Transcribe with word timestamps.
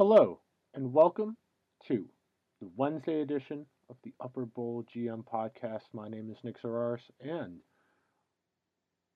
Hello, 0.00 0.40
and 0.72 0.94
welcome 0.94 1.36
to 1.86 2.06
the 2.58 2.70
Wednesday 2.74 3.20
edition 3.20 3.66
of 3.90 3.96
the 4.02 4.14
Upper 4.18 4.46
Bowl 4.46 4.82
GM 4.96 5.22
podcast. 5.30 5.82
My 5.92 6.08
name 6.08 6.30
is 6.30 6.38
Nick 6.42 6.56
Zararis, 6.62 7.02
and 7.20 7.58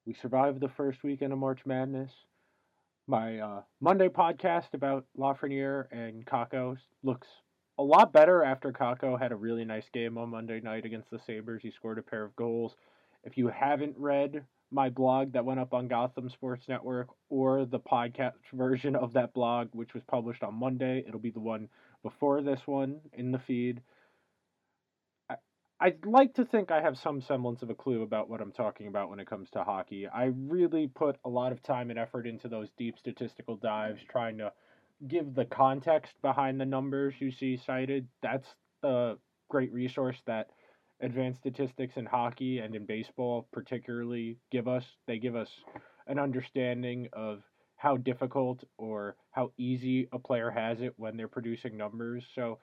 we 0.04 0.12
survived 0.12 0.60
the 0.60 0.68
first 0.68 1.02
weekend 1.02 1.32
of 1.32 1.38
March 1.38 1.60
Madness. 1.64 2.10
My 3.06 3.38
uh, 3.38 3.62
Monday 3.80 4.08
podcast 4.08 4.74
about 4.74 5.06
Lafreniere 5.18 5.86
and 5.90 6.26
Kakko 6.26 6.76
looks 7.02 7.28
a 7.78 7.82
lot 7.82 8.12
better 8.12 8.44
after 8.44 8.70
Kakko 8.70 9.18
had 9.18 9.32
a 9.32 9.36
really 9.36 9.64
nice 9.64 9.88
game 9.90 10.18
on 10.18 10.28
Monday 10.28 10.60
night 10.60 10.84
against 10.84 11.08
the 11.10 11.20
Sabres. 11.26 11.62
He 11.62 11.70
scored 11.70 11.96
a 11.96 12.02
pair 12.02 12.24
of 12.24 12.36
goals. 12.36 12.74
If 13.24 13.38
you 13.38 13.48
haven't 13.48 13.96
read 13.96 14.44
my 14.74 14.90
blog 14.90 15.32
that 15.32 15.44
went 15.44 15.60
up 15.60 15.72
on 15.72 15.86
Gotham 15.86 16.28
Sports 16.28 16.68
Network 16.68 17.08
or 17.30 17.64
the 17.64 17.78
podcast 17.78 18.32
version 18.52 18.96
of 18.96 19.12
that 19.12 19.32
blog, 19.32 19.68
which 19.72 19.94
was 19.94 20.02
published 20.02 20.42
on 20.42 20.54
Monday. 20.54 21.04
It'll 21.06 21.20
be 21.20 21.30
the 21.30 21.40
one 21.40 21.68
before 22.02 22.42
this 22.42 22.60
one 22.66 23.00
in 23.12 23.30
the 23.30 23.38
feed. 23.38 23.80
I, 25.30 25.36
I'd 25.80 26.04
like 26.04 26.34
to 26.34 26.44
think 26.44 26.72
I 26.72 26.82
have 26.82 26.98
some 26.98 27.22
semblance 27.22 27.62
of 27.62 27.70
a 27.70 27.74
clue 27.74 28.02
about 28.02 28.28
what 28.28 28.40
I'm 28.40 28.50
talking 28.50 28.88
about 28.88 29.10
when 29.10 29.20
it 29.20 29.28
comes 29.28 29.48
to 29.50 29.62
hockey. 29.62 30.08
I 30.08 30.32
really 30.36 30.88
put 30.88 31.16
a 31.24 31.28
lot 31.28 31.52
of 31.52 31.62
time 31.62 31.90
and 31.90 31.98
effort 31.98 32.26
into 32.26 32.48
those 32.48 32.68
deep 32.76 32.98
statistical 32.98 33.56
dives, 33.56 34.00
trying 34.10 34.38
to 34.38 34.52
give 35.06 35.34
the 35.34 35.44
context 35.44 36.14
behind 36.20 36.60
the 36.60 36.66
numbers 36.66 37.14
you 37.20 37.30
see 37.30 37.56
cited. 37.56 38.08
That's 38.22 38.48
the 38.82 39.18
great 39.48 39.72
resource 39.72 40.20
that 40.26 40.50
advanced 41.00 41.40
statistics 41.40 41.96
in 41.96 42.06
hockey 42.06 42.58
and 42.58 42.74
in 42.74 42.86
baseball 42.86 43.46
particularly 43.52 44.38
give 44.50 44.68
us 44.68 44.84
they 45.06 45.18
give 45.18 45.36
us 45.36 45.48
an 46.06 46.18
understanding 46.18 47.08
of 47.12 47.42
how 47.76 47.96
difficult 47.96 48.64
or 48.78 49.16
how 49.30 49.50
easy 49.58 50.08
a 50.12 50.18
player 50.18 50.50
has 50.50 50.80
it 50.80 50.94
when 50.96 51.16
they're 51.16 51.28
producing 51.28 51.76
numbers. 51.76 52.24
So 52.34 52.58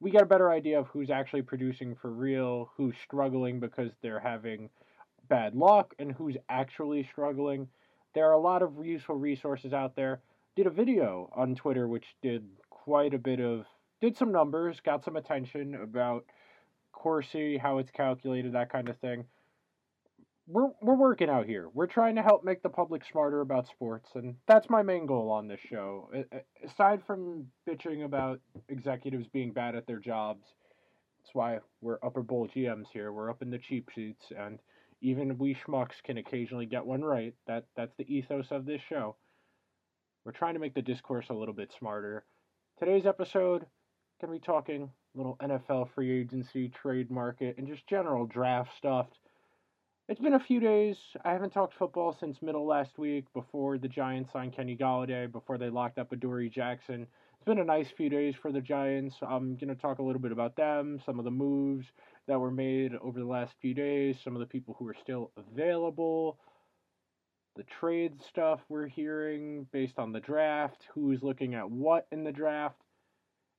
we 0.00 0.10
get 0.10 0.22
a 0.22 0.26
better 0.26 0.50
idea 0.50 0.78
of 0.78 0.86
who's 0.88 1.10
actually 1.10 1.42
producing 1.42 1.96
for 1.96 2.12
real 2.12 2.70
who's 2.76 2.94
struggling 3.04 3.60
because 3.60 3.90
they're 4.02 4.20
having 4.20 4.68
bad 5.28 5.54
luck 5.54 5.94
and 5.98 6.12
who's 6.12 6.36
actually 6.48 7.08
struggling. 7.10 7.68
There 8.14 8.28
are 8.28 8.34
a 8.34 8.40
lot 8.40 8.62
of 8.62 8.84
useful 8.84 9.16
resources 9.16 9.72
out 9.72 9.96
there. 9.96 10.20
Did 10.54 10.66
a 10.66 10.70
video 10.70 11.30
on 11.34 11.54
twitter 11.54 11.88
which 11.88 12.14
did 12.22 12.44
quite 12.70 13.14
a 13.14 13.18
bit 13.18 13.40
of 13.40 13.64
did 14.00 14.16
some 14.16 14.32
numbers 14.32 14.80
got 14.80 15.04
some 15.04 15.16
attention 15.16 15.76
about 15.76 16.24
Corsi, 17.02 17.58
how 17.58 17.78
it's 17.78 17.90
calculated, 17.90 18.52
that 18.52 18.70
kind 18.70 18.88
of 18.88 18.96
thing. 18.98 19.24
We're 20.46 20.70
we're 20.80 20.94
working 20.94 21.28
out 21.28 21.46
here. 21.46 21.68
We're 21.74 21.86
trying 21.86 22.14
to 22.14 22.22
help 22.22 22.44
make 22.44 22.62
the 22.62 22.68
public 22.68 23.02
smarter 23.04 23.40
about 23.40 23.66
sports, 23.66 24.10
and 24.14 24.36
that's 24.46 24.70
my 24.70 24.82
main 24.82 25.06
goal 25.06 25.30
on 25.30 25.48
this 25.48 25.60
show. 25.68 26.10
Aside 26.64 27.02
from 27.04 27.46
bitching 27.68 28.04
about 28.04 28.40
executives 28.68 29.26
being 29.32 29.52
bad 29.52 29.74
at 29.74 29.86
their 29.86 29.98
jobs, 29.98 30.46
that's 31.18 31.34
why 31.34 31.58
we're 31.80 31.98
upper 32.04 32.22
bowl 32.22 32.48
GMs 32.48 32.86
here. 32.92 33.12
We're 33.12 33.30
up 33.30 33.42
in 33.42 33.50
the 33.50 33.58
cheap 33.58 33.88
seats, 33.94 34.26
and 34.36 34.60
even 35.00 35.38
we 35.38 35.56
schmucks 35.56 36.02
can 36.04 36.18
occasionally 36.18 36.66
get 36.66 36.86
one 36.86 37.02
right. 37.02 37.34
That 37.48 37.66
that's 37.76 37.94
the 37.96 38.12
ethos 38.12 38.46
of 38.52 38.64
this 38.64 38.82
show. 38.88 39.16
We're 40.24 40.32
trying 40.32 40.54
to 40.54 40.60
make 40.60 40.74
the 40.74 40.82
discourse 40.82 41.26
a 41.30 41.34
little 41.34 41.54
bit 41.54 41.72
smarter. 41.76 42.24
Today's 42.78 43.06
episode, 43.06 43.66
gonna 44.20 44.32
be 44.32 44.38
talking 44.38 44.90
little 45.14 45.36
NFL 45.42 45.90
free 45.94 46.20
agency, 46.20 46.68
trade 46.68 47.10
market, 47.10 47.56
and 47.58 47.66
just 47.66 47.86
general 47.86 48.26
draft 48.26 48.70
stuff. 48.76 49.06
It's 50.08 50.20
been 50.20 50.34
a 50.34 50.40
few 50.40 50.60
days. 50.60 50.96
I 51.24 51.32
haven't 51.32 51.50
talked 51.50 51.74
football 51.78 52.16
since 52.18 52.42
middle 52.42 52.66
last 52.66 52.98
week 52.98 53.24
before 53.34 53.78
the 53.78 53.88
Giants 53.88 54.32
signed 54.32 54.54
Kenny 54.54 54.76
Golladay, 54.76 55.30
before 55.30 55.58
they 55.58 55.70
locked 55.70 55.98
up 55.98 56.12
Adoree 56.12 56.50
Jackson. 56.50 57.06
It's 57.34 57.44
been 57.44 57.58
a 57.58 57.64
nice 57.64 57.88
few 57.96 58.08
days 58.08 58.34
for 58.40 58.52
the 58.52 58.60
Giants. 58.60 59.16
I'm 59.22 59.56
going 59.56 59.68
to 59.68 59.74
talk 59.74 59.98
a 59.98 60.02
little 60.02 60.20
bit 60.20 60.32
about 60.32 60.56
them, 60.56 61.00
some 61.04 61.18
of 61.18 61.24
the 61.24 61.30
moves 61.30 61.86
that 62.26 62.38
were 62.38 62.50
made 62.50 62.94
over 63.00 63.18
the 63.18 63.26
last 63.26 63.54
few 63.60 63.74
days, 63.74 64.16
some 64.22 64.34
of 64.34 64.40
the 64.40 64.46
people 64.46 64.76
who 64.78 64.88
are 64.88 64.96
still 65.00 65.30
available, 65.36 66.38
the 67.56 67.64
trade 67.64 68.14
stuff 68.28 68.60
we're 68.68 68.86
hearing 68.86 69.66
based 69.72 69.98
on 69.98 70.12
the 70.12 70.20
draft, 70.20 70.86
who's 70.94 71.22
looking 71.22 71.54
at 71.54 71.70
what 71.70 72.06
in 72.12 72.24
the 72.24 72.32
draft 72.32 72.76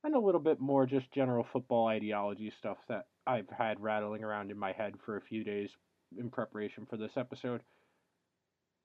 and 0.04 0.14
a 0.14 0.20
little 0.20 0.40
bit 0.40 0.60
more 0.60 0.84
just 0.84 1.10
general 1.12 1.46
football 1.50 1.86
ideology 1.86 2.52
stuff 2.58 2.76
that 2.88 3.06
I've 3.26 3.48
had 3.48 3.80
rattling 3.80 4.22
around 4.22 4.50
in 4.50 4.58
my 4.58 4.72
head 4.72 4.94
for 5.04 5.16
a 5.16 5.22
few 5.22 5.42
days 5.42 5.70
in 6.18 6.30
preparation 6.30 6.86
for 6.88 6.98
this 6.98 7.16
episode. 7.16 7.62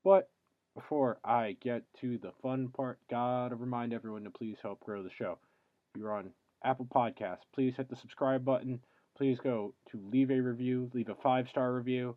But 0.03 0.30
before 0.74 1.19
I 1.25 1.57
get 1.62 1.84
to 2.00 2.18
the 2.18 2.31
fun 2.41 2.69
part, 2.69 3.00
gotta 3.12 3.56
remind 3.56 3.94
everyone 3.94 4.24
to 4.24 4.30
please 4.30 4.57
help 4.62 4.80
grow 4.80 5.03
the 5.03 5.09
show. 5.09 5.38
If 5.94 6.00
you're 6.00 6.16
on 6.16 6.31
Apple 6.63 6.88
Podcasts, 6.88 7.46
please 7.53 7.74
hit 7.75 7.90
the 7.90 7.97
subscribe 7.97 8.46
button. 8.46 8.80
Please 9.18 9.40
go 9.44 9.74
to 9.91 10.01
leave 10.12 10.31
a 10.31 10.40
review, 10.40 10.90
leave 10.94 11.09
a 11.09 11.16
five 11.16 11.50
star 11.50 11.74
review, 11.74 12.16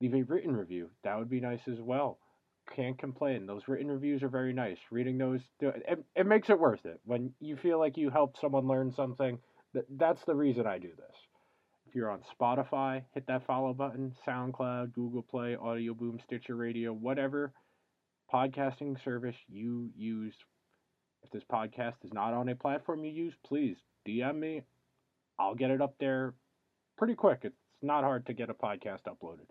leave 0.00 0.14
a 0.14 0.22
written 0.22 0.56
review. 0.56 0.88
That 1.04 1.18
would 1.18 1.28
be 1.28 1.40
nice 1.40 1.68
as 1.70 1.78
well 1.78 2.18
can't 2.74 2.98
complain. 2.98 3.46
Those 3.46 3.68
written 3.68 3.90
reviews 3.90 4.22
are 4.22 4.28
very 4.28 4.52
nice. 4.52 4.78
Reading 4.90 5.18
those, 5.18 5.40
it, 5.60 6.04
it 6.14 6.26
makes 6.26 6.50
it 6.50 6.58
worth 6.58 6.84
it. 6.84 7.00
When 7.04 7.32
you 7.40 7.56
feel 7.56 7.78
like 7.78 7.96
you 7.96 8.10
helped 8.10 8.40
someone 8.40 8.68
learn 8.68 8.92
something, 8.92 9.38
that, 9.74 9.84
that's 9.96 10.24
the 10.24 10.34
reason 10.34 10.66
I 10.66 10.78
do 10.78 10.88
this. 10.88 11.16
If 11.86 11.94
you're 11.94 12.10
on 12.10 12.22
Spotify, 12.40 13.02
hit 13.14 13.26
that 13.26 13.46
follow 13.46 13.72
button. 13.72 14.14
SoundCloud, 14.26 14.92
Google 14.92 15.22
Play, 15.22 15.56
Audio 15.56 15.94
Boom, 15.94 16.20
Stitcher 16.24 16.54
Radio, 16.54 16.92
whatever 16.92 17.52
podcasting 18.32 19.02
service 19.02 19.36
you 19.48 19.90
use. 19.96 20.34
If 21.22 21.30
this 21.30 21.42
podcast 21.50 22.04
is 22.04 22.12
not 22.12 22.32
on 22.32 22.48
a 22.48 22.54
platform 22.54 23.04
you 23.04 23.10
use, 23.10 23.34
please 23.44 23.76
DM 24.06 24.38
me. 24.38 24.62
I'll 25.38 25.54
get 25.54 25.70
it 25.70 25.82
up 25.82 25.94
there 25.98 26.34
pretty 26.96 27.14
quick. 27.14 27.40
It's 27.42 27.56
not 27.82 28.04
hard 28.04 28.26
to 28.26 28.34
get 28.34 28.50
a 28.50 28.54
podcast 28.54 29.02
uploaded. 29.08 29.48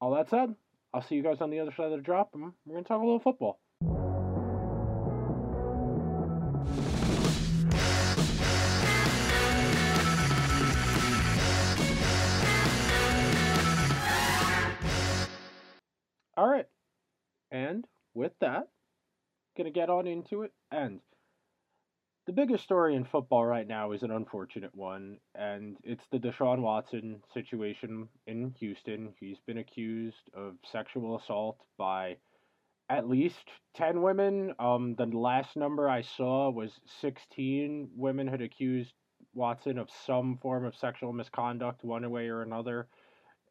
All 0.00 0.14
that 0.14 0.30
said, 0.30 0.54
I'll 0.94 1.02
see 1.02 1.16
you 1.16 1.22
guys 1.22 1.36
on 1.40 1.50
the 1.50 1.60
other 1.60 1.72
side 1.76 1.86
of 1.86 1.92
the 1.92 2.02
drop, 2.02 2.30
and 2.32 2.42
we're 2.64 2.72
going 2.72 2.84
to 2.84 2.88
talk 2.88 3.02
a 3.02 3.04
little 3.04 3.20
football. 3.20 3.60
All 16.38 16.48
right. 16.48 16.66
And 17.50 17.84
with 18.14 18.32
that, 18.40 18.68
going 19.56 19.64
to 19.64 19.70
get 19.70 19.90
on 19.90 20.06
into 20.06 20.42
it. 20.42 20.52
And 20.70 21.00
the 22.28 22.34
biggest 22.34 22.62
story 22.62 22.94
in 22.94 23.06
football 23.06 23.46
right 23.46 23.66
now 23.66 23.92
is 23.92 24.02
an 24.02 24.10
unfortunate 24.10 24.74
one, 24.74 25.16
and 25.34 25.78
it's 25.82 26.04
the 26.12 26.18
Deshaun 26.18 26.60
Watson 26.60 27.22
situation 27.32 28.06
in 28.26 28.54
Houston. 28.60 29.14
He's 29.18 29.38
been 29.46 29.56
accused 29.56 30.28
of 30.34 30.56
sexual 30.70 31.16
assault 31.16 31.56
by 31.78 32.18
at 32.90 33.08
least 33.08 33.48
10 33.76 34.02
women. 34.02 34.52
Um, 34.58 34.94
the 34.98 35.06
last 35.06 35.56
number 35.56 35.88
I 35.88 36.02
saw 36.02 36.50
was 36.50 36.70
16 37.00 37.88
women 37.96 38.26
had 38.26 38.42
accused 38.42 38.92
Watson 39.32 39.78
of 39.78 39.88
some 40.04 40.36
form 40.42 40.66
of 40.66 40.76
sexual 40.76 41.14
misconduct, 41.14 41.82
one 41.82 42.10
way 42.10 42.28
or 42.28 42.42
another. 42.42 42.88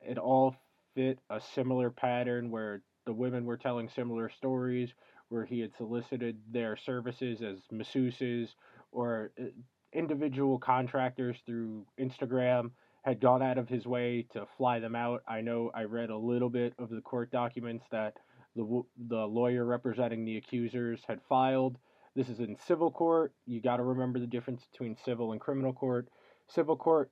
It 0.08 0.20
all 0.20 0.56
fit 0.94 1.18
a 1.32 1.42
similar 1.56 1.90
pattern 1.90 2.52
where 2.52 2.84
the 3.08 3.14
women 3.14 3.46
were 3.46 3.58
telling 3.58 3.90
similar 3.90 4.30
stories 4.30 4.94
where 5.30 5.46
he 5.46 5.60
had 5.60 5.76
solicited 5.78 6.38
their 6.52 6.76
services 6.78 7.42
as 7.42 7.58
masseuses 7.72 8.50
or 8.92 9.32
uh, 9.40 9.46
individual 9.94 10.60
contractors 10.60 11.38
through 11.46 11.86
Instagram 12.00 12.72
had 13.04 13.22
gone 13.22 13.42
out 13.42 13.58
of 13.58 13.70
his 13.70 13.86
way 13.86 14.26
to 14.34 14.46
fly 14.58 14.80
them 14.80 14.96
out. 14.96 15.24
I 15.28 15.42
know 15.42 15.72
I 15.74 15.84
read 15.84 16.10
a 16.10 16.18
little 16.18 16.50
bit 16.50 16.74
of 16.78 16.90
the 16.90 17.02
court 17.02 17.32
documents 17.32 17.86
that 17.92 18.18
the 18.56 18.84
the 19.08 19.26
lawyer 19.26 19.64
representing 19.64 20.26
the 20.26 20.38
accusers 20.38 21.02
had 21.08 21.22
filed. 21.30 21.78
This 22.16 22.30
is 22.30 22.40
in 22.40 22.58
civil 22.68 22.92
court. 22.92 23.32
You 23.46 23.62
got 23.62 23.78
to 23.78 23.84
remember 23.84 24.20
the 24.20 24.28
difference 24.28 24.66
between 24.72 24.98
civil 25.06 25.32
and 25.32 25.40
criminal 25.40 25.72
court. 25.72 26.08
Civil 26.50 26.76
court, 26.76 27.12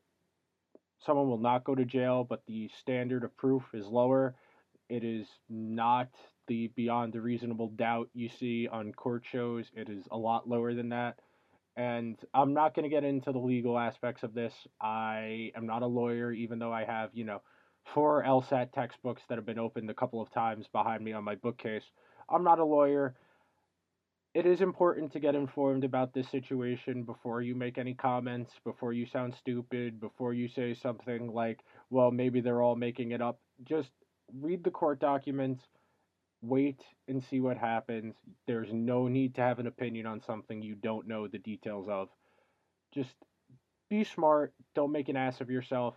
someone 1.00 1.30
will 1.30 1.38
not 1.38 1.64
go 1.64 1.76
to 1.76 1.86
jail, 1.86 2.26
but 2.28 2.42
the 2.48 2.70
standard 2.80 3.24
of 3.24 3.38
proof 3.38 3.64
is 3.74 3.86
lower. 3.86 4.36
It 4.90 5.04
is 5.04 5.28
not 5.50 6.10
the 6.48 6.68
beyond 6.76 7.14
the 7.14 7.22
reasonable 7.22 7.70
doubt 7.70 8.10
you 8.14 8.30
see 8.30 8.68
on 8.68 8.94
court 8.94 9.24
shows. 9.32 9.66
It 9.76 9.90
is 9.90 10.06
a 10.12 10.18
lot 10.18 10.48
lower 10.48 10.74
than 10.74 10.90
that. 10.90 11.20
And 11.78 12.18
I'm 12.34 12.54
not 12.54 12.74
going 12.74 12.84
to 12.84 12.90
get 12.90 13.04
into 13.04 13.32
the 13.32 13.40
legal 13.40 13.78
aspects 13.78 14.24
of 14.24 14.34
this. 14.34 14.54
I 14.82 15.52
am 15.56 15.66
not 15.66 15.82
a 15.82 15.88
lawyer, 15.88 16.32
even 16.32 16.58
though 16.58 16.72
I 16.72 16.86
have, 16.86 17.10
you 17.14 17.26
know, 17.26 17.42
four 17.94 18.24
LSAT 18.24 18.72
textbooks 18.72 19.24
that 19.28 19.38
have 19.38 19.46
been 19.46 19.60
opened 19.60 19.90
a 19.90 19.94
couple 19.94 20.22
of 20.22 20.32
times 20.32 20.68
behind 20.72 21.04
me 21.04 21.12
on 21.12 21.24
my 21.24 21.36
bookcase. 21.36 21.84
I'm 22.30 22.44
not 22.44 22.60
a 22.60 22.66
lawyer. 22.66 23.16
It 24.34 24.46
is 24.46 24.62
important 24.62 25.14
to 25.14 25.20
get 25.20 25.36
informed 25.36 25.84
about 25.84 26.14
this 26.14 26.30
situation 26.30 27.04
before 27.04 27.42
you 27.42 27.56
make 27.56 27.78
any 27.78 27.94
comments, 27.94 28.52
before 28.66 28.92
you 28.92 29.06
sound 29.06 29.34
stupid, 29.36 30.00
before 30.00 30.34
you 30.34 30.48
say 30.48 30.74
something 30.74 31.34
like, 31.34 31.60
well, 31.90 32.12
maybe 32.12 32.42
they're 32.42 32.62
all 32.62 32.76
making 32.76 33.12
it 33.12 33.22
up. 33.22 33.40
Just 33.64 33.92
read 34.42 34.64
the 34.64 34.72
court 34.72 35.00
documents, 35.00 35.64
wait 36.48 36.82
and 37.08 37.24
see 37.24 37.40
what 37.40 37.58
happens. 37.58 38.16
There's 38.48 38.72
no 38.72 39.08
need 39.08 39.36
to 39.36 39.42
have 39.42 39.60
an 39.60 39.68
opinion 39.68 40.06
on 40.06 40.22
something 40.22 40.62
you 40.62 40.76
don't 40.76 41.08
know 41.08 41.28
the 41.28 41.40
details 41.40 41.88
of. 41.90 42.10
Just 42.94 43.16
be 43.90 44.04
smart. 44.04 44.54
Don't 44.74 44.92
make 44.92 45.10
an 45.10 45.18
ass 45.18 45.42
of 45.42 45.50
yourself. 45.50 45.96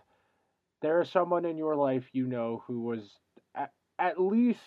There 0.81 1.01
is 1.01 1.09
someone 1.09 1.45
in 1.45 1.57
your 1.57 1.75
life 1.75 2.05
you 2.13 2.27
know 2.27 2.63
who 2.67 2.81
was 2.81 3.19
at, 3.55 3.71
at 3.97 4.19
least 4.19 4.59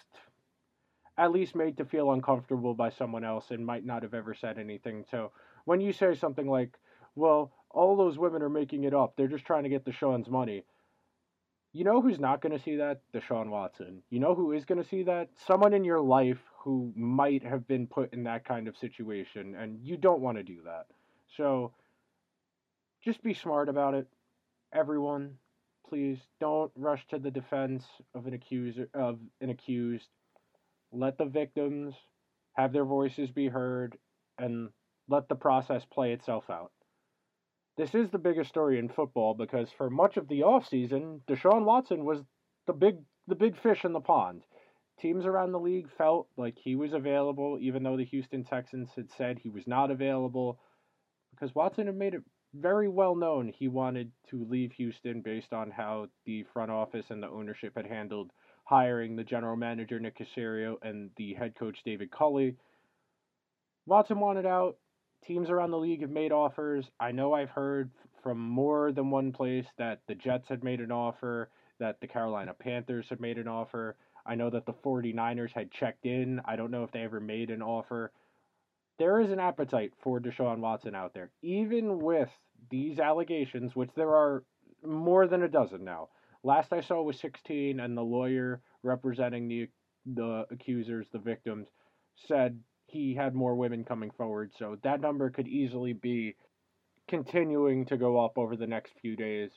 at 1.19 1.31
least 1.31 1.55
made 1.55 1.76
to 1.76 1.84
feel 1.84 2.12
uncomfortable 2.12 2.75
by 2.75 2.88
someone 2.88 3.23
else 3.23 3.50
and 3.50 3.64
might 3.64 3.84
not 3.84 4.02
have 4.02 4.14
ever 4.14 4.34
said 4.34 4.58
anything. 4.58 5.05
So 5.11 5.31
when 5.67 5.81
you 5.81 5.93
say 5.93 6.14
something 6.14 6.49
like, 6.49 6.79
"Well, 7.14 7.52
all 7.70 7.96
those 7.96 8.19
women 8.19 8.43
are 8.43 8.49
making 8.49 8.84
it 8.84 8.94
up. 8.94 9.14
They're 9.14 9.29
just 9.29 9.44
trying 9.44 9.64
to 9.64 9.69
get 9.69 9.84
Deshaun's 9.84 10.31
money." 10.31 10.64
You 11.72 11.84
know 11.84 12.02
who's 12.02 12.20
not 12.20 12.42
going 12.42 12.56
to 12.56 12.62
see 12.62 12.76
that? 12.76 13.00
Deshaun 13.14 13.48
Watson. 13.48 14.02
You 14.10 14.20
know 14.20 14.34
who 14.34 14.52
is 14.52 14.66
going 14.66 14.82
to 14.82 14.88
see 14.88 15.04
that? 15.04 15.30
Someone 15.46 15.72
in 15.72 15.84
your 15.84 16.00
life 16.00 16.40
who 16.58 16.92
might 16.94 17.42
have 17.42 17.66
been 17.66 17.86
put 17.86 18.12
in 18.12 18.24
that 18.24 18.44
kind 18.44 18.69
of 18.69 18.76
situation, 18.76 19.54
and 19.54 19.80
you 19.82 19.96
don't 19.96 20.20
want 20.20 20.36
to 20.36 20.42
do 20.42 20.58
that. 20.64 20.86
So 21.36 21.72
just 23.02 23.22
be 23.22 23.32
smart 23.32 23.70
about 23.70 23.94
it. 23.94 24.06
Everyone, 24.74 25.38
please 25.88 26.19
don't 26.40 26.70
rush 26.76 27.06
to 27.08 27.19
the 27.19 27.30
defense 27.30 27.84
of 28.14 28.26
an 28.26 28.34
accuser 28.34 28.88
of 28.94 29.19
an 29.40 29.50
accused. 29.50 30.08
Let 30.92 31.16
the 31.16 31.24
victims 31.24 31.94
have 32.52 32.72
their 32.72 32.84
voices 32.84 33.30
be 33.30 33.48
heard 33.48 33.96
and 34.38 34.69
let 35.08 35.28
the 35.28 35.34
process 35.34 35.84
play 35.86 36.12
itself 36.12 36.50
out. 36.50 36.70
This 37.76 37.94
is 37.94 38.10
the 38.10 38.19
biggest 38.19 38.50
story 38.50 38.78
in 38.78 38.88
football 38.88 39.34
because 39.34 39.70
for 39.76 39.88
much 39.88 40.16
of 40.16 40.28
the 40.28 40.40
offseason, 40.40 41.20
Deshaun 41.26 41.64
Watson 41.64 42.04
was 42.04 42.19
the 42.66 42.72
big 42.72 42.96
the 43.26 43.34
big 43.34 43.58
fish 43.60 43.84
in 43.84 43.92
the 43.92 44.00
pond. 44.00 44.42
Teams 45.00 45.24
around 45.24 45.52
the 45.52 45.60
league 45.60 45.88
felt 45.96 46.28
like 46.36 46.58
he 46.58 46.76
was 46.76 46.92
available, 46.92 47.58
even 47.60 47.82
though 47.82 47.96
the 47.96 48.04
Houston 48.04 48.44
Texans 48.44 48.90
had 48.94 49.10
said 49.10 49.38
he 49.38 49.48
was 49.48 49.66
not 49.66 49.90
available, 49.90 50.60
because 51.30 51.54
Watson 51.54 51.86
had 51.86 51.96
made 51.96 52.14
it 52.14 52.22
very 52.54 52.88
well 52.88 53.14
known 53.14 53.48
he 53.48 53.69
wanted 53.69 54.12
to 54.28 54.44
leave 54.44 54.72
Houston 54.72 55.22
based 55.22 55.52
on 55.52 55.70
how 55.70 56.08
the 56.26 56.44
front 56.52 56.70
office 56.70 57.06
and 57.10 57.22
the 57.22 57.28
ownership 57.28 57.72
had 57.76 57.86
handled 57.86 58.30
hiring 58.64 59.16
the 59.16 59.24
general 59.24 59.56
manager 59.56 59.98
Nick 59.98 60.19
Caserio 60.19 60.76
and 60.82 61.10
the 61.16 61.32
head 61.34 61.54
coach 61.54 61.78
David 61.84 62.10
Culley. 62.10 62.56
Watson 63.86 64.20
wanted 64.20 64.46
out. 64.46 64.76
Teams 65.26 65.50
around 65.50 65.70
the 65.70 65.78
league 65.78 66.02
have 66.02 66.10
made 66.10 66.32
offers. 66.32 66.90
I 66.98 67.12
know 67.12 67.32
I've 67.32 67.50
heard 67.50 67.90
from 68.22 68.38
more 68.38 68.92
than 68.92 69.10
one 69.10 69.32
place 69.32 69.66
that 69.78 70.00
the 70.08 70.14
Jets 70.14 70.48
had 70.48 70.64
made 70.64 70.80
an 70.80 70.92
offer, 70.92 71.50
that 71.78 72.00
the 72.00 72.08
Carolina 72.08 72.54
Panthers 72.54 73.08
had 73.08 73.20
made 73.20 73.38
an 73.38 73.48
offer. 73.48 73.96
I 74.26 74.34
know 74.34 74.50
that 74.50 74.66
the 74.66 74.72
49ers 74.72 75.52
had 75.52 75.70
checked 75.70 76.06
in. 76.06 76.40
I 76.44 76.56
don't 76.56 76.70
know 76.70 76.84
if 76.84 76.92
they 76.92 77.02
ever 77.02 77.20
made 77.20 77.50
an 77.50 77.62
offer 77.62 78.12
there 78.98 79.20
is 79.20 79.30
an 79.30 79.40
appetite 79.40 79.92
for 80.00 80.20
Deshaun 80.20 80.58
Watson 80.58 80.94
out 80.94 81.14
there, 81.14 81.30
even 81.42 81.98
with 81.98 82.30
these 82.70 83.00
allegations, 83.00 83.74
which 83.74 83.90
there 83.96 84.14
are 84.14 84.44
more 84.84 85.26
than 85.26 85.42
a 85.42 85.48
dozen 85.48 85.84
now. 85.84 86.08
Last 86.44 86.72
I 86.72 86.80
saw 86.80 87.02
was 87.02 87.19
16, 87.19 87.80
and 87.80 87.96
the 87.96 88.02
lawyer 88.02 88.60
representing 88.82 89.48
the 89.48 89.69
the 90.04 90.46
accusers, 90.50 91.06
the 91.12 91.19
victims, 91.19 91.69
said 92.16 92.58
he 92.93 93.15
had 93.15 93.35
more 93.35 93.55
women 93.55 93.85
coming 93.85 94.11
forward. 94.11 94.53
So 94.59 94.77
that 94.83 95.00
number 95.00 95.31
could 95.31 95.49
easily 95.49 95.94
be 95.94 96.37
continuing 97.09 97.87
to 97.87 97.97
go 97.97 98.23
up 98.23 98.37
over 98.37 98.55
the 98.55 98.67
next 98.67 98.93
few 99.00 99.17
days. 99.17 99.50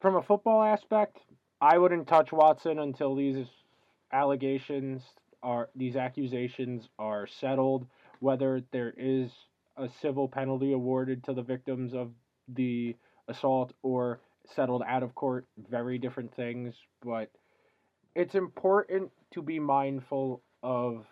From 0.00 0.16
a 0.16 0.22
football 0.22 0.62
aspect, 0.62 1.18
I 1.60 1.78
wouldn't 1.78 2.08
touch 2.08 2.32
Watson 2.32 2.80
until 2.80 3.14
these 3.14 3.46
allegations 4.12 5.02
are 5.42 5.68
these 5.76 5.96
accusations 5.96 6.88
are 6.98 7.26
settled 7.26 7.86
whether 8.20 8.62
there 8.72 8.92
is 8.96 9.30
a 9.76 9.88
civil 10.00 10.26
penalty 10.28 10.72
awarded 10.72 11.22
to 11.24 11.32
the 11.32 11.42
victims 11.42 11.94
of 11.94 12.10
the 12.48 12.96
assault 13.28 13.72
or 13.82 14.20
settled 14.54 14.82
out 14.86 15.02
of 15.02 15.14
court, 15.14 15.46
very 15.70 15.98
different 15.98 16.34
things, 16.34 16.74
but 17.04 17.30
it's 18.14 18.34
important 18.34 19.10
to 19.32 19.42
be 19.42 19.58
mindful 19.58 20.42
of 20.62 21.04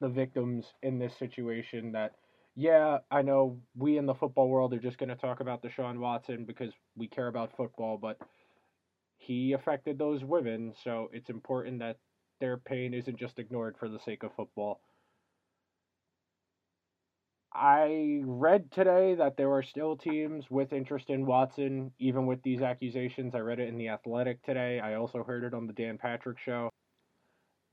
the 0.00 0.08
victims 0.08 0.74
in 0.82 0.98
this 0.98 1.16
situation 1.16 1.92
that 1.92 2.12
yeah, 2.56 2.98
I 3.10 3.22
know 3.22 3.58
we 3.76 3.98
in 3.98 4.06
the 4.06 4.14
football 4.14 4.48
world 4.48 4.72
are 4.74 4.78
just 4.78 4.98
going 4.98 5.08
to 5.08 5.16
talk 5.16 5.40
about 5.40 5.62
Deshaun 5.62 5.98
Watson 5.98 6.44
because 6.44 6.72
we 6.96 7.08
care 7.08 7.26
about 7.26 7.56
football, 7.56 7.98
but 7.98 8.16
he 9.16 9.52
affected 9.52 9.98
those 9.98 10.24
women, 10.24 10.72
so 10.84 11.10
it's 11.12 11.30
important 11.30 11.80
that 11.80 11.96
their 12.40 12.56
pain 12.56 12.94
isn't 12.94 13.18
just 13.18 13.38
ignored 13.38 13.76
for 13.78 13.88
the 13.88 13.98
sake 13.98 14.22
of 14.22 14.34
football. 14.34 14.80
I 17.52 18.20
read 18.24 18.70
today 18.72 19.14
that 19.14 19.36
there 19.36 19.52
are 19.52 19.62
still 19.62 19.96
teams 19.96 20.50
with 20.50 20.72
interest 20.72 21.08
in 21.08 21.24
Watson, 21.24 21.92
even 22.00 22.26
with 22.26 22.42
these 22.42 22.62
accusations. 22.62 23.34
I 23.34 23.38
read 23.38 23.60
it 23.60 23.68
in 23.68 23.78
The 23.78 23.88
Athletic 23.88 24.42
today. 24.42 24.80
I 24.80 24.94
also 24.94 25.22
heard 25.22 25.44
it 25.44 25.54
on 25.54 25.68
the 25.68 25.72
Dan 25.72 25.96
Patrick 25.96 26.38
show. 26.38 26.68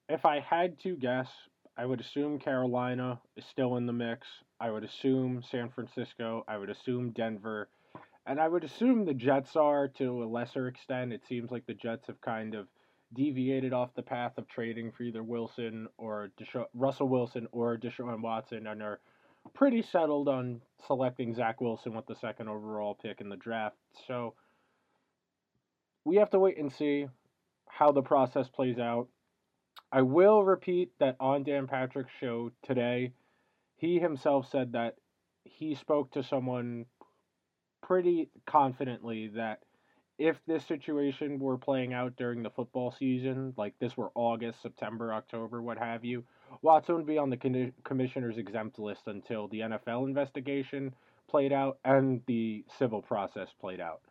If 0.07 0.23
I 0.23 0.39
had 0.39 0.79
to 0.81 0.95
guess, 0.95 1.29
I 1.77 1.85
would 1.85 2.01
assume 2.01 2.39
Carolina 2.39 3.19
is 3.35 3.45
still 3.45 3.77
in 3.77 3.85
the 3.85 3.93
mix. 3.93 4.27
I 4.59 4.69
would 4.69 4.83
assume 4.83 5.41
San 5.49 5.69
Francisco. 5.69 6.43
I 6.47 6.57
would 6.57 6.69
assume 6.69 7.11
Denver. 7.11 7.69
And 8.25 8.39
I 8.39 8.47
would 8.47 8.63
assume 8.63 9.05
the 9.05 9.13
Jets 9.13 9.55
are 9.55 9.87
to 9.97 10.23
a 10.23 10.25
lesser 10.25 10.67
extent. 10.67 11.13
It 11.13 11.23
seems 11.27 11.49
like 11.49 11.65
the 11.65 11.73
Jets 11.73 12.07
have 12.07 12.21
kind 12.21 12.53
of 12.53 12.67
deviated 13.13 13.73
off 13.73 13.95
the 13.95 14.03
path 14.03 14.37
of 14.37 14.47
trading 14.47 14.91
for 14.91 15.03
either 15.03 15.23
Wilson 15.23 15.87
or 15.97 16.31
Desha- 16.39 16.67
Russell 16.73 17.09
Wilson 17.09 17.47
or 17.51 17.77
Deshaun 17.77 18.21
Watson 18.21 18.67
and 18.67 18.81
are 18.81 18.99
pretty 19.53 19.81
settled 19.81 20.29
on 20.29 20.61
selecting 20.85 21.33
Zach 21.33 21.61
Wilson 21.61 21.95
with 21.95 22.05
the 22.05 22.15
second 22.15 22.47
overall 22.47 22.95
pick 22.95 23.21
in 23.21 23.29
the 23.29 23.35
draft. 23.35 23.75
So 24.07 24.35
we 26.05 26.17
have 26.17 26.29
to 26.31 26.39
wait 26.39 26.57
and 26.57 26.71
see 26.71 27.07
how 27.67 27.91
the 27.91 28.01
process 28.01 28.47
plays 28.47 28.79
out. 28.79 29.07
I 29.91 30.01
will 30.01 30.43
repeat 30.43 30.91
that 30.99 31.17
on 31.19 31.43
Dan 31.43 31.67
Patrick's 31.67 32.13
show 32.19 32.51
today, 32.63 33.11
he 33.75 33.99
himself 33.99 34.49
said 34.49 34.73
that 34.73 34.95
he 35.43 35.75
spoke 35.75 36.11
to 36.11 36.23
someone 36.23 36.85
pretty 37.81 38.29
confidently 38.45 39.27
that 39.35 39.59
if 40.17 40.37
this 40.45 40.63
situation 40.65 41.39
were 41.39 41.57
playing 41.57 41.93
out 41.93 42.15
during 42.15 42.43
the 42.43 42.49
football 42.51 42.91
season, 42.91 43.53
like 43.57 43.73
this 43.79 43.97
were 43.97 44.11
August, 44.13 44.61
September, 44.61 45.13
October, 45.13 45.61
what 45.61 45.79
have 45.79 46.05
you, 46.05 46.23
Watson 46.61 46.95
would 46.95 47.07
be 47.07 47.17
on 47.17 47.31
the 47.31 47.71
commissioner's 47.83 48.37
exempt 48.37 48.77
list 48.77 49.07
until 49.07 49.47
the 49.47 49.61
NFL 49.61 50.07
investigation 50.07 50.93
played 51.27 51.51
out 51.51 51.79
and 51.83 52.21
the 52.27 52.63
civil 52.77 53.01
process 53.01 53.49
played 53.59 53.79
out. 53.79 54.01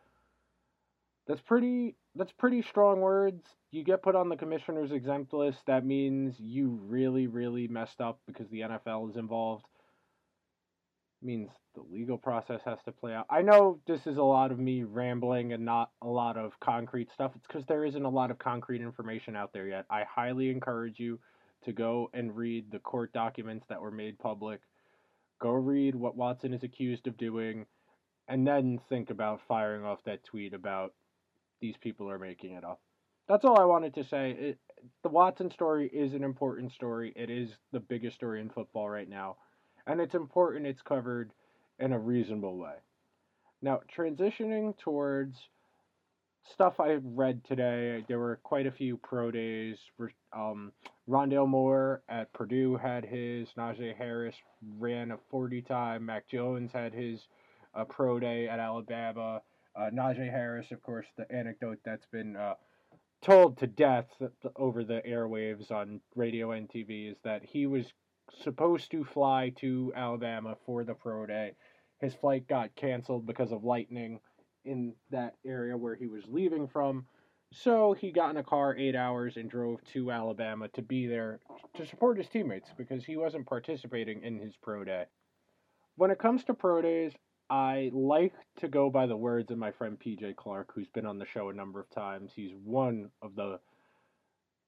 That's 1.27 1.41
pretty 1.41 1.95
that's 2.15 2.31
pretty 2.31 2.61
strong 2.61 3.01
words. 3.01 3.43
You 3.71 3.83
get 3.83 4.03
put 4.03 4.15
on 4.15 4.29
the 4.29 4.35
commissioner's 4.35 4.91
exempt 4.91 5.33
list, 5.33 5.59
that 5.67 5.85
means 5.85 6.39
you 6.39 6.79
really 6.83 7.27
really 7.27 7.67
messed 7.67 8.01
up 8.01 8.19
because 8.27 8.49
the 8.49 8.61
NFL 8.61 9.09
is 9.09 9.17
involved. 9.17 9.65
It 11.21 11.25
means 11.25 11.49
the 11.75 11.81
legal 11.81 12.17
process 12.17 12.61
has 12.65 12.79
to 12.85 12.91
play 12.91 13.13
out. 13.13 13.27
I 13.29 13.41
know 13.41 13.79
this 13.87 14.07
is 14.07 14.17
a 14.17 14.23
lot 14.23 14.51
of 14.51 14.59
me 14.59 14.83
rambling 14.83 15.53
and 15.53 15.63
not 15.63 15.91
a 16.01 16.07
lot 16.07 16.35
of 16.37 16.59
concrete 16.59 17.11
stuff. 17.11 17.31
It's 17.35 17.47
because 17.47 17.65
there 17.65 17.85
isn't 17.85 18.03
a 18.03 18.09
lot 18.09 18.31
of 18.31 18.39
concrete 18.39 18.81
information 18.81 19.35
out 19.35 19.53
there 19.53 19.67
yet. 19.67 19.85
I 19.89 20.03
highly 20.03 20.49
encourage 20.49 20.99
you 20.99 21.19
to 21.63 21.71
go 21.71 22.09
and 22.13 22.35
read 22.35 22.71
the 22.71 22.79
court 22.79 23.13
documents 23.13 23.65
that 23.69 23.81
were 23.81 23.91
made 23.91 24.19
public. 24.19 24.61
Go 25.39 25.51
read 25.51 25.95
what 25.95 26.17
Watson 26.17 26.53
is 26.53 26.63
accused 26.63 27.07
of 27.07 27.17
doing, 27.17 27.65
and 28.27 28.45
then 28.45 28.79
think 28.89 29.09
about 29.09 29.41
firing 29.47 29.85
off 29.85 30.03
that 30.05 30.23
tweet 30.23 30.53
about 30.53 30.93
these 31.61 31.77
people 31.77 32.09
are 32.09 32.19
making 32.19 32.53
it 32.53 32.63
up. 32.63 32.81
That's 33.27 33.45
all 33.45 33.59
I 33.59 33.65
wanted 33.65 33.93
to 33.95 34.03
say. 34.03 34.31
It, 34.31 34.59
the 35.03 35.09
Watson 35.09 35.51
story 35.51 35.87
is 35.87 36.13
an 36.13 36.23
important 36.23 36.73
story. 36.73 37.13
It 37.15 37.29
is 37.29 37.51
the 37.71 37.79
biggest 37.79 38.15
story 38.15 38.41
in 38.41 38.49
football 38.49 38.89
right 38.89 39.07
now. 39.07 39.37
And 39.87 40.01
it's 40.01 40.15
important 40.15 40.65
it's 40.65 40.81
covered 40.81 41.31
in 41.79 41.93
a 41.93 41.99
reasonable 41.99 42.57
way. 42.57 42.75
Now, 43.61 43.81
transitioning 43.95 44.77
towards 44.77 45.37
stuff 46.51 46.79
I 46.79 46.97
read 47.03 47.43
today, 47.45 48.03
there 48.07 48.19
were 48.19 48.39
quite 48.43 48.65
a 48.65 48.71
few 48.71 48.97
pro 48.97 49.31
days. 49.31 49.77
Um, 50.33 50.71
Rondale 51.07 51.47
Moore 51.47 52.01
at 52.09 52.33
Purdue 52.33 52.77
had 52.77 53.05
his. 53.05 53.49
Najee 53.57 53.95
Harris 53.95 54.35
ran 54.79 55.11
a 55.11 55.17
40 55.29 55.61
time. 55.61 56.05
Mac 56.05 56.27
Jones 56.27 56.71
had 56.73 56.93
his 56.93 57.27
uh, 57.75 57.85
pro 57.85 58.19
day 58.19 58.47
at 58.47 58.59
Alabama. 58.59 59.41
Uh, 59.75 59.89
Najee 59.93 60.29
Harris, 60.29 60.71
of 60.71 60.81
course, 60.83 61.07
the 61.17 61.31
anecdote 61.31 61.79
that's 61.85 62.05
been 62.07 62.35
uh, 62.35 62.55
told 63.21 63.57
to 63.57 63.67
death 63.67 64.09
over 64.55 64.83
the 64.83 65.01
airwaves 65.07 65.71
on 65.71 66.01
radio 66.15 66.51
and 66.51 66.69
TV 66.69 67.11
is 67.11 67.17
that 67.23 67.43
he 67.43 67.65
was 67.67 67.93
supposed 68.43 68.91
to 68.91 69.03
fly 69.03 69.53
to 69.57 69.93
Alabama 69.95 70.55
for 70.65 70.83
the 70.83 70.93
pro 70.93 71.25
day. 71.25 71.53
His 71.99 72.13
flight 72.15 72.47
got 72.47 72.75
canceled 72.75 73.25
because 73.25 73.51
of 73.51 73.63
lightning 73.63 74.19
in 74.65 74.93
that 75.11 75.35
area 75.45 75.77
where 75.77 75.95
he 75.95 76.07
was 76.07 76.23
leaving 76.27 76.67
from. 76.67 77.05
So 77.53 77.93
he 77.93 78.11
got 78.11 78.31
in 78.31 78.37
a 78.37 78.43
car 78.43 78.75
eight 78.77 78.95
hours 78.95 79.35
and 79.35 79.49
drove 79.49 79.83
to 79.93 80.11
Alabama 80.11 80.69
to 80.69 80.81
be 80.81 81.05
there 81.05 81.39
to 81.75 81.85
support 81.85 82.17
his 82.17 82.29
teammates 82.29 82.69
because 82.77 83.03
he 83.03 83.17
wasn't 83.17 83.45
participating 83.45 84.23
in 84.23 84.39
his 84.39 84.55
pro 84.55 84.83
day. 84.83 85.05
When 85.95 86.11
it 86.11 86.19
comes 86.19 86.43
to 86.45 86.53
pro 86.53 86.81
days, 86.81 87.11
I 87.51 87.91
like 87.93 88.33
to 88.61 88.69
go 88.69 88.89
by 88.89 89.07
the 89.07 89.17
words 89.17 89.51
of 89.51 89.57
my 89.57 89.73
friend 89.73 89.99
PJ 89.99 90.37
Clark, 90.37 90.71
who's 90.73 90.87
been 90.87 91.05
on 91.05 91.19
the 91.19 91.25
show 91.25 91.49
a 91.49 91.53
number 91.53 91.81
of 91.81 91.89
times. 91.89 92.31
He's 92.33 92.53
one 92.63 93.09
of 93.21 93.35
the 93.35 93.59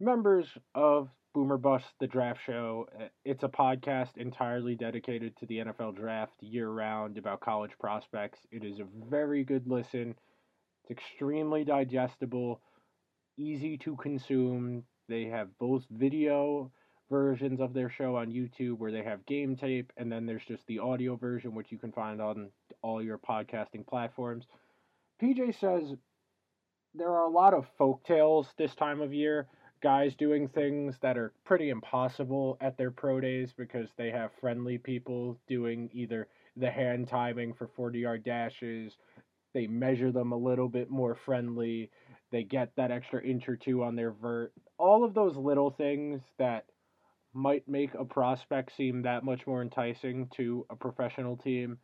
members 0.01 0.49
of 0.75 1.07
Boomer 1.33 1.57
Bust, 1.57 1.85
the 2.01 2.07
draft 2.07 2.41
show. 2.45 2.89
It's 3.23 3.43
a 3.43 3.47
podcast 3.47 4.17
entirely 4.17 4.75
dedicated 4.75 5.37
to 5.37 5.45
the 5.45 5.59
NFL 5.59 5.95
draft 5.95 6.33
year 6.41 6.69
round 6.69 7.17
about 7.17 7.39
college 7.39 7.71
prospects. 7.79 8.39
It 8.51 8.65
is 8.65 8.79
a 8.81 8.87
very 9.09 9.45
good 9.45 9.65
listen. 9.65 10.15
It's 10.83 10.91
extremely 10.91 11.63
digestible, 11.63 12.59
easy 13.37 13.77
to 13.77 13.95
consume. 13.95 14.83
They 15.07 15.23
have 15.27 15.57
both 15.57 15.85
video 15.89 16.69
versions 17.09 17.61
of 17.61 17.73
their 17.73 17.89
show 17.89 18.15
on 18.15 18.31
YouTube 18.31 18.79
where 18.79 18.91
they 18.91 19.03
have 19.03 19.25
game 19.25 19.55
tape, 19.55 19.93
and 19.97 20.11
then 20.11 20.25
there's 20.25 20.45
just 20.45 20.65
the 20.67 20.79
audio 20.79 21.15
version, 21.15 21.53
which 21.53 21.71
you 21.71 21.77
can 21.77 21.91
find 21.91 22.21
on 22.21 22.49
all 22.83 23.01
your 23.01 23.17
podcasting 23.17 23.87
platforms. 23.87 24.45
PJ 25.21 25.59
says 25.59 25.95
there 26.93 27.09
are 27.09 27.25
a 27.25 27.29
lot 27.29 27.53
of 27.53 27.65
folk 27.77 28.03
tales 28.05 28.47
this 28.57 28.75
time 28.75 29.01
of 29.01 29.13
year. 29.13 29.47
Guys 29.81 30.15
doing 30.15 30.47
things 30.47 30.95
that 31.01 31.17
are 31.17 31.33
pretty 31.43 31.69
impossible 31.69 32.57
at 32.61 32.77
their 32.77 32.91
pro 32.91 33.19
days 33.19 33.51
because 33.57 33.89
they 33.97 34.11
have 34.11 34.31
friendly 34.39 34.77
people 34.77 35.39
doing 35.47 35.89
either 35.91 36.27
the 36.55 36.69
hand 36.69 37.07
timing 37.07 37.53
for 37.53 37.67
40 37.75 37.99
yard 37.99 38.23
dashes, 38.23 38.93
they 39.53 39.67
measure 39.67 40.11
them 40.11 40.31
a 40.31 40.37
little 40.37 40.69
bit 40.69 40.89
more 40.89 41.15
friendly, 41.15 41.89
they 42.31 42.43
get 42.43 42.71
that 42.75 42.91
extra 42.91 43.21
inch 43.23 43.49
or 43.49 43.55
two 43.55 43.83
on 43.83 43.95
their 43.95 44.11
vert. 44.11 44.53
All 44.77 45.03
of 45.03 45.13
those 45.13 45.35
little 45.35 45.71
things 45.71 46.21
that 46.37 46.65
might 47.33 47.67
make 47.67 47.93
a 47.95 48.05
prospect 48.05 48.75
seem 48.75 49.01
that 49.01 49.23
much 49.23 49.45
more 49.47 49.61
enticing 49.61 50.29
to 50.37 50.65
a 50.69 50.75
professional 50.75 51.35
team. 51.35 51.77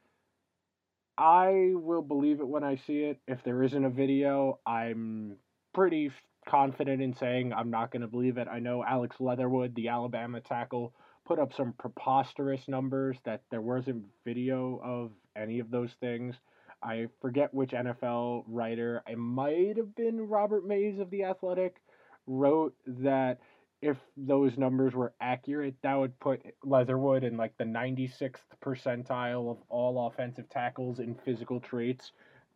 I 1.20 1.74
will 1.74 2.02
believe 2.02 2.40
it 2.40 2.48
when 2.48 2.64
I 2.64 2.78
see 2.88 3.00
it. 3.02 3.20
If 3.28 3.44
there 3.44 3.62
isn't 3.62 3.84
a 3.84 3.90
video, 3.90 4.60
I'm 4.66 5.36
pretty 5.74 6.12
confident 6.48 7.02
in 7.02 7.14
saying 7.14 7.52
I'm 7.52 7.70
not 7.70 7.92
going 7.92 8.04
to 8.04 8.08
believe 8.08 8.38
it. 8.38 8.48
I 8.48 8.60
know 8.60 8.86
Alex 8.86 9.18
Leatherwood, 9.20 9.76
the 9.76 9.90
Alabama 9.90 10.40
tackle, 10.40 10.94
put 11.28 11.38
up 11.38 11.54
some 11.54 11.74
preposterous 11.78 12.62
numbers 12.70 13.18
that 13.26 13.42
there 13.52 13.62
wasn't 13.62 14.06
video 14.24 14.80
of 14.82 15.12
any 15.36 15.60
of 15.60 15.70
those 15.70 15.92
things. 16.00 16.36
I 16.82 17.08
forget 17.22 17.54
which 17.54 17.72
NFL 17.72 18.46
writer, 18.48 19.04
it 19.06 19.18
might 19.18 19.76
have 19.76 19.94
been 19.96 20.22
Robert 20.30 20.66
Mays 20.66 21.00
of 21.00 21.10
The 21.10 21.26
Athletic, 21.26 21.82
wrote 22.28 22.76
that 22.88 23.40
if 23.82 23.98
those 24.18 24.58
numbers 24.58 24.94
were 24.94 25.14
accurate, 25.22 25.76
that 25.84 25.96
would 25.96 26.20
put 26.20 26.42
Leatherwood 26.64 27.24
in 27.24 27.38
like 27.38 27.58
the 27.58 27.64
96th 27.64 28.42
percentile 28.64 29.50
of 29.52 29.58
all 29.70 30.08
offensive 30.08 30.50
tackles 30.50 31.00
in 31.00 31.16
physical 31.16 31.60
traits 31.60 32.12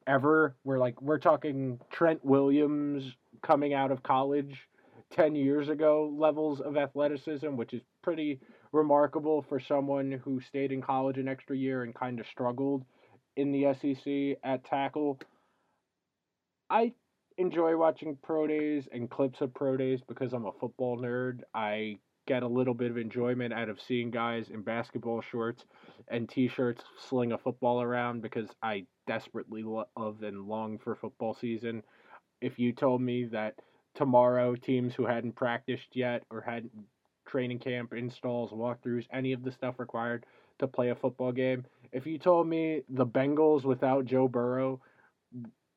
ever. 0.06 0.56
We're 0.64 0.80
like 0.80 1.02
we're 1.02 1.20
talking 1.20 1.80
Trent 1.90 2.24
Williams 2.26 3.16
coming 3.42 3.74
out 3.74 3.92
of 3.92 4.04
college 4.04 4.68
10 5.12 5.36
years 5.36 5.70
ago 5.70 6.14
levels 6.18 6.60
of 6.60 6.76
athleticism, 6.76 7.56
which 7.56 7.74
is 7.74 7.82
pretty 8.02 8.42
remarkable 8.72 9.42
for 9.42 9.60
someone 9.60 10.12
who 10.24 10.42
stayed 10.42 10.72
in 10.72 10.82
college 10.82 11.18
an 11.18 11.28
extra 11.28 11.56
year 11.56 11.84
and 11.84 11.96
kind 11.96 12.20
of 12.20 12.28
struggled 12.28 12.84
in 13.38 13.52
the 13.52 13.74
SEC 13.74 14.40
at 14.44 14.66
tackle. 14.66 15.20
I 16.70 16.94
enjoy 17.38 17.76
watching 17.78 18.18
pro 18.22 18.48
days 18.48 18.88
and 18.92 19.10
clips 19.10 19.42
of 19.42 19.54
pro 19.54 19.78
days 19.78 20.02
because 20.08 20.34
I'm 20.34 20.46
a 20.46 20.52
football 20.52 20.98
nerd. 20.98 21.42
I 21.54 21.98
get 22.26 22.44
a 22.44 22.48
little 22.48 22.74
bit 22.74 22.92
of 22.92 22.98
enjoyment 22.98 23.54
out 23.54 23.70
of 23.70 23.82
seeing 23.82 24.10
guys 24.10 24.50
in 24.50 24.62
basketball 24.62 25.22
shorts 25.22 25.66
and 26.08 26.30
t-shirts 26.30 26.84
sling 27.10 27.34
a 27.34 27.38
football 27.38 27.82
around 27.82 28.22
because 28.22 28.48
I 28.62 28.86
desperately 29.08 29.64
love 29.64 30.24
and 30.24 30.48
long 30.48 30.78
for 30.78 30.96
football 30.96 31.34
season. 31.34 31.84
If 32.42 32.60
you 32.60 32.72
told 32.72 33.02
me 33.02 33.26
that 33.26 33.56
tomorrow 33.96 34.56
teams 34.56 34.94
who 34.96 35.06
hadn't 35.06 35.36
practiced 35.36 35.96
yet 35.96 36.24
or 36.30 36.42
hadn't 36.42 36.72
training 37.26 37.60
camp 37.60 37.94
installs, 37.94 38.52
walkthroughs, 38.52 39.06
any 39.12 39.34
of 39.34 39.44
the 39.44 39.52
stuff 39.52 39.80
required 39.80 40.26
to 40.60 40.68
play 40.68 40.90
a 40.90 40.96
football 40.96 41.32
game, 41.32 41.66
if 41.92 42.06
you 42.06 42.18
told 42.18 42.48
me 42.48 42.84
the 42.90 43.06
Bengals 43.06 43.64
without 43.64 44.06
Joe 44.06 44.28
Burrow 44.28 44.82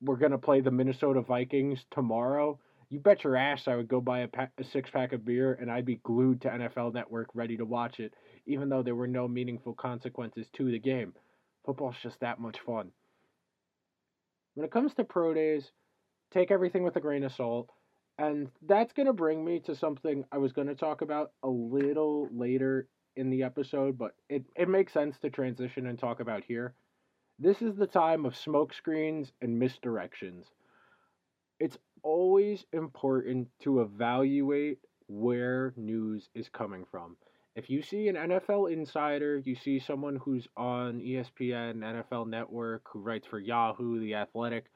we're 0.00 0.16
going 0.16 0.32
to 0.32 0.38
play 0.38 0.60
the 0.60 0.70
Minnesota 0.70 1.20
Vikings 1.20 1.84
tomorrow, 1.90 2.58
you 2.88 3.00
bet 3.00 3.24
your 3.24 3.36
ass 3.36 3.66
I 3.66 3.76
would 3.76 3.88
go 3.88 4.00
buy 4.00 4.20
a, 4.20 4.28
pack, 4.28 4.52
a 4.58 4.64
six 4.64 4.90
pack 4.90 5.12
of 5.12 5.24
beer 5.24 5.54
and 5.54 5.70
I'd 5.70 5.84
be 5.84 6.00
glued 6.04 6.42
to 6.42 6.48
NFL 6.48 6.94
Network 6.94 7.28
ready 7.34 7.56
to 7.56 7.64
watch 7.64 7.98
it, 7.98 8.14
even 8.46 8.68
though 8.68 8.82
there 8.82 8.94
were 8.94 9.08
no 9.08 9.26
meaningful 9.26 9.74
consequences 9.74 10.46
to 10.54 10.70
the 10.70 10.78
game. 10.78 11.12
Football's 11.64 11.96
just 12.02 12.20
that 12.20 12.38
much 12.38 12.58
fun. 12.64 12.92
When 14.54 14.64
it 14.64 14.70
comes 14.70 14.94
to 14.94 15.04
pro 15.04 15.34
days, 15.34 15.70
take 16.32 16.50
everything 16.50 16.84
with 16.84 16.96
a 16.96 17.00
grain 17.00 17.24
of 17.24 17.32
salt. 17.32 17.70
And 18.18 18.48
that's 18.66 18.94
going 18.94 19.06
to 19.06 19.12
bring 19.12 19.44
me 19.44 19.60
to 19.60 19.74
something 19.74 20.24
I 20.32 20.38
was 20.38 20.52
going 20.52 20.68
to 20.68 20.74
talk 20.74 21.02
about 21.02 21.32
a 21.42 21.48
little 21.48 22.28
later 22.32 22.88
in 23.16 23.30
the 23.30 23.42
episode, 23.42 23.98
but 23.98 24.12
it, 24.28 24.44
it 24.54 24.68
makes 24.68 24.92
sense 24.92 25.18
to 25.18 25.30
transition 25.30 25.86
and 25.86 25.98
talk 25.98 26.20
about 26.20 26.44
here. 26.44 26.74
This 27.38 27.60
is 27.60 27.76
the 27.76 27.86
time 27.86 28.24
of 28.24 28.32
smokescreens 28.32 29.30
and 29.42 29.60
misdirections. 29.60 30.44
It's 31.60 31.76
always 32.02 32.64
important 32.72 33.48
to 33.60 33.82
evaluate 33.82 34.78
where 35.06 35.74
news 35.76 36.30
is 36.34 36.48
coming 36.48 36.86
from. 36.90 37.16
If 37.54 37.68
you 37.68 37.82
see 37.82 38.08
an 38.08 38.16
NFL 38.16 38.72
insider, 38.72 39.36
you 39.38 39.54
see 39.54 39.78
someone 39.78 40.16
who's 40.16 40.48
on 40.56 41.00
ESPN, 41.00 41.80
NFL 41.80 42.26
Network, 42.26 42.84
who 42.90 43.00
writes 43.00 43.26
for 43.26 43.38
Yahoo, 43.38 44.00
The 44.00 44.14
Athletic, 44.14 44.66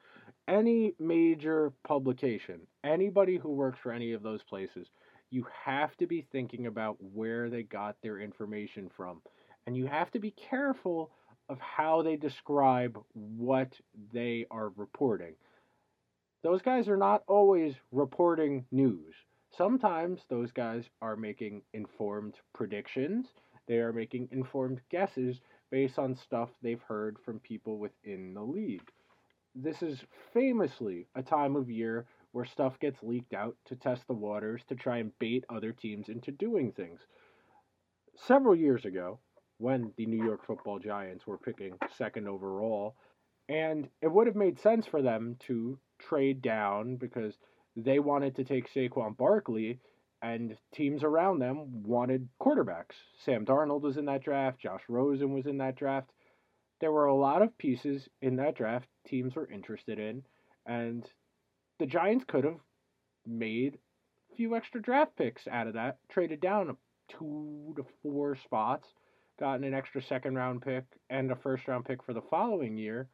any 0.47 0.93
major 0.99 1.73
publication, 1.83 2.61
anybody 2.83 3.37
who 3.37 3.49
works 3.49 3.79
for 3.81 3.91
any 3.91 4.13
of 4.13 4.21
those 4.21 4.43
places, 4.43 4.87
you 5.31 5.47
have 5.65 5.95
to 5.97 6.05
be 6.05 6.27
thinking 6.31 6.67
about 6.67 6.97
where 6.99 7.49
they 7.49 7.63
got 7.63 7.95
their 8.03 8.19
information 8.19 8.89
from. 8.95 9.21
And 9.65 9.75
you 9.75 9.87
have 9.87 10.11
to 10.11 10.19
be 10.19 10.31
careful 10.31 11.11
of 11.51 11.59
how 11.59 12.01
they 12.01 12.15
describe 12.15 12.97
what 13.13 13.73
they 14.13 14.45
are 14.49 14.71
reporting. 14.77 15.33
Those 16.43 16.61
guys 16.61 16.87
are 16.87 16.97
not 16.97 17.23
always 17.27 17.75
reporting 17.91 18.65
news. 18.71 19.13
Sometimes 19.57 20.21
those 20.29 20.51
guys 20.53 20.85
are 21.01 21.17
making 21.17 21.61
informed 21.73 22.35
predictions. 22.53 23.27
They 23.67 23.79
are 23.79 23.91
making 23.91 24.29
informed 24.31 24.79
guesses 24.89 25.41
based 25.71 25.99
on 25.99 26.15
stuff 26.15 26.49
they've 26.61 26.81
heard 26.81 27.17
from 27.25 27.39
people 27.39 27.77
within 27.77 28.33
the 28.33 28.41
league. 28.41 28.89
This 29.53 29.83
is 29.83 29.99
famously 30.33 31.07
a 31.15 31.21
time 31.21 31.57
of 31.57 31.69
year 31.69 32.05
where 32.31 32.45
stuff 32.45 32.79
gets 32.79 33.03
leaked 33.03 33.33
out 33.33 33.57
to 33.65 33.75
test 33.75 34.07
the 34.07 34.13
waters 34.13 34.61
to 34.69 34.75
try 34.75 34.99
and 34.99 35.11
bait 35.19 35.43
other 35.49 35.73
teams 35.73 36.07
into 36.07 36.31
doing 36.31 36.71
things. 36.71 37.01
Several 38.15 38.55
years 38.55 38.85
ago, 38.85 39.19
when 39.61 39.93
the 39.95 40.07
New 40.07 40.23
York 40.23 40.45
football 40.45 40.79
giants 40.79 41.27
were 41.27 41.37
picking 41.37 41.77
second 41.95 42.27
overall. 42.27 42.95
And 43.47 43.87
it 44.01 44.11
would 44.11 44.25
have 44.25 44.35
made 44.35 44.59
sense 44.59 44.87
for 44.87 45.01
them 45.01 45.37
to 45.47 45.77
trade 45.99 46.41
down 46.41 46.95
because 46.95 47.35
they 47.75 47.99
wanted 47.99 48.35
to 48.35 48.43
take 48.43 48.73
Saquon 48.73 49.15
Barkley 49.15 49.79
and 50.21 50.57
teams 50.73 51.03
around 51.03 51.39
them 51.39 51.83
wanted 51.83 52.27
quarterbacks. 52.41 52.95
Sam 53.23 53.45
Darnold 53.45 53.81
was 53.81 53.97
in 53.97 54.05
that 54.05 54.23
draft, 54.23 54.59
Josh 54.59 54.81
Rosen 54.89 55.33
was 55.33 55.45
in 55.45 55.59
that 55.59 55.75
draft. 55.75 56.09
There 56.79 56.91
were 56.91 57.05
a 57.05 57.15
lot 57.15 57.43
of 57.43 57.57
pieces 57.57 58.09
in 58.21 58.37
that 58.37 58.55
draft 58.55 58.87
teams 59.07 59.35
were 59.35 59.49
interested 59.49 59.99
in, 59.99 60.23
and 60.65 61.05
the 61.79 61.85
Giants 61.85 62.25
could 62.27 62.43
have 62.43 62.59
made 63.27 63.77
a 64.31 64.35
few 64.35 64.55
extra 64.55 64.81
draft 64.81 65.15
picks 65.15 65.47
out 65.47 65.67
of 65.67 65.73
that, 65.73 65.99
traded 66.09 66.41
down 66.41 66.75
two 67.09 67.73
to 67.75 67.85
four 68.01 68.35
spots, 68.35 68.87
gotten 69.41 69.63
an 69.63 69.73
extra 69.73 70.03
second 70.03 70.35
round 70.35 70.61
pick 70.61 70.83
and 71.09 71.31
a 71.31 71.35
first 71.35 71.67
round 71.67 71.83
pick 71.83 72.03
for 72.03 72.13
the 72.13 72.21
following 72.21 72.77
year. 72.77 73.09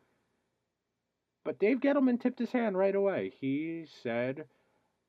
But 1.45 1.57
Dave 1.57 1.79
Gettleman 1.79 2.21
tipped 2.21 2.37
his 2.37 2.51
hand 2.51 2.77
right 2.77 2.93
away. 2.93 3.31
He 3.39 3.85
said, 4.03 4.43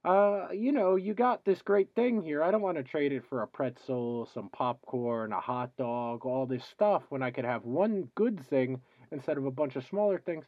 uh, 0.04 0.46
you 0.52 0.70
know, 0.70 0.94
you 0.94 1.14
got 1.14 1.44
this 1.44 1.60
great 1.60 1.92
thing 1.96 2.22
here. 2.22 2.40
I 2.40 2.52
don't 2.52 2.62
want 2.62 2.78
to 2.78 2.84
trade 2.84 3.12
it 3.12 3.24
for 3.28 3.42
a 3.42 3.48
pretzel, 3.48 4.28
some 4.32 4.48
popcorn, 4.50 5.32
a 5.32 5.40
hot 5.40 5.76
dog, 5.76 6.24
all 6.24 6.46
this 6.46 6.64
stuff 6.64 7.02
when 7.08 7.24
I 7.24 7.32
could 7.32 7.44
have 7.44 7.64
one 7.64 8.08
good 8.14 8.38
thing 8.48 8.80
instead 9.10 9.38
of 9.38 9.44
a 9.44 9.50
bunch 9.50 9.74
of 9.74 9.84
smaller 9.86 10.20
things. 10.24 10.44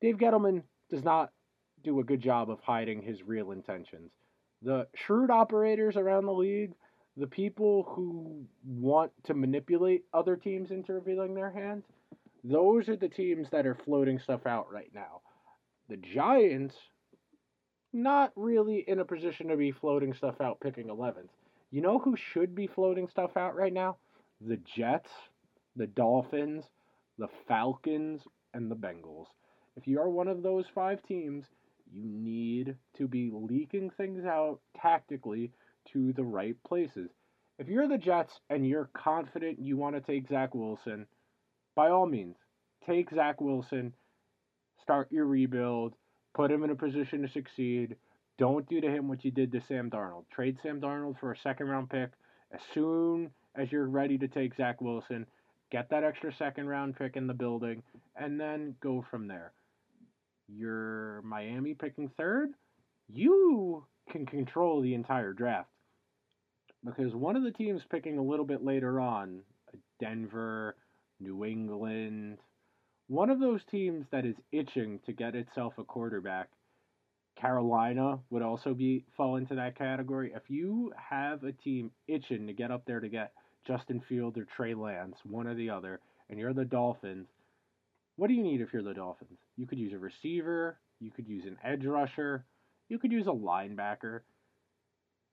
Dave 0.00 0.16
Gettleman 0.16 0.64
does 0.90 1.04
not 1.04 1.30
do 1.84 2.00
a 2.00 2.04
good 2.04 2.20
job 2.20 2.50
of 2.50 2.58
hiding 2.60 3.00
his 3.00 3.22
real 3.22 3.52
intentions. 3.52 4.10
The 4.62 4.88
shrewd 4.96 5.30
operators 5.30 5.96
around 5.96 6.26
the 6.26 6.32
league 6.32 6.72
the 7.18 7.26
people 7.26 7.84
who 7.88 8.44
want 8.64 9.10
to 9.24 9.34
manipulate 9.34 10.04
other 10.14 10.36
teams 10.36 10.70
into 10.70 10.92
revealing 10.92 11.34
their 11.34 11.50
hands, 11.50 11.84
those 12.44 12.88
are 12.88 12.96
the 12.96 13.08
teams 13.08 13.48
that 13.50 13.66
are 13.66 13.74
floating 13.84 14.20
stuff 14.20 14.46
out 14.46 14.72
right 14.72 14.90
now. 14.94 15.20
The 15.88 15.96
Giants 15.96 16.76
not 17.92 18.32
really 18.36 18.84
in 18.86 19.00
a 19.00 19.04
position 19.04 19.48
to 19.48 19.56
be 19.56 19.72
floating 19.72 20.14
stuff 20.14 20.40
out 20.40 20.60
picking 20.60 20.86
11th. 20.86 21.30
You 21.72 21.80
know 21.80 21.98
who 21.98 22.14
should 22.16 22.54
be 22.54 22.68
floating 22.68 23.08
stuff 23.08 23.36
out 23.36 23.56
right 23.56 23.72
now? 23.72 23.96
The 24.40 24.58
Jets, 24.76 25.10
the 25.74 25.86
Dolphins, 25.86 26.64
the 27.18 27.28
Falcons, 27.48 28.22
and 28.54 28.70
the 28.70 28.76
Bengals. 28.76 29.26
If 29.76 29.88
you 29.88 30.00
are 30.00 30.08
one 30.08 30.28
of 30.28 30.42
those 30.42 30.66
five 30.72 31.02
teams, 31.02 31.46
you 31.92 32.04
need 32.04 32.76
to 32.96 33.08
be 33.08 33.30
leaking 33.32 33.90
things 33.90 34.24
out 34.24 34.60
tactically 34.80 35.50
to 35.92 36.12
the 36.12 36.24
right 36.24 36.56
places. 36.66 37.10
If 37.58 37.68
you're 37.68 37.88
the 37.88 37.98
Jets 37.98 38.40
and 38.50 38.66
you're 38.66 38.90
confident 38.94 39.58
you 39.60 39.76
want 39.76 39.96
to 39.96 40.00
take 40.00 40.28
Zach 40.28 40.54
Wilson, 40.54 41.06
by 41.74 41.90
all 41.90 42.06
means, 42.06 42.36
take 42.86 43.10
Zach 43.10 43.40
Wilson, 43.40 43.92
start 44.80 45.10
your 45.10 45.26
rebuild, 45.26 45.94
put 46.34 46.50
him 46.50 46.62
in 46.62 46.70
a 46.70 46.76
position 46.76 47.22
to 47.22 47.28
succeed. 47.28 47.96
Don't 48.38 48.68
do 48.68 48.80
to 48.80 48.88
him 48.88 49.08
what 49.08 49.24
you 49.24 49.32
did 49.32 49.50
to 49.52 49.60
Sam 49.66 49.90
Darnold. 49.90 50.24
Trade 50.32 50.58
Sam 50.62 50.80
Darnold 50.80 51.18
for 51.18 51.32
a 51.32 51.38
second 51.38 51.68
round 51.68 51.90
pick 51.90 52.10
as 52.52 52.60
soon 52.72 53.30
as 53.56 53.72
you're 53.72 53.88
ready 53.88 54.16
to 54.18 54.28
take 54.28 54.54
Zach 54.56 54.80
Wilson. 54.80 55.26
Get 55.70 55.90
that 55.90 56.04
extra 56.04 56.32
second 56.32 56.68
round 56.68 56.96
pick 56.96 57.16
in 57.16 57.26
the 57.26 57.34
building, 57.34 57.82
and 58.16 58.40
then 58.40 58.76
go 58.80 59.04
from 59.10 59.26
there. 59.26 59.52
You're 60.48 61.20
Miami 61.22 61.74
picking 61.74 62.08
third. 62.16 62.50
You 63.08 63.84
can 64.10 64.24
control 64.24 64.80
the 64.80 64.94
entire 64.94 65.32
draft 65.32 65.68
because 66.84 67.14
one 67.14 67.36
of 67.36 67.42
the 67.42 67.50
teams 67.50 67.82
picking 67.90 68.18
a 68.18 68.22
little 68.22 68.44
bit 68.44 68.64
later 68.64 69.00
on, 69.00 69.40
uh, 69.72 69.76
Denver, 70.00 70.76
New 71.20 71.44
England, 71.44 72.38
one 73.08 73.30
of 73.30 73.40
those 73.40 73.60
teams 73.70 74.06
that 74.12 74.24
is 74.24 74.36
itching 74.52 75.00
to 75.06 75.12
get 75.12 75.34
itself 75.34 75.74
a 75.78 75.84
quarterback. 75.84 76.48
Carolina 77.40 78.18
would 78.30 78.42
also 78.42 78.74
be 78.74 79.04
fall 79.16 79.36
into 79.36 79.54
that 79.54 79.78
category. 79.78 80.32
If 80.34 80.42
you 80.48 80.92
have 81.10 81.44
a 81.44 81.52
team 81.52 81.92
itching 82.08 82.46
to 82.48 82.52
get 82.52 82.70
up 82.70 82.84
there 82.84 83.00
to 83.00 83.08
get 83.08 83.32
Justin 83.66 84.02
Field 84.08 84.36
or 84.36 84.44
Trey 84.56 84.74
Lance, 84.74 85.16
one 85.24 85.46
or 85.46 85.54
the 85.54 85.70
other, 85.70 86.00
and 86.28 86.38
you're 86.38 86.52
the 86.52 86.64
Dolphins, 86.64 87.28
what 88.16 88.26
do 88.26 88.34
you 88.34 88.42
need 88.42 88.60
if 88.60 88.72
you're 88.72 88.82
the 88.82 88.94
Dolphins? 88.94 89.38
You 89.56 89.66
could 89.66 89.78
use 89.78 89.92
a 89.92 89.98
receiver, 89.98 90.78
you 91.00 91.10
could 91.10 91.28
use 91.28 91.44
an 91.44 91.56
edge 91.62 91.84
rusher, 91.84 92.44
you 92.88 92.98
could 92.98 93.12
use 93.12 93.26
a 93.26 93.30
linebacker. 93.30 94.20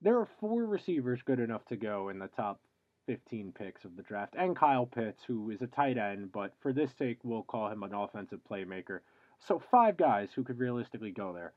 There 0.05 0.19
are 0.19 0.29
four 0.39 0.67
receivers 0.67 1.23
good 1.25 1.39
enough 1.39 1.65
to 1.65 1.75
go 1.75 2.09
in 2.09 2.19
the 2.19 2.27
top 2.27 2.61
15 3.07 3.53
picks 3.57 3.83
of 3.85 3.95
the 3.95 4.03
draft, 4.03 4.35
and 4.37 4.55
Kyle 4.55 4.85
Pitts, 4.85 5.23
who 5.25 5.49
is 5.49 5.63
a 5.63 5.67
tight 5.67 5.97
end, 5.97 6.31
but 6.31 6.53
for 6.61 6.71
this 6.71 6.91
sake, 6.99 7.17
we'll 7.23 7.41
call 7.41 7.71
him 7.71 7.81
an 7.81 7.95
offensive 7.95 8.39
playmaker. 8.47 8.99
So, 9.39 9.59
five 9.71 9.97
guys 9.97 10.29
who 10.35 10.43
could 10.43 10.59
realistically 10.59 11.09
go 11.09 11.33
there. 11.33 11.53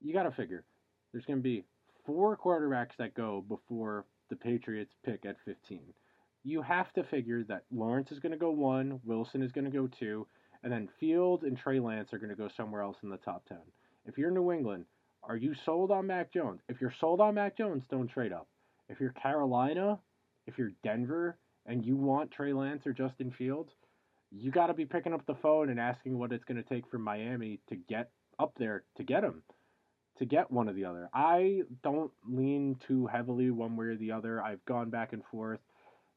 You 0.00 0.12
got 0.12 0.22
to 0.22 0.30
figure 0.30 0.62
there's 1.10 1.24
going 1.24 1.40
to 1.40 1.42
be 1.42 1.64
four 2.06 2.36
quarterbacks 2.36 2.96
that 2.98 3.14
go 3.14 3.44
before 3.48 4.04
the 4.30 4.36
Patriots 4.36 4.94
pick 5.04 5.26
at 5.26 5.40
15. 5.44 5.80
You 6.44 6.62
have 6.62 6.92
to 6.92 7.02
figure 7.02 7.42
that 7.48 7.64
Lawrence 7.72 8.12
is 8.12 8.20
going 8.20 8.30
to 8.30 8.38
go 8.38 8.52
one, 8.52 9.00
Wilson 9.04 9.42
is 9.42 9.50
going 9.50 9.64
to 9.64 9.76
go 9.76 9.88
two, 9.88 10.28
and 10.62 10.72
then 10.72 10.88
Fields 11.00 11.42
and 11.42 11.58
Trey 11.58 11.80
Lance 11.80 12.12
are 12.12 12.18
going 12.18 12.30
to 12.30 12.36
go 12.36 12.48
somewhere 12.56 12.82
else 12.82 12.98
in 13.02 13.10
the 13.10 13.16
top 13.16 13.46
10. 13.48 13.58
If 14.06 14.16
you're 14.16 14.30
New 14.30 14.52
England, 14.52 14.84
are 15.28 15.36
you 15.36 15.54
sold 15.66 15.90
on 15.90 16.06
Mac 16.06 16.32
Jones? 16.32 16.60
If 16.68 16.80
you're 16.80 16.94
sold 16.98 17.20
on 17.20 17.34
Mac 17.34 17.56
Jones, 17.56 17.84
don't 17.90 18.08
trade 18.08 18.32
up. 18.32 18.48
If 18.88 18.98
you're 18.98 19.12
Carolina, 19.12 19.98
if 20.46 20.56
you're 20.56 20.72
Denver 20.82 21.36
and 21.66 21.84
you 21.84 21.96
want 21.96 22.30
Trey 22.30 22.54
Lance 22.54 22.86
or 22.86 22.94
Justin 22.94 23.30
Fields, 23.30 23.70
you 24.30 24.50
got 24.50 24.68
to 24.68 24.74
be 24.74 24.86
picking 24.86 25.12
up 25.12 25.26
the 25.26 25.34
phone 25.34 25.68
and 25.68 25.78
asking 25.78 26.18
what 26.18 26.32
it's 26.32 26.44
going 26.44 26.62
to 26.62 26.68
take 26.68 26.88
for 26.90 26.98
Miami 26.98 27.60
to 27.68 27.76
get 27.76 28.10
up 28.38 28.54
there 28.58 28.84
to 28.96 29.02
get 29.02 29.22
him, 29.22 29.42
to 30.18 30.24
get 30.24 30.50
one 30.50 30.68
or 30.68 30.72
the 30.72 30.86
other. 30.86 31.10
I 31.12 31.62
don't 31.82 32.10
lean 32.26 32.76
too 32.86 33.06
heavily 33.06 33.50
one 33.50 33.76
way 33.76 33.86
or 33.86 33.96
the 33.96 34.12
other. 34.12 34.42
I've 34.42 34.64
gone 34.64 34.88
back 34.88 35.12
and 35.12 35.22
forth. 35.30 35.60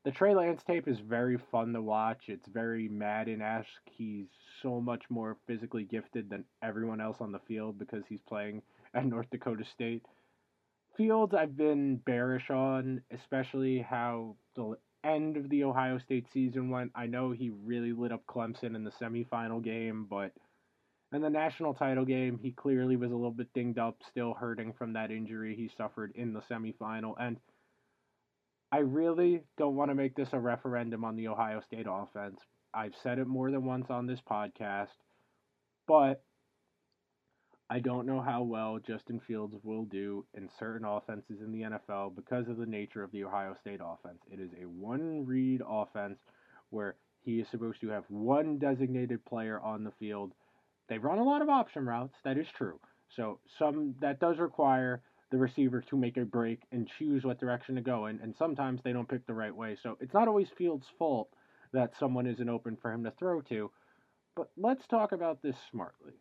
The 0.06 0.12
Trey 0.12 0.34
Lance 0.34 0.64
tape 0.64 0.88
is 0.88 1.00
very 1.00 1.38
fun 1.52 1.74
to 1.74 1.82
watch. 1.82 2.24
It's 2.28 2.48
very 2.48 2.88
Madden 2.88 3.42
esque. 3.42 3.68
He's 3.86 4.28
so 4.62 4.80
much 4.80 5.04
more 5.10 5.38
physically 5.48 5.84
gifted 5.84 6.30
than 6.30 6.46
everyone 6.64 7.02
else 7.02 7.18
on 7.20 7.32
the 7.32 7.40
field 7.40 7.78
because 7.78 8.04
he's 8.08 8.22
playing 8.28 8.62
at 8.96 9.06
North 9.06 9.28
Dakota 9.32 9.64
State. 9.74 10.06
Fields, 10.98 11.34
I've 11.34 11.56
been 11.56 11.98
bearish 11.98 12.50
on, 12.50 13.02
especially 13.12 13.80
how 13.80 14.36
the 14.56 14.76
end 15.04 15.38
of 15.38 15.50
the 15.50 15.64
Ohio 15.64 15.98
State 15.98 16.28
season 16.32 16.70
went. 16.70 16.92
I 16.96 17.08
know 17.08 17.32
he 17.32 17.50
really 17.50 17.94
lit 17.94 18.12
up 18.12 18.26
Clemson 18.28 18.76
in 18.76 18.84
the 18.84 18.92
semifinal 18.92 19.64
game, 19.64 20.06
but 20.10 20.32
in 21.14 21.22
the 21.22 21.30
national 21.30 21.74
title 21.74 22.06
game, 22.06 22.40
he 22.42 22.52
clearly 22.52 22.96
was 22.96 23.12
a 23.12 23.16
little 23.16 23.32
bit 23.32 23.54
dinged 23.54 23.80
up, 23.80 23.98
still 24.10 24.34
hurting 24.34 24.74
from 24.74 24.94
that 24.94 25.12
injury 25.12 25.56
he 25.56 25.70
suffered 25.78 26.12
in 26.16 26.34
the 26.34 26.42
semifinal. 26.42 27.16
And 27.20 27.38
I 28.72 28.80
really 28.80 29.44
don't 29.58 29.76
want 29.76 29.92
to 29.92 29.96
make 29.96 30.16
this 30.16 30.30
a 30.34 30.40
referendum 30.40 31.04
on 31.04 31.16
the 31.16 31.28
Ohio 31.28 31.62
State 31.62 31.88
offense. 31.90 32.40
I've 32.74 32.96
said 33.04 33.20
it 33.20 33.28
more 33.28 33.52
than 33.52 33.66
once 33.66 33.90
on 33.90 34.08
this 34.08 34.22
podcast, 34.22 34.88
but 35.88 36.24
I 37.72 37.80
don't 37.80 38.06
know 38.06 38.20
how 38.20 38.44
well 38.44 38.80
Justin 38.86 39.22
Fields 39.26 39.56
will 39.64 39.86
do 39.86 40.26
in 40.34 40.50
certain 40.60 40.86
offenses 40.86 41.40
in 41.40 41.54
the 41.54 41.62
NFL 41.62 42.18
because 42.18 42.50
of 42.50 42.58
the 42.58 42.66
nature 42.66 43.02
of 43.02 43.14
the 43.14 43.24
Ohio 43.24 43.56
State 43.62 43.80
offense. 43.82 44.20
It 44.30 44.42
is 44.42 44.50
a 44.62 44.66
one 44.66 45.26
read 45.26 45.62
offense 45.66 46.20
where 46.72 46.96
he 47.24 47.40
is 47.40 47.48
supposed 47.48 47.80
to 47.80 47.88
have 47.88 48.04
one 48.10 48.58
designated 48.58 49.24
player 49.24 49.58
on 49.62 49.86
the 49.86 49.94
field. 50.02 50.34
They 50.90 50.98
run 50.98 51.20
a 51.20 51.24
lot 51.24 51.42
of 51.42 51.48
option 51.48 51.86
routes, 51.86 52.18
that 52.26 52.38
is 52.38 52.48
true. 52.58 52.78
So 53.16 53.40
some 53.58 53.96
that 54.02 54.20
does 54.20 54.38
require 54.38 55.02
the 55.32 55.38
receiver 55.38 55.80
to 55.80 55.96
make 55.96 56.18
a 56.18 56.26
break 56.26 56.64
and 56.74 56.90
choose 57.00 57.24
what 57.24 57.40
direction 57.40 57.76
to 57.76 57.82
go 57.82 58.08
in, 58.08 58.20
and 58.20 58.36
sometimes 58.38 58.82
they 58.84 58.92
don't 58.92 59.08
pick 59.08 59.26
the 59.26 59.34
right 59.34 59.56
way. 59.56 59.78
So 59.82 59.98
it's 60.02 60.14
not 60.14 60.28
always 60.28 60.50
Fields' 60.58 60.88
fault 61.00 61.30
that 61.72 61.94
someone 61.98 62.28
isn't 62.28 62.50
open 62.50 62.78
for 62.82 62.92
him 62.92 63.06
to 63.06 63.12
throw 63.12 63.40
to. 63.44 63.72
But 64.36 64.50
let's 64.58 64.86
talk 64.88 65.14
about 65.14 65.42
this 65.42 65.56
smartly 65.72 66.16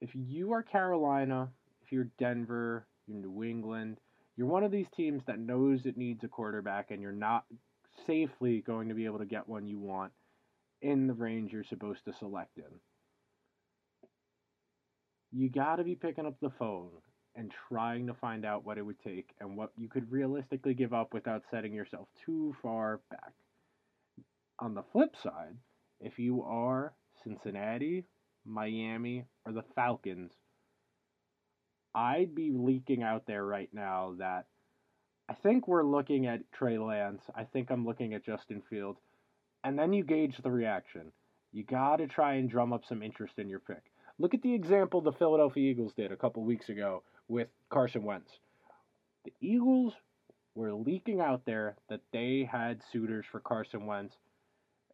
if 0.00 0.10
you 0.14 0.52
are 0.52 0.62
Carolina, 0.62 1.48
if 1.82 1.92
you're 1.92 2.08
Denver, 2.18 2.86
you're 3.06 3.18
New 3.18 3.44
England, 3.44 3.98
you're 4.36 4.46
one 4.46 4.64
of 4.64 4.70
these 4.70 4.86
teams 4.96 5.22
that 5.26 5.38
knows 5.38 5.84
it 5.84 5.96
needs 5.96 6.24
a 6.24 6.28
quarterback 6.28 6.90
and 6.90 7.02
you're 7.02 7.12
not 7.12 7.44
safely 8.06 8.62
going 8.66 8.88
to 8.88 8.94
be 8.94 9.04
able 9.04 9.18
to 9.18 9.26
get 9.26 9.48
one 9.48 9.66
you 9.66 9.78
want 9.78 10.12
in 10.80 11.06
the 11.06 11.14
range 11.14 11.52
you're 11.52 11.64
supposed 11.64 12.04
to 12.06 12.12
select 12.18 12.56
in. 12.56 12.64
You 15.32 15.50
got 15.50 15.76
to 15.76 15.84
be 15.84 15.94
picking 15.94 16.26
up 16.26 16.36
the 16.40 16.50
phone 16.58 16.90
and 17.36 17.52
trying 17.68 18.06
to 18.06 18.14
find 18.14 18.44
out 18.44 18.64
what 18.64 18.78
it 18.78 18.82
would 18.82 18.98
take 19.00 19.28
and 19.40 19.56
what 19.56 19.70
you 19.76 19.88
could 19.88 20.10
realistically 20.10 20.74
give 20.74 20.92
up 20.92 21.12
without 21.12 21.42
setting 21.50 21.72
yourself 21.72 22.08
too 22.24 22.54
far 22.62 23.00
back. 23.10 23.32
On 24.58 24.74
the 24.74 24.82
flip 24.92 25.14
side, 25.22 25.56
if 26.00 26.18
you 26.18 26.42
are 26.42 26.92
Cincinnati 27.22 28.04
Miami, 28.44 29.26
or 29.44 29.52
the 29.52 29.64
Falcons, 29.74 30.32
I'd 31.94 32.34
be 32.34 32.52
leaking 32.52 33.02
out 33.02 33.26
there 33.26 33.44
right 33.44 33.68
now 33.72 34.14
that 34.18 34.46
I 35.28 35.34
think 35.34 35.68
we're 35.68 35.84
looking 35.84 36.26
at 36.26 36.50
Trey 36.52 36.78
Lance. 36.78 37.22
I 37.34 37.44
think 37.44 37.70
I'm 37.70 37.86
looking 37.86 38.14
at 38.14 38.24
Justin 38.24 38.62
Fields. 38.68 39.00
And 39.62 39.78
then 39.78 39.92
you 39.92 40.04
gauge 40.04 40.38
the 40.38 40.50
reaction. 40.50 41.12
You 41.52 41.64
got 41.64 41.96
to 41.96 42.06
try 42.06 42.34
and 42.34 42.48
drum 42.48 42.72
up 42.72 42.84
some 42.88 43.02
interest 43.02 43.34
in 43.38 43.48
your 43.48 43.60
pick. 43.60 43.82
Look 44.18 44.34
at 44.34 44.42
the 44.42 44.54
example 44.54 45.00
the 45.00 45.12
Philadelphia 45.12 45.70
Eagles 45.70 45.92
did 45.96 46.12
a 46.12 46.16
couple 46.16 46.44
weeks 46.44 46.68
ago 46.68 47.02
with 47.28 47.48
Carson 47.68 48.04
Wentz. 48.04 48.30
The 49.24 49.32
Eagles 49.40 49.94
were 50.54 50.72
leaking 50.72 51.20
out 51.20 51.44
there 51.44 51.76
that 51.88 52.00
they 52.12 52.48
had 52.50 52.80
suitors 52.92 53.24
for 53.30 53.40
Carson 53.40 53.86
Wentz, 53.86 54.16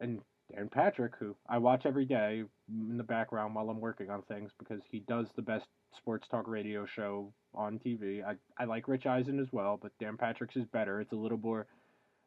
and 0.00 0.20
Dan 0.54 0.68
Patrick, 0.68 1.14
who 1.18 1.35
I 1.48 1.59
watch 1.59 1.87
every 1.87 2.04
day 2.04 2.44
in 2.68 2.96
the 2.96 3.02
background 3.02 3.54
while 3.54 3.68
I'm 3.68 3.80
working 3.80 4.11
on 4.11 4.22
things 4.22 4.52
because 4.59 4.80
he 4.90 5.00
does 5.00 5.28
the 5.35 5.42
best 5.42 5.66
sports 5.96 6.28
talk 6.28 6.46
radio 6.46 6.87
show 6.87 7.32
on 7.54 7.78
TV. 7.78 8.24
I, 8.24 8.37
I 8.59 8.64
like 8.64 8.88
Rich 8.88 9.06
Eisen 9.06 9.40
as 9.40 9.52
well, 9.52 9.78
but 9.80 9.92
Dan 9.98 10.16
Patrick's 10.16 10.56
is 10.56 10.66
better. 10.66 11.00
It's 11.00 11.12
a 11.12 11.16
little 11.16 11.38
more 11.38 11.66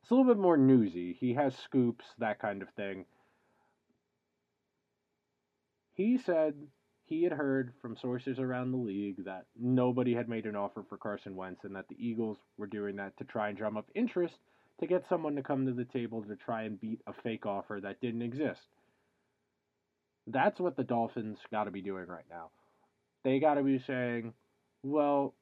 it's 0.02 0.12
a 0.12 0.16
little 0.16 0.34
bit 0.34 0.42
more 0.42 0.58
newsy. 0.58 1.14
He 1.20 1.34
has 1.34 1.56
scoops, 1.56 2.06
that 2.20 2.40
kind 2.40 2.62
of 2.62 2.70
thing. 2.70 3.06
He 5.94 6.18
said 6.18 6.56
he 7.06 7.24
had 7.24 7.34
heard 7.34 7.74
from 7.82 7.98
sources 7.98 8.40
around 8.40 8.72
the 8.72 8.78
league 8.78 9.26
that 9.26 9.46
nobody 9.60 10.14
had 10.14 10.30
made 10.30 10.46
an 10.46 10.56
offer 10.56 10.84
for 10.88 10.98
Carson 10.98 11.36
Wentz 11.36 11.64
and 11.64 11.76
that 11.76 11.88
the 11.90 11.98
Eagles 12.00 12.38
were 12.58 12.68
doing 12.68 12.96
that 12.98 13.18
to 13.18 13.24
try 13.24 13.50
and 13.50 13.58
drum 13.58 13.78
up 13.78 13.90
interest 13.96 14.38
to 14.80 14.88
get 14.88 15.06
someone 15.10 15.36
to 15.36 15.44
come 15.44 15.66
to 15.66 15.74
the 15.74 15.86
table 15.86 16.24
to 16.24 16.36
try 16.36 16.64
and 16.64 16.80
beat 16.80 17.02
a 17.08 17.14
fake 17.24 17.46
offer 17.46 17.80
that 17.82 18.02
didn't 18.02 18.22
exist. 18.22 18.62
That's 20.28 20.60
what 20.60 20.78
the 20.78 20.84
Dolphins 20.84 21.40
got 21.52 21.66
to 21.66 21.72
be 21.72 21.82
doing 21.82 22.08
right 22.08 22.26
now. 22.30 22.52
They 23.24 23.40
got 23.40 23.56
to 23.56 23.64
be 23.64 23.80
saying, 23.86 24.34
well, 24.84 25.34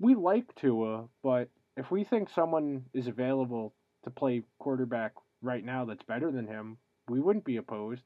we 0.00 0.14
like 0.14 0.54
Tua, 0.56 1.04
but 1.22 1.48
if 1.76 1.90
we 1.90 2.04
think 2.04 2.28
someone 2.34 2.84
is 2.94 3.06
available 3.06 3.74
to 4.04 4.10
play 4.10 4.42
quarterback 4.58 5.12
right 5.42 5.64
now 5.64 5.84
that's 5.84 6.02
better 6.04 6.30
than 6.30 6.46
him, 6.46 6.78
we 7.08 7.20
wouldn't 7.20 7.44
be 7.44 7.56
opposed. 7.56 8.02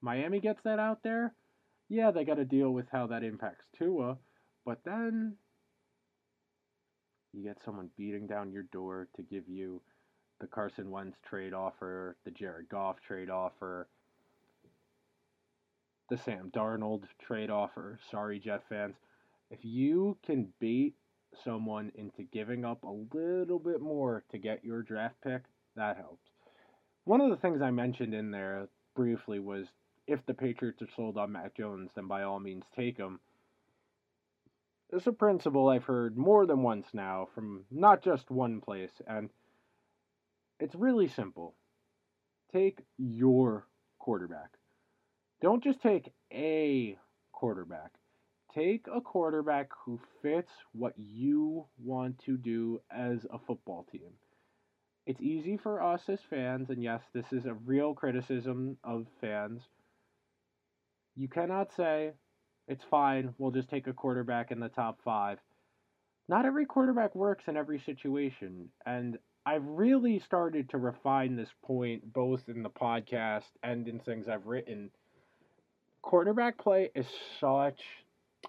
Miami 0.00 0.40
gets 0.40 0.60
that 0.64 0.78
out 0.78 1.02
there. 1.02 1.34
Yeah, 1.88 2.10
they 2.10 2.24
got 2.24 2.36
to 2.36 2.44
deal 2.44 2.70
with 2.70 2.86
how 2.92 3.06
that 3.08 3.24
impacts 3.24 3.64
Tua, 3.78 4.18
But 4.64 4.80
then 4.84 5.36
you 7.32 7.42
get 7.42 7.58
someone 7.64 7.90
beating 7.96 8.26
down 8.26 8.52
your 8.52 8.64
door 8.64 9.08
to 9.16 9.22
give 9.22 9.48
you 9.48 9.80
the 10.40 10.46
Carson 10.46 10.90
Wentz 10.90 11.18
trade 11.28 11.52
offer, 11.52 12.16
the 12.24 12.30
Jared 12.30 12.68
Goff 12.68 12.96
trade 13.00 13.30
offer, 13.30 13.88
the 16.08 16.16
Sam 16.16 16.50
Darnold 16.54 17.04
trade 17.20 17.50
offer. 17.50 17.98
Sorry, 18.10 18.38
Jet 18.38 18.62
fans. 18.68 18.96
If 19.50 19.58
you 19.62 20.16
can 20.24 20.48
bait 20.60 20.94
someone 21.44 21.92
into 21.94 22.22
giving 22.22 22.64
up 22.64 22.82
a 22.82 23.16
little 23.16 23.58
bit 23.58 23.80
more 23.80 24.24
to 24.30 24.38
get 24.38 24.64
your 24.64 24.82
draft 24.82 25.16
pick, 25.22 25.42
that 25.76 25.96
helps. 25.96 26.30
One 27.04 27.20
of 27.20 27.30
the 27.30 27.36
things 27.36 27.62
I 27.62 27.70
mentioned 27.70 28.14
in 28.14 28.30
there 28.30 28.68
briefly 28.94 29.38
was 29.38 29.66
if 30.06 30.24
the 30.26 30.34
Patriots 30.34 30.82
are 30.82 30.88
sold 30.96 31.18
on 31.18 31.32
Mac 31.32 31.56
Jones, 31.56 31.90
then 31.94 32.06
by 32.06 32.22
all 32.22 32.40
means 32.40 32.64
take 32.74 32.96
him. 32.96 33.20
It's 34.90 35.06
a 35.06 35.12
principle 35.12 35.68
I've 35.68 35.84
heard 35.84 36.16
more 36.16 36.46
than 36.46 36.62
once 36.62 36.86
now 36.94 37.28
from 37.34 37.64
not 37.70 38.02
just 38.02 38.30
one 38.30 38.60
place, 38.60 39.02
and 39.06 39.28
it's 40.60 40.74
really 40.74 41.08
simple. 41.08 41.54
Take 42.52 42.80
your 42.96 43.66
quarterback. 43.98 44.50
Don't 45.42 45.62
just 45.62 45.82
take 45.82 46.10
a 46.32 46.96
quarterback. 47.32 47.92
Take 48.54 48.86
a 48.92 49.02
quarterback 49.02 49.68
who 49.84 50.00
fits 50.22 50.50
what 50.72 50.94
you 50.96 51.66
want 51.78 52.18
to 52.20 52.38
do 52.38 52.80
as 52.90 53.26
a 53.30 53.38
football 53.38 53.86
team. 53.92 54.10
It's 55.06 55.20
easy 55.20 55.58
for 55.58 55.82
us 55.82 56.02
as 56.08 56.20
fans, 56.30 56.70
and 56.70 56.82
yes, 56.82 57.02
this 57.12 57.30
is 57.30 57.44
a 57.44 57.54
real 57.54 57.94
criticism 57.94 58.78
of 58.82 59.06
fans. 59.20 59.62
You 61.14 61.28
cannot 61.28 61.72
say, 61.76 62.12
it's 62.68 62.84
fine, 62.90 63.34
we'll 63.38 63.50
just 63.50 63.70
take 63.70 63.86
a 63.86 63.92
quarterback 63.92 64.50
in 64.50 64.60
the 64.60 64.68
top 64.68 65.00
five. 65.04 65.38
Not 66.28 66.44
every 66.44 66.66
quarterback 66.66 67.14
works 67.14 67.44
in 67.48 67.56
every 67.56 67.80
situation, 67.80 68.68
and 68.84 69.18
I've 69.46 69.64
really 69.64 70.18
started 70.18 70.68
to 70.70 70.78
refine 70.78 71.34
this 71.34 71.48
point 71.64 72.12
both 72.12 72.42
in 72.48 72.62
the 72.62 72.68
podcast 72.68 73.48
and 73.62 73.88
in 73.88 73.98
things 74.00 74.28
I've 74.28 74.46
written. 74.46 74.90
Quarterback 76.02 76.58
play 76.58 76.90
is 76.94 77.06
such 77.40 77.80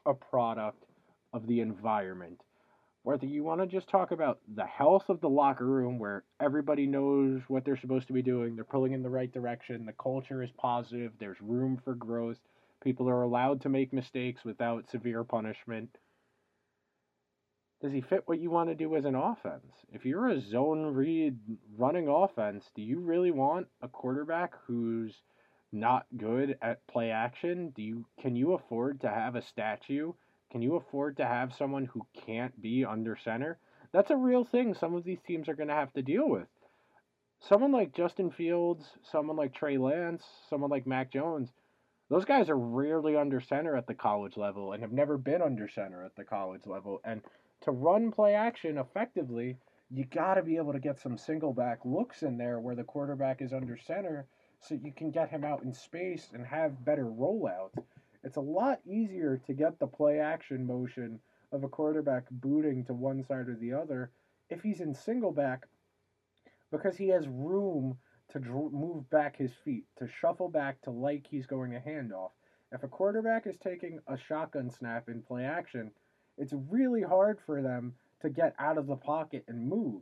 a 0.05 0.13
product 0.13 0.83
of 1.31 1.47
the 1.47 1.61
environment. 1.61 2.41
Whether 3.03 3.27
you 3.27 3.45
want 3.45 3.61
to 3.61 3.67
just 3.67 3.87
talk 3.87 4.11
about 4.11 4.39
the 4.55 4.65
health 4.65 5.05
of 5.07 5.21
the 5.21 5.29
locker 5.29 5.65
room 5.65 5.97
where 5.97 6.25
everybody 6.41 6.85
knows 6.85 7.41
what 7.47 7.63
they're 7.63 7.79
supposed 7.79 8.07
to 8.07 8.13
be 8.13 8.21
doing, 8.21 8.55
they're 8.55 8.65
pulling 8.65 8.91
in 8.91 9.01
the 9.01 9.09
right 9.09 9.31
direction, 9.31 9.85
the 9.85 9.93
culture 9.93 10.43
is 10.43 10.51
positive, 10.57 11.13
there's 11.17 11.37
room 11.39 11.79
for 11.85 11.95
growth, 11.95 12.37
people 12.81 13.09
are 13.09 13.23
allowed 13.23 13.61
to 13.61 13.69
make 13.69 13.93
mistakes 13.93 14.43
without 14.43 14.89
severe 14.89 15.23
punishment 15.23 15.89
does 17.81 17.93
he 17.93 18.01
fit 18.01 18.23
what 18.25 18.39
you 18.39 18.51
want 18.51 18.69
to 18.69 18.75
do 18.75 18.95
as 18.95 19.05
an 19.05 19.15
offense? 19.15 19.71
If 19.93 20.05
you're 20.05 20.27
a 20.27 20.41
zone 20.41 20.93
read 20.93 21.37
running 21.77 22.09
offense, 22.09 22.69
do 22.75 22.81
you 22.81 22.99
really 22.99 23.31
want 23.31 23.67
a 23.81 23.87
quarterback 23.87 24.53
who's 24.67 25.15
not 25.71 26.05
good 26.17 26.57
at 26.61 26.85
play 26.87 27.11
action? 27.11 27.69
Do 27.69 27.81
you 27.81 28.05
can 28.19 28.35
you 28.35 28.53
afford 28.53 29.01
to 29.01 29.09
have 29.09 29.35
a 29.35 29.41
statue? 29.41 30.11
Can 30.51 30.61
you 30.61 30.75
afford 30.75 31.17
to 31.17 31.25
have 31.25 31.53
someone 31.53 31.85
who 31.85 32.05
can't 32.25 32.59
be 32.61 32.83
under 32.83 33.15
center? 33.15 33.57
That's 33.93 34.11
a 34.11 34.17
real 34.17 34.43
thing 34.43 34.73
some 34.73 34.93
of 34.95 35.05
these 35.05 35.21
teams 35.25 35.47
are 35.47 35.55
going 35.55 35.69
to 35.69 35.73
have 35.73 35.93
to 35.93 36.01
deal 36.01 36.27
with. 36.27 36.47
Someone 37.39 37.71
like 37.71 37.95
Justin 37.95 38.29
Fields, 38.29 38.85
someone 39.09 39.37
like 39.37 39.53
Trey 39.53 39.77
Lance, 39.77 40.23
someone 40.49 40.69
like 40.69 40.85
Mac 40.85 41.13
Jones, 41.13 41.49
those 42.09 42.25
guys 42.25 42.49
are 42.49 42.57
rarely 42.57 43.15
under 43.15 43.39
center 43.39 43.75
at 43.75 43.87
the 43.87 43.93
college 43.93 44.35
level 44.35 44.73
and 44.73 44.81
have 44.81 44.91
never 44.91 45.17
been 45.17 45.41
under 45.41 45.67
center 45.67 46.03
at 46.03 46.15
the 46.15 46.23
college 46.23 46.65
level. 46.65 47.01
And 47.05 47.21
to 47.61 47.71
run 47.71 48.11
play 48.11 48.33
action 48.33 48.77
effectively, 48.77 49.57
you 49.91 50.05
got 50.05 50.35
to 50.35 50.43
be 50.43 50.57
able 50.57 50.73
to 50.73 50.79
get 50.79 50.99
some 50.99 51.17
single 51.17 51.53
back 51.53 51.79
looks 51.85 52.23
in 52.23 52.37
there 52.37 52.59
where 52.59 52.75
the 52.75 52.83
quarterback 52.83 53.41
is 53.41 53.53
under 53.53 53.77
center 53.77 54.25
so 54.59 54.75
you 54.75 54.91
can 54.91 55.11
get 55.11 55.29
him 55.29 55.43
out 55.43 55.63
in 55.63 55.73
space 55.73 56.29
and 56.33 56.45
have 56.45 56.83
better 56.83 57.05
rollouts. 57.05 57.77
It's 58.23 58.37
a 58.37 58.41
lot 58.41 58.79
easier 58.85 59.41
to 59.45 59.53
get 59.53 59.79
the 59.79 59.87
play 59.87 60.19
action 60.19 60.65
motion 60.65 61.19
of 61.51 61.63
a 61.63 61.69
quarterback 61.69 62.25
booting 62.31 62.83
to 62.85 62.93
one 62.93 63.23
side 63.23 63.49
or 63.49 63.55
the 63.55 63.73
other 63.73 64.11
if 64.49 64.61
he's 64.61 64.81
in 64.81 64.93
single 64.93 65.31
back 65.31 65.65
because 66.71 66.97
he 66.97 67.09
has 67.09 67.27
room 67.27 67.97
to 68.29 68.39
dr- 68.39 68.71
move 68.71 69.09
back 69.09 69.35
his 69.35 69.53
feet, 69.65 69.85
to 69.97 70.07
shuffle 70.07 70.49
back 70.49 70.81
to 70.81 70.91
like 70.91 71.25
he's 71.27 71.45
going 71.45 71.75
a 71.75 71.79
handoff. 71.79 72.31
If 72.71 72.83
a 72.83 72.87
quarterback 72.87 73.47
is 73.47 73.57
taking 73.57 73.99
a 74.07 74.17
shotgun 74.17 74.69
snap 74.69 75.09
in 75.09 75.21
play 75.21 75.43
action, 75.43 75.91
it's 76.37 76.53
really 76.69 77.01
hard 77.01 77.39
for 77.45 77.61
them 77.61 77.93
to 78.21 78.29
get 78.29 78.53
out 78.59 78.77
of 78.77 78.87
the 78.87 78.95
pocket 78.95 79.43
and 79.47 79.67
move. 79.67 80.01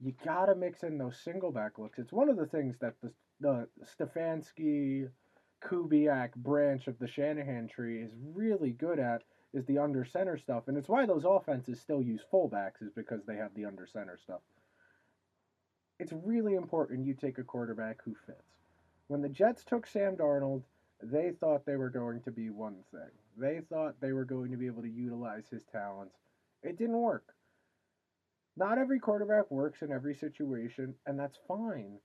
You 0.00 0.12
gotta 0.24 0.54
mix 0.54 0.82
in 0.82 0.98
those 0.98 1.18
single 1.18 1.50
back 1.50 1.78
looks. 1.78 1.98
It's 1.98 2.12
one 2.12 2.28
of 2.28 2.36
the 2.36 2.46
things 2.46 2.76
that 2.80 2.94
the 3.02 3.10
the 3.40 3.68
Stefanski 3.84 5.08
Kubiak 5.62 6.34
branch 6.36 6.86
of 6.86 6.98
the 6.98 7.08
Shanahan 7.08 7.68
tree 7.68 8.02
is 8.02 8.12
really 8.34 8.72
good 8.72 8.98
at 8.98 9.22
is 9.52 9.64
the 9.66 9.78
under 9.78 10.04
center 10.04 10.36
stuff, 10.36 10.68
and 10.68 10.76
it's 10.76 10.88
why 10.88 11.06
those 11.06 11.24
offenses 11.24 11.80
still 11.80 12.02
use 12.02 12.24
fullbacks 12.32 12.82
is 12.82 12.90
because 12.94 13.24
they 13.24 13.36
have 13.36 13.54
the 13.54 13.64
under 13.64 13.86
center 13.86 14.18
stuff. 14.18 14.40
It's 15.98 16.12
really 16.12 16.54
important 16.54 17.06
you 17.06 17.14
take 17.14 17.38
a 17.38 17.44
quarterback 17.44 18.02
who 18.04 18.14
fits. 18.26 18.38
When 19.08 19.22
the 19.22 19.28
Jets 19.28 19.64
took 19.64 19.86
Sam 19.86 20.16
Darnold, 20.16 20.62
they 21.02 21.32
thought 21.40 21.64
they 21.64 21.76
were 21.76 21.90
going 21.90 22.20
to 22.22 22.30
be 22.30 22.50
one 22.50 22.76
thing. 22.90 23.10
They 23.38 23.60
thought 23.68 24.00
they 24.00 24.12
were 24.12 24.24
going 24.24 24.50
to 24.50 24.56
be 24.56 24.66
able 24.66 24.82
to 24.82 24.90
utilize 24.90 25.48
his 25.50 25.62
talents. 25.70 26.16
It 26.62 26.78
didn't 26.78 27.00
work. 27.00 27.34
Not 28.56 28.78
every 28.78 28.98
quarterback 28.98 29.50
works 29.50 29.82
in 29.82 29.92
every 29.92 30.14
situation, 30.14 30.94
and 31.06 31.18
that's 31.18 31.38
fine. 31.46 31.98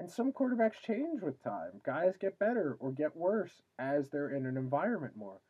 And 0.00 0.10
some 0.10 0.32
quarterbacks 0.32 0.80
change 0.84 1.22
with 1.22 1.42
time. 1.42 1.80
Guys 1.84 2.14
get 2.20 2.38
better 2.38 2.76
or 2.80 2.90
get 2.90 3.16
worse 3.16 3.62
as 3.78 4.10
they're 4.10 4.30
in 4.30 4.46
an 4.46 4.56
environment 4.56 5.16
more. 5.16 5.40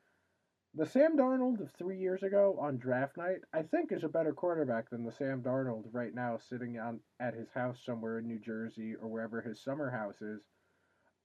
The 0.74 0.86
Sam 0.86 1.16
Darnold 1.16 1.60
of 1.60 1.72
three 1.72 1.98
years 1.98 2.22
ago 2.22 2.56
on 2.60 2.78
draft 2.78 3.16
night, 3.16 3.38
I 3.52 3.62
think, 3.62 3.90
is 3.92 4.04
a 4.04 4.08
better 4.08 4.32
quarterback 4.32 4.88
than 4.88 5.04
the 5.04 5.12
Sam 5.12 5.42
Darnold 5.42 5.86
right 5.92 6.14
now 6.14 6.38
sitting 6.38 6.78
on 6.78 7.00
at 7.18 7.34
his 7.34 7.50
house 7.50 7.80
somewhere 7.84 8.18
in 8.18 8.28
New 8.28 8.38
Jersey 8.38 8.94
or 8.94 9.08
wherever 9.08 9.40
his 9.40 9.62
summer 9.62 9.90
house 9.90 10.22
is 10.22 10.40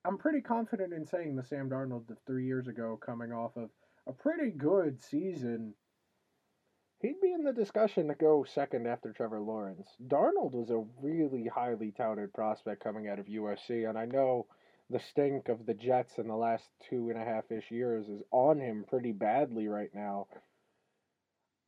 I'm 0.05 0.17
pretty 0.19 0.41
confident 0.41 0.93
in 0.93 1.05
saying 1.08 1.36
the 1.36 1.43
Sam 1.43 1.67
Darnold 1.67 2.10
of 2.12 2.17
three 2.27 2.45
years 2.45 2.67
ago, 2.67 2.99
coming 3.03 3.31
off 3.31 3.58
of 3.58 3.71
a 4.05 4.13
pretty 4.13 4.51
good 4.51 5.01
season, 5.01 5.73
he'd 6.99 7.19
be 7.21 7.34
in 7.34 7.43
the 7.43 7.51
discussion 7.51 8.08
to 8.08 8.13
go 8.13 8.43
second 8.43 8.88
after 8.88 9.12
Trevor 9.12 9.39
Lawrence. 9.39 9.88
Darnold 10.08 10.53
was 10.53 10.69
a 10.69 10.86
really 11.01 11.47
highly 11.47 11.91
touted 11.91 12.34
prospect 12.34 12.84
coming 12.84 13.08
out 13.08 13.17
of 13.17 13.25
USC, 13.25 13.89
and 13.89 13.97
I 13.97 14.05
know 14.05 14.45
the 14.89 15.00
stink 15.00 15.50
of 15.50 15.65
the 15.65 15.74
Jets 15.74 16.17
in 16.17 16.28
the 16.28 16.36
last 16.36 16.69
two 16.89 17.10
and 17.10 17.19
a 17.19 17.26
half 17.26 17.52
ish 17.52 17.71
years 17.71 18.08
is 18.08 18.21
on 18.32 18.60
him 18.60 18.86
pretty 18.88 19.12
badly 19.12 19.67
right 19.67 19.89
now. 19.93 20.28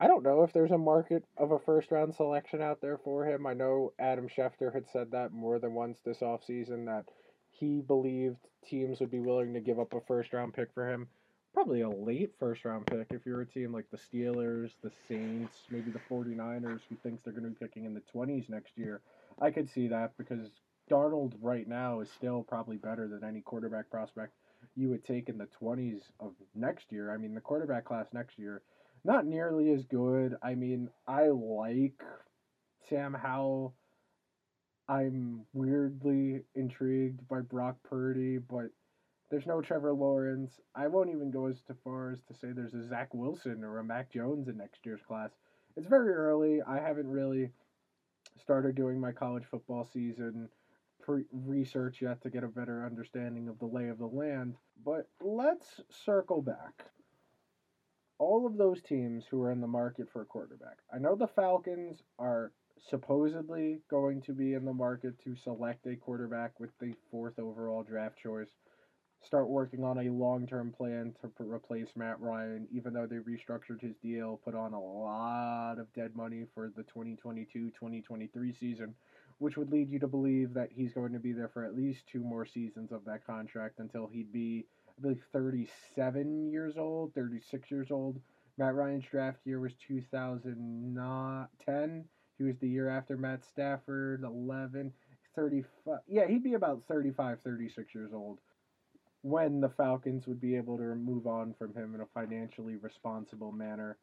I 0.00 0.06
don't 0.06 0.22
know 0.22 0.44
if 0.44 0.52
there's 0.52 0.70
a 0.70 0.78
market 0.78 1.24
of 1.36 1.50
a 1.50 1.58
first 1.58 1.90
round 1.90 2.14
selection 2.14 2.62
out 2.62 2.80
there 2.80 2.98
for 2.98 3.26
him. 3.26 3.46
I 3.46 3.54
know 3.54 3.92
Adam 3.98 4.28
Schefter 4.28 4.72
had 4.72 4.84
said 4.92 5.10
that 5.10 5.32
more 5.32 5.58
than 5.58 5.74
once 5.74 5.98
this 6.04 6.18
offseason 6.18 6.86
that 6.86 7.06
he 7.50 7.80
believed 7.80 8.36
teams 8.68 9.00
would 9.00 9.10
be 9.10 9.18
willing 9.18 9.54
to 9.54 9.60
give 9.60 9.80
up 9.80 9.92
a 9.94 10.00
first 10.02 10.32
round 10.32 10.54
pick 10.54 10.72
for 10.72 10.88
him. 10.88 11.08
Probably 11.52 11.80
a 11.80 11.90
late 11.90 12.30
first 12.38 12.64
round 12.64 12.86
pick 12.86 13.08
if 13.10 13.26
you're 13.26 13.40
a 13.40 13.46
team 13.46 13.72
like 13.72 13.90
the 13.90 13.98
Steelers, 13.98 14.70
the 14.82 14.92
Saints, 15.08 15.56
maybe 15.68 15.90
the 15.90 16.00
49ers 16.08 16.80
who 16.88 16.94
thinks 17.02 17.24
they're 17.24 17.32
going 17.32 17.42
to 17.42 17.50
be 17.50 17.66
picking 17.66 17.84
in 17.84 17.94
the 17.94 18.02
20s 18.14 18.48
next 18.48 18.78
year. 18.78 19.00
I 19.40 19.50
could 19.50 19.68
see 19.68 19.88
that 19.88 20.12
because 20.16 20.50
Darnold 20.88 21.34
right 21.40 21.68
now 21.68 22.00
is 22.00 22.10
still 22.10 22.42
probably 22.42 22.76
better 22.76 23.08
than 23.08 23.28
any 23.28 23.40
quarterback 23.40 23.90
prospect 23.90 24.32
you 24.74 24.88
would 24.88 25.04
take 25.04 25.28
in 25.28 25.38
the 25.38 25.48
20s 25.60 26.02
of 26.20 26.32
next 26.54 26.92
year. 26.92 27.12
I 27.12 27.16
mean, 27.16 27.34
the 27.34 27.40
quarterback 27.40 27.84
class 27.84 28.06
next 28.12 28.38
year, 28.38 28.62
not 29.04 29.26
nearly 29.26 29.72
as 29.72 29.84
good. 29.84 30.36
I 30.42 30.54
mean, 30.54 30.88
I 31.06 31.28
like 31.28 32.02
Sam 32.88 33.14
Howell 33.14 33.74
I'm 34.88 35.44
weirdly 35.52 36.40
intrigued 36.54 37.28
by 37.28 37.40
Brock 37.42 37.76
Purdy, 37.84 38.38
but 38.38 38.70
there's 39.30 39.46
no 39.46 39.60
Trevor 39.60 39.92
Lawrence. 39.92 40.60
I 40.74 40.86
won't 40.86 41.10
even 41.10 41.30
go 41.30 41.46
as 41.46 41.60
far 41.84 42.10
as 42.10 42.22
to 42.22 42.34
say 42.34 42.52
there's 42.52 42.72
a 42.72 42.88
Zach 42.88 43.12
Wilson 43.12 43.62
or 43.64 43.78
a 43.78 43.84
Mac 43.84 44.10
Jones 44.10 44.48
in 44.48 44.56
next 44.56 44.86
year's 44.86 45.02
class. 45.06 45.30
It's 45.76 45.86
very 45.86 46.14
early. 46.14 46.62
I 46.62 46.80
haven't 46.80 47.08
really 47.08 47.50
started 48.40 48.76
doing 48.76 48.98
my 48.98 49.12
college 49.12 49.44
football 49.50 49.84
season 49.84 50.48
research 51.32 52.02
yet 52.02 52.22
to 52.22 52.30
get 52.30 52.44
a 52.44 52.48
better 52.48 52.84
understanding 52.84 53.48
of 53.48 53.58
the 53.58 53.66
lay 53.66 53.88
of 53.88 53.98
the 53.98 54.06
land. 54.06 54.54
But 54.84 55.08
let's 55.20 55.80
circle 55.90 56.42
back. 56.42 56.84
All 58.18 58.46
of 58.46 58.56
those 58.56 58.82
teams 58.82 59.24
who 59.30 59.40
are 59.42 59.52
in 59.52 59.60
the 59.60 59.66
market 59.66 60.08
for 60.12 60.22
a 60.22 60.26
quarterback. 60.26 60.78
I 60.92 60.98
know 60.98 61.14
the 61.14 61.28
Falcons 61.28 62.02
are 62.18 62.52
supposedly 62.88 63.80
going 63.90 64.22
to 64.22 64.32
be 64.32 64.54
in 64.54 64.64
the 64.64 64.72
market 64.72 65.14
to 65.24 65.36
select 65.36 65.86
a 65.86 65.96
quarterback 65.96 66.58
with 66.60 66.70
the 66.80 66.94
fourth 67.10 67.38
overall 67.38 67.82
draft 67.82 68.18
choice. 68.18 68.50
Start 69.24 69.48
working 69.48 69.84
on 69.84 69.98
a 69.98 70.10
long 70.10 70.46
term 70.46 70.72
plan 70.72 71.14
to 71.20 71.28
p- 71.28 71.44
replace 71.44 71.88
Matt 71.96 72.20
Ryan, 72.20 72.66
even 72.70 72.92
though 72.92 73.06
they 73.06 73.16
restructured 73.16 73.80
his 73.80 73.96
deal, 73.96 74.40
put 74.44 74.54
on 74.54 74.72
a 74.72 74.80
lot 74.80 75.78
of 75.78 75.92
dead 75.92 76.14
money 76.14 76.44
for 76.54 76.70
the 76.76 76.84
2022 76.84 77.70
2023 77.70 78.52
season, 78.52 78.94
which 79.38 79.56
would 79.56 79.72
lead 79.72 79.90
you 79.90 79.98
to 79.98 80.06
believe 80.06 80.54
that 80.54 80.70
he's 80.70 80.92
going 80.92 81.12
to 81.12 81.18
be 81.18 81.32
there 81.32 81.48
for 81.48 81.64
at 81.64 81.76
least 81.76 82.04
two 82.10 82.20
more 82.20 82.46
seasons 82.46 82.92
of 82.92 83.04
that 83.04 83.26
contract 83.26 83.80
until 83.80 84.06
he'd 84.06 84.32
be, 84.32 84.64
I 84.98 85.02
believe, 85.02 85.22
37 85.32 86.50
years 86.50 86.76
old, 86.76 87.12
36 87.14 87.70
years 87.70 87.90
old. 87.90 88.20
Matt 88.56 88.74
Ryan's 88.74 89.04
draft 89.04 89.38
year 89.44 89.60
was 89.60 89.74
2010. 89.86 92.04
He 92.38 92.44
was 92.44 92.56
the 92.60 92.68
year 92.68 92.88
after 92.88 93.16
Matt 93.16 93.44
Stafford, 93.44 94.22
11, 94.24 94.92
35. 95.34 95.98
Yeah, 96.06 96.26
he'd 96.26 96.44
be 96.44 96.54
about 96.54 96.82
35, 96.88 97.40
36 97.42 97.94
years 97.94 98.12
old 98.12 98.38
when 99.22 99.60
the 99.60 99.70
Falcons 99.70 100.26
would 100.26 100.40
be 100.40 100.56
able 100.56 100.76
to 100.78 100.94
move 100.94 101.26
on 101.26 101.54
from 101.58 101.74
him 101.74 101.94
in 101.94 102.00
a 102.00 102.06
financially 102.14 102.76
responsible 102.76 103.52
manner. 103.52 103.98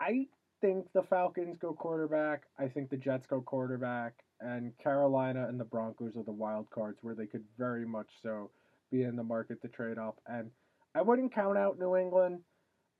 I 0.00 0.26
think 0.60 0.86
the 0.94 1.02
Falcons 1.02 1.58
go 1.60 1.74
quarterback. 1.74 2.44
I 2.58 2.68
think 2.68 2.90
the 2.90 2.96
Jets 2.96 3.26
go 3.26 3.40
quarterback. 3.40 4.14
And 4.40 4.72
Carolina 4.78 5.46
and 5.48 5.60
the 5.60 5.64
Broncos 5.64 6.16
are 6.16 6.24
the 6.24 6.32
wild 6.32 6.70
cards 6.70 6.98
where 7.02 7.14
they 7.14 7.26
could 7.26 7.44
very 7.58 7.86
much 7.86 8.08
so 8.22 8.50
be 8.90 9.02
in 9.02 9.16
the 9.16 9.22
market 9.22 9.60
to 9.62 9.68
trade 9.68 9.98
up. 9.98 10.18
And 10.26 10.50
I 10.94 11.02
wouldn't 11.02 11.34
count 11.34 11.58
out 11.58 11.78
New 11.78 11.96
England. 11.96 12.40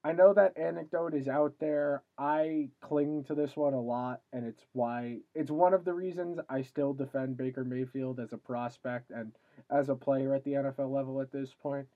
I 0.02 0.12
know 0.12 0.32
that 0.32 0.56
anecdote 0.56 1.14
is 1.14 1.28
out 1.28 1.54
there. 1.60 2.02
I 2.16 2.70
cling 2.80 3.24
to 3.24 3.34
this 3.34 3.54
one 3.54 3.74
a 3.74 3.80
lot, 3.80 4.22
and 4.32 4.46
it's 4.46 4.64
why 4.72 5.18
it's 5.34 5.50
one 5.50 5.74
of 5.74 5.84
the 5.84 5.92
reasons 5.92 6.38
I 6.48 6.62
still 6.62 6.94
defend 6.94 7.36
Baker 7.36 7.64
Mayfield 7.64 8.18
as 8.18 8.32
a 8.32 8.38
prospect 8.38 9.10
and 9.10 9.32
as 9.70 9.90
a 9.90 9.94
player 9.94 10.34
at 10.34 10.44
the 10.44 10.52
NFL 10.52 10.90
level 10.90 11.20
at 11.20 11.32
this 11.32 11.54
point. 11.62 11.86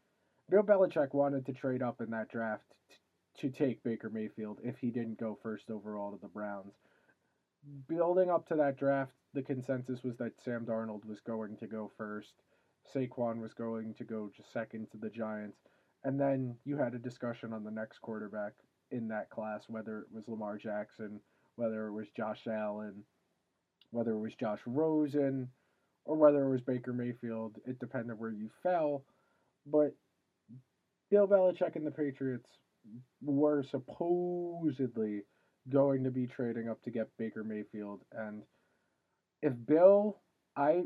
Bill 0.51 0.63
Belichick 0.63 1.15
wanted 1.15 1.47
to 1.47 1.55
trade 1.55 1.83
up 1.83 2.03
in 2.03 2.11
that 2.11 2.29
draft 2.29 2.75
t- 2.91 3.49
to 3.49 3.51
take 3.51 3.83
Baker 3.83 4.11
Mayfield 4.11 4.61
if 4.63 4.77
he 4.79 4.91
didn't 4.91 5.19
go 5.19 5.39
first 5.43 5.71
overall 5.71 6.13
to 6.13 6.19
the 6.21 6.29
Browns. 6.29 6.75
Building 7.89 8.29
up 8.29 8.47
to 8.49 8.57
that 8.57 8.77
draft, 8.77 9.15
the 9.33 9.43
consensus 9.43 10.03
was 10.05 10.19
that 10.19 10.39
Sam 10.45 10.67
Darnold 10.67 11.07
was 11.07 11.21
going 11.21 11.57
to 11.57 11.67
go 11.67 11.91
first, 11.97 12.35
Saquon 12.95 13.41
was 13.41 13.55
going 13.55 13.95
to 13.95 14.05
go 14.05 14.31
second 14.53 14.91
to 14.91 14.99
the 14.99 15.09
Giants 15.09 15.57
and 16.05 16.21
then 16.21 16.57
you 16.65 16.77
had 16.77 16.95
a 16.95 16.99
discussion 16.99 17.53
on 17.53 17.65
the 17.65 17.71
next 17.71 18.01
quarterback 18.01 18.53
in 18.91 19.09
that 19.09 19.31
class, 19.31 19.65
whether 19.69 20.01
it 20.01 20.07
was 20.13 20.29
Lamar 20.29 20.59
Jackson, 20.59 21.21
whether 21.57 21.87
it 21.87 21.93
was 21.93 22.07
Josh 22.17 22.47
Allen, 22.47 23.05
whether 23.91 24.13
it 24.13 24.21
was 24.21 24.35
Josh 24.35 24.61
Rosen, 24.67 25.49
or 26.05 26.17
whether 26.17 26.45
it 26.45 26.51
was 26.51 26.61
Baker 26.61 26.93
Mayfield. 26.93 27.57
It 27.67 27.79
depended 27.79 28.19
where 28.19 28.33
you 28.33 28.51
fell. 28.63 29.05
But 29.67 29.95
Bill 31.11 31.27
Belichick 31.27 31.77
and 31.77 31.87
the 31.87 31.91
Patriots 31.91 32.49
were 33.23 33.63
supposedly 33.63 35.23
going 35.71 36.05
to 36.05 36.11
be 36.11 36.27
trading 36.27 36.69
up 36.69 36.83
to 36.83 36.91
get 36.91 37.09
Baker 37.19 37.43
Mayfield. 37.43 38.03
And 38.13 38.43
if 39.43 39.55
Bill, 39.67 40.19
I 40.57 40.83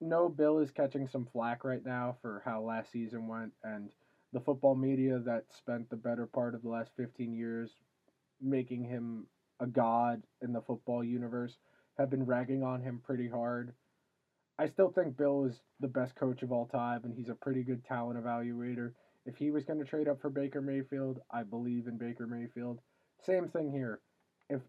know 0.00 0.28
Bill 0.28 0.60
is 0.60 0.70
catching 0.70 1.08
some 1.08 1.26
flack 1.32 1.64
right 1.64 1.84
now 1.84 2.16
for 2.22 2.42
how 2.44 2.62
last 2.62 2.92
season 2.92 3.26
went. 3.26 3.52
And 3.64 3.90
the 4.32 4.40
football 4.40 4.74
media 4.74 5.18
that 5.18 5.44
spent 5.56 5.90
the 5.90 5.96
better 5.96 6.26
part 6.26 6.54
of 6.54 6.62
the 6.62 6.68
last 6.68 6.90
15 6.96 7.32
years 7.34 7.70
making 8.40 8.84
him 8.84 9.26
a 9.60 9.66
god 9.66 10.22
in 10.40 10.52
the 10.52 10.62
football 10.62 11.04
universe 11.04 11.58
have 11.98 12.10
been 12.10 12.24
ragging 12.24 12.62
on 12.62 12.80
him 12.80 13.00
pretty 13.04 13.28
hard. 13.28 13.74
I 14.58 14.68
still 14.68 14.90
think 14.90 15.16
Bill 15.16 15.44
is 15.44 15.60
the 15.80 15.88
best 15.88 16.14
coach 16.14 16.42
of 16.42 16.52
all 16.52 16.66
time 16.66 17.00
and 17.04 17.14
he's 17.14 17.28
a 17.28 17.34
pretty 17.34 17.62
good 17.62 17.84
talent 17.84 18.22
evaluator. 18.22 18.92
If 19.26 19.36
he 19.36 19.50
was 19.50 19.64
going 19.64 19.78
to 19.78 19.84
trade 19.84 20.08
up 20.08 20.20
for 20.20 20.30
Baker 20.30 20.62
Mayfield, 20.62 21.20
I 21.30 21.42
believe 21.42 21.86
in 21.86 21.98
Baker 21.98 22.26
Mayfield. 22.26 22.80
Same 23.24 23.48
thing 23.48 23.70
here. 23.70 24.00
If 24.48 24.62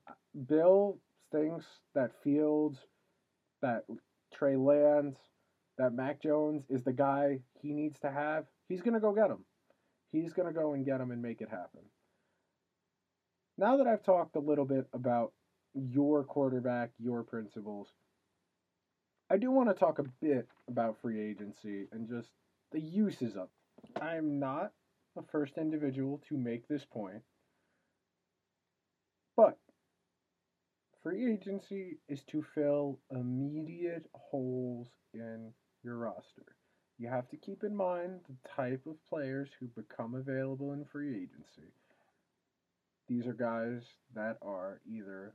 Bill 0.47 0.97
thinks 1.31 1.65
that 1.95 2.11
Fields, 2.23 2.79
that 3.61 3.85
Trey 4.33 4.57
Lance, 4.57 5.17
that 5.77 5.93
Mac 5.93 6.21
Jones 6.21 6.63
is 6.69 6.83
the 6.83 6.93
guy 6.93 7.39
he 7.61 7.71
needs 7.71 7.99
to 7.99 8.11
have, 8.11 8.45
he's 8.67 8.81
going 8.81 8.93
to 8.93 8.99
go 8.99 9.13
get 9.13 9.29
him. 9.29 9.45
He's 10.11 10.33
going 10.33 10.47
to 10.47 10.59
go 10.59 10.73
and 10.73 10.85
get 10.85 10.97
them 10.97 11.11
and 11.11 11.21
make 11.21 11.41
it 11.41 11.49
happen. 11.49 11.81
Now 13.57 13.77
that 13.77 13.87
I've 13.87 14.03
talked 14.03 14.35
a 14.35 14.39
little 14.39 14.65
bit 14.65 14.87
about 14.93 15.31
your 15.73 16.23
quarterback, 16.23 16.91
your 16.99 17.23
principles, 17.23 17.87
I 19.29 19.37
do 19.37 19.51
want 19.51 19.69
to 19.69 19.75
talk 19.75 19.99
a 19.99 20.05
bit 20.21 20.47
about 20.67 20.99
free 21.01 21.21
agency 21.21 21.87
and 21.91 22.09
just 22.09 22.29
the 22.71 22.81
uses 22.81 23.35
of 23.35 23.47
it. 23.83 24.01
I 24.01 24.17
am 24.17 24.39
not 24.39 24.71
the 25.15 25.23
first 25.31 25.57
individual 25.57 26.21
to 26.27 26.37
make 26.37 26.67
this 26.67 26.85
point, 26.85 27.21
but 29.37 29.57
free 31.03 31.31
agency 31.31 31.97
is 32.09 32.23
to 32.25 32.43
fill 32.53 32.99
immediate 33.09 34.05
holes 34.13 34.87
in 35.13 35.53
your 35.83 35.97
roster 35.97 36.55
you 37.01 37.09
have 37.09 37.27
to 37.29 37.37
keep 37.37 37.63
in 37.63 37.75
mind 37.75 38.19
the 38.29 38.35
type 38.55 38.85
of 38.85 38.95
players 39.09 39.49
who 39.59 39.65
become 39.81 40.13
available 40.13 40.73
in 40.73 40.85
free 40.85 41.09
agency. 41.09 41.73
These 43.09 43.25
are 43.25 43.33
guys 43.33 43.81
that 44.13 44.37
are 44.43 44.81
either 44.87 45.33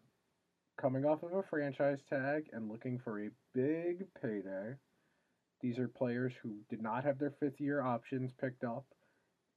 coming 0.81 1.05
off 1.05 1.25
of 1.25 1.33
a 1.33 1.43
franchise 1.51 1.99
tag 2.09 2.45
and 2.53 2.71
looking 2.71 3.01
for 3.03 3.21
a 3.21 3.31
big 3.53 4.07
payday. 4.23 4.77
These 5.61 5.79
are 5.79 5.89
players 5.89 6.33
who 6.41 6.51
did 6.71 6.81
not 6.81 7.03
have 7.03 7.19
their 7.19 7.35
fifth 7.41 7.61
year 7.61 7.83
options 7.83 8.31
picked 8.41 8.63
up. 8.63 8.85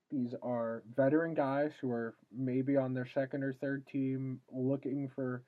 These 0.09 0.33
are 0.41 0.81
veteran 0.95 1.35
guys 1.35 1.69
who 1.79 1.91
are 1.91 2.15
maybe 2.35 2.75
on 2.75 2.95
their 2.95 3.07
second 3.13 3.43
or 3.43 3.53
third 3.53 3.85
team 3.85 4.39
looking 4.51 5.11
for 5.13 5.43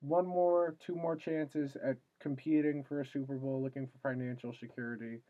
one 0.00 0.26
more, 0.26 0.74
two 0.84 0.96
more 0.96 1.14
chances 1.14 1.76
at 1.84 1.96
competing 2.20 2.82
for 2.88 3.02
a 3.02 3.06
Super 3.12 3.36
Bowl, 3.36 3.62
looking 3.62 3.86
for 3.86 4.12
financial 4.12 4.52
security. 4.58 5.20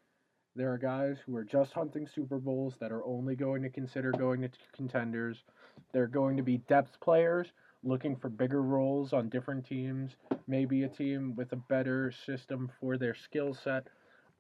There 0.57 0.73
are 0.73 0.79
guys 0.79 1.19
who 1.27 1.37
are 1.37 1.45
just 1.45 1.75
hunting 1.75 2.09
Super 2.09 2.38
Bowls 2.38 2.77
that 2.81 2.90
are 2.90 3.05
only 3.05 3.37
going 3.37 3.62
to 3.62 3.69
consider 3.69 4.11
going 4.11 4.40
to 4.40 4.49
contenders. 4.75 5.45
There 5.92 6.05
are 6.05 6.09
going 6.09 6.38
to 6.38 6.42
be 6.42 6.57
depth 6.57 6.99
players 6.99 7.49
looking 7.85 8.16
for 8.16 8.31
bigger 8.31 8.62
roles 8.62 9.12
on 9.12 9.29
different 9.29 9.66
teams, 9.66 10.16
maybe 10.49 10.83
a 10.83 10.88
team 10.88 11.35
with 11.37 11.53
a 11.53 11.57
better 11.69 12.11
system 12.25 12.73
for 12.81 12.97
their 12.97 13.14
skill 13.14 13.53
set. 13.53 13.88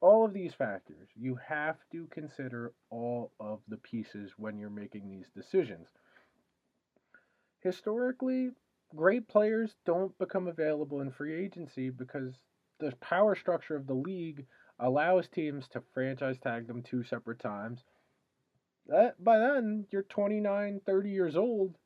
All 0.00 0.24
of 0.24 0.32
these 0.32 0.54
factors, 0.54 1.06
you 1.14 1.38
have 1.46 1.76
to 1.92 2.06
consider 2.10 2.72
all 2.88 3.32
of 3.38 3.60
the 3.68 3.76
pieces 3.76 4.32
when 4.38 4.58
you're 4.58 4.70
making 4.70 5.10
these 5.10 5.28
decisions. 5.34 5.86
Historically, 7.60 8.52
great 8.94 9.28
players 9.28 9.76
don't 9.84 10.16
become 10.18 10.48
available 10.48 11.02
in 11.02 11.10
free 11.10 11.34
agency 11.34 11.90
because 11.90 12.32
the 12.80 12.92
power 13.02 13.34
structure 13.34 13.76
of 13.76 13.86
the 13.86 13.94
league 13.94 14.46
allows 14.78 15.28
teams 15.28 15.68
to 15.68 15.82
franchise 15.94 16.38
tag 16.38 16.66
them 16.66 16.82
two 16.82 17.02
separate 17.02 17.38
times. 17.38 17.84
That 18.86 19.22
by 19.22 19.38
then 19.38 19.86
you're 19.90 20.02
29, 20.02 20.80
30 20.84 21.10
years 21.10 21.36
old. 21.36 21.76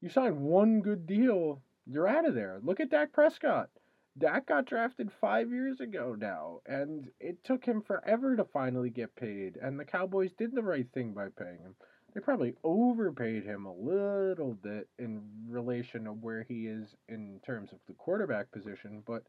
You 0.00 0.08
sign 0.08 0.40
one 0.40 0.80
good 0.80 1.06
deal, 1.06 1.62
you're 1.86 2.08
out 2.08 2.26
of 2.26 2.34
there. 2.34 2.60
Look 2.62 2.80
at 2.80 2.90
Dak 2.90 3.12
Prescott. 3.12 3.70
Dak 4.18 4.46
got 4.46 4.66
drafted 4.66 5.10
five 5.10 5.50
years 5.50 5.80
ago 5.80 6.14
now, 6.18 6.60
and 6.66 7.10
it 7.18 7.42
took 7.44 7.64
him 7.64 7.80
forever 7.80 8.36
to 8.36 8.44
finally 8.44 8.90
get 8.90 9.16
paid. 9.16 9.56
And 9.56 9.78
the 9.78 9.84
Cowboys 9.84 10.32
did 10.32 10.54
the 10.54 10.62
right 10.62 10.86
thing 10.92 11.14
by 11.14 11.28
paying 11.28 11.60
him. 11.60 11.74
They 12.12 12.20
probably 12.20 12.54
overpaid 12.62 13.44
him 13.44 13.64
a 13.64 13.72
little 13.72 14.52
bit 14.52 14.88
in 14.98 15.22
relation 15.48 16.04
to 16.04 16.12
where 16.12 16.42
he 16.42 16.66
is 16.66 16.94
in 17.08 17.40
terms 17.44 17.72
of 17.72 17.78
the 17.86 17.94
quarterback 17.94 18.50
position, 18.52 19.02
but 19.06 19.22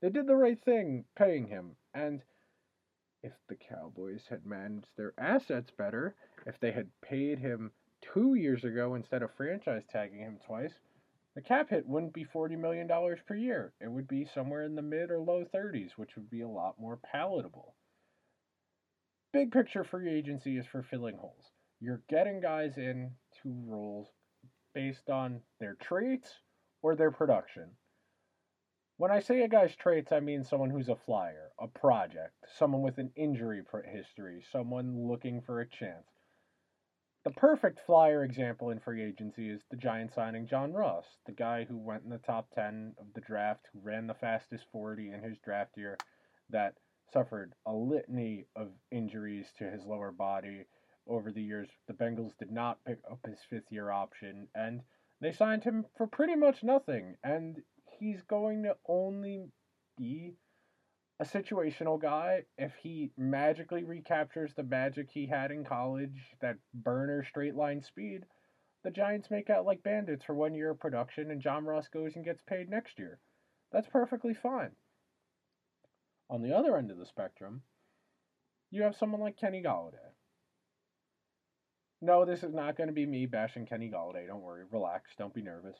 they 0.00 0.10
did 0.10 0.26
the 0.26 0.36
right 0.36 0.62
thing 0.62 1.04
paying 1.16 1.46
him. 1.46 1.76
And 1.94 2.22
if 3.22 3.32
the 3.48 3.56
Cowboys 3.56 4.24
had 4.28 4.46
managed 4.46 4.88
their 4.96 5.14
assets 5.18 5.70
better, 5.76 6.14
if 6.46 6.60
they 6.60 6.72
had 6.72 6.88
paid 7.02 7.38
him 7.38 7.72
two 8.00 8.34
years 8.34 8.64
ago 8.64 8.94
instead 8.94 9.22
of 9.22 9.34
franchise 9.36 9.84
tagging 9.90 10.20
him 10.20 10.38
twice, 10.46 10.74
the 11.34 11.42
cap 11.42 11.70
hit 11.70 11.86
wouldn't 11.86 12.14
be 12.14 12.24
$40 12.24 12.58
million 12.58 12.88
per 12.88 13.34
year. 13.34 13.72
It 13.80 13.90
would 13.90 14.08
be 14.08 14.24
somewhere 14.24 14.62
in 14.62 14.74
the 14.74 14.82
mid 14.82 15.10
or 15.10 15.20
low 15.20 15.44
30s, 15.54 15.92
which 15.96 16.16
would 16.16 16.30
be 16.30 16.42
a 16.42 16.48
lot 16.48 16.80
more 16.80 16.98
palatable. 17.12 17.74
Big 19.32 19.52
picture 19.52 19.84
free 19.84 20.08
agency 20.08 20.56
is 20.56 20.66
for 20.66 20.82
filling 20.82 21.16
holes. 21.16 21.52
You're 21.80 22.02
getting 22.08 22.40
guys 22.40 22.78
in 22.78 23.10
to 23.42 23.54
roles 23.66 24.08
based 24.74 25.10
on 25.10 25.40
their 25.60 25.74
traits 25.74 26.32
or 26.80 26.96
their 26.96 27.10
production. 27.10 27.70
When 28.98 29.10
I 29.10 29.20
say 29.20 29.42
a 29.42 29.48
guy's 29.48 29.76
traits, 29.76 30.10
I 30.10 30.20
mean 30.20 30.42
someone 30.42 30.70
who's 30.70 30.88
a 30.88 30.96
flyer, 30.96 31.50
a 31.60 31.68
project, 31.68 32.32
someone 32.56 32.80
with 32.80 32.96
an 32.96 33.12
injury 33.14 33.62
history, 33.92 34.42
someone 34.50 35.06
looking 35.06 35.42
for 35.42 35.60
a 35.60 35.68
chance. 35.68 36.06
The 37.22 37.30
perfect 37.32 37.80
flyer 37.84 38.24
example 38.24 38.70
in 38.70 38.80
free 38.80 39.02
agency 39.02 39.50
is 39.50 39.60
the 39.70 39.76
Giants 39.76 40.14
signing 40.14 40.46
John 40.46 40.72
Ross, 40.72 41.04
the 41.26 41.32
guy 41.32 41.64
who 41.64 41.76
went 41.76 42.04
in 42.04 42.08
the 42.08 42.16
top 42.18 42.48
10 42.54 42.94
of 42.98 43.12
the 43.14 43.20
draft, 43.20 43.66
who 43.70 43.80
ran 43.80 44.06
the 44.06 44.14
fastest 44.14 44.64
40 44.72 45.12
in 45.12 45.22
his 45.22 45.36
draft 45.44 45.76
year, 45.76 45.98
that 46.48 46.76
suffered 47.12 47.52
a 47.66 47.72
litany 47.74 48.46
of 48.56 48.70
injuries 48.90 49.52
to 49.58 49.70
his 49.70 49.84
lower 49.84 50.10
body 50.10 50.64
over 51.06 51.30
the 51.30 51.42
years. 51.42 51.68
The 51.86 51.92
Bengals 51.92 52.36
did 52.38 52.50
not 52.50 52.82
pick 52.86 53.00
up 53.10 53.26
his 53.26 53.40
fifth 53.50 53.70
year 53.70 53.90
option, 53.90 54.48
and 54.54 54.80
they 55.20 55.32
signed 55.32 55.64
him 55.64 55.84
for 55.98 56.06
pretty 56.06 56.34
much 56.34 56.64
nothing. 56.64 57.16
And 57.22 57.62
he's 57.98 58.22
going 58.22 58.62
to 58.64 58.76
only 58.88 59.46
be 59.96 60.34
a 61.18 61.24
situational 61.24 62.00
guy 62.00 62.42
if 62.58 62.72
he 62.82 63.10
magically 63.16 63.84
recaptures 63.84 64.52
the 64.54 64.62
magic 64.62 65.08
he 65.10 65.26
had 65.26 65.50
in 65.50 65.64
college, 65.64 66.36
that 66.40 66.56
burner 66.74 67.24
straight 67.24 67.54
line 67.54 67.82
speed. 67.82 68.24
The 68.84 68.90
Giants 68.90 69.30
make 69.30 69.48
out 69.50 69.64
like 69.64 69.82
bandits 69.82 70.24
for 70.24 70.34
one 70.34 70.54
year 70.54 70.70
of 70.70 70.80
production, 70.80 71.30
and 71.30 71.40
John 71.40 71.64
Ross 71.64 71.88
goes 71.88 72.16
and 72.16 72.24
gets 72.24 72.42
paid 72.46 72.68
next 72.68 72.98
year. 72.98 73.18
That's 73.72 73.88
perfectly 73.88 74.34
fine. 74.34 74.72
On 76.28 76.42
the 76.42 76.54
other 76.54 76.76
end 76.76 76.90
of 76.90 76.98
the 76.98 77.06
spectrum, 77.06 77.62
you 78.70 78.82
have 78.82 78.96
someone 78.96 79.20
like 79.20 79.38
Kenny 79.38 79.62
Golladay. 79.62 80.12
No, 82.02 82.24
this 82.24 82.42
is 82.42 82.52
not 82.52 82.76
going 82.76 82.88
to 82.88 82.92
be 82.92 83.06
me 83.06 83.26
bashing 83.26 83.64
Kenny 83.64 83.90
Golladay. 83.90 84.26
Don't 84.26 84.42
worry. 84.42 84.64
Relax. 84.70 85.12
Don't 85.16 85.32
be 85.34 85.42
nervous. 85.42 85.78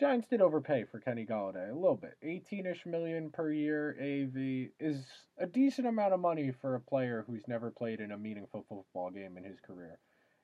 Giants 0.00 0.26
did 0.26 0.40
overpay 0.40 0.84
for 0.84 0.98
Kenny 0.98 1.24
Golladay 1.24 1.70
a 1.70 1.74
little 1.74 1.96
bit. 1.96 2.16
18ish 2.24 2.84
million 2.84 3.30
per 3.30 3.52
year 3.52 3.96
AV 4.00 4.72
is 4.80 5.06
a 5.38 5.46
decent 5.46 5.86
amount 5.86 6.12
of 6.12 6.18
money 6.18 6.50
for 6.50 6.74
a 6.74 6.80
player 6.80 7.24
who's 7.26 7.46
never 7.46 7.70
played 7.70 8.00
in 8.00 8.10
a 8.10 8.18
meaningful 8.18 8.64
football 8.68 9.10
game 9.10 9.36
in 9.36 9.44
his 9.44 9.60
career. 9.60 10.00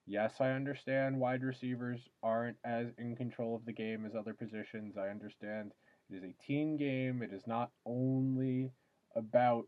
Yes, 0.06 0.40
I 0.40 0.50
understand 0.50 1.18
wide 1.18 1.42
receivers 1.42 2.08
aren't 2.22 2.58
as 2.64 2.88
in 2.96 3.16
control 3.16 3.56
of 3.56 3.64
the 3.64 3.72
game 3.72 4.06
as 4.06 4.14
other 4.14 4.34
positions. 4.34 4.96
I 4.96 5.08
understand 5.08 5.72
it 6.08 6.14
is 6.16 6.22
a 6.22 6.44
team 6.44 6.76
game. 6.76 7.20
It 7.20 7.32
is 7.32 7.46
not 7.48 7.70
only 7.84 8.70
about 9.16 9.66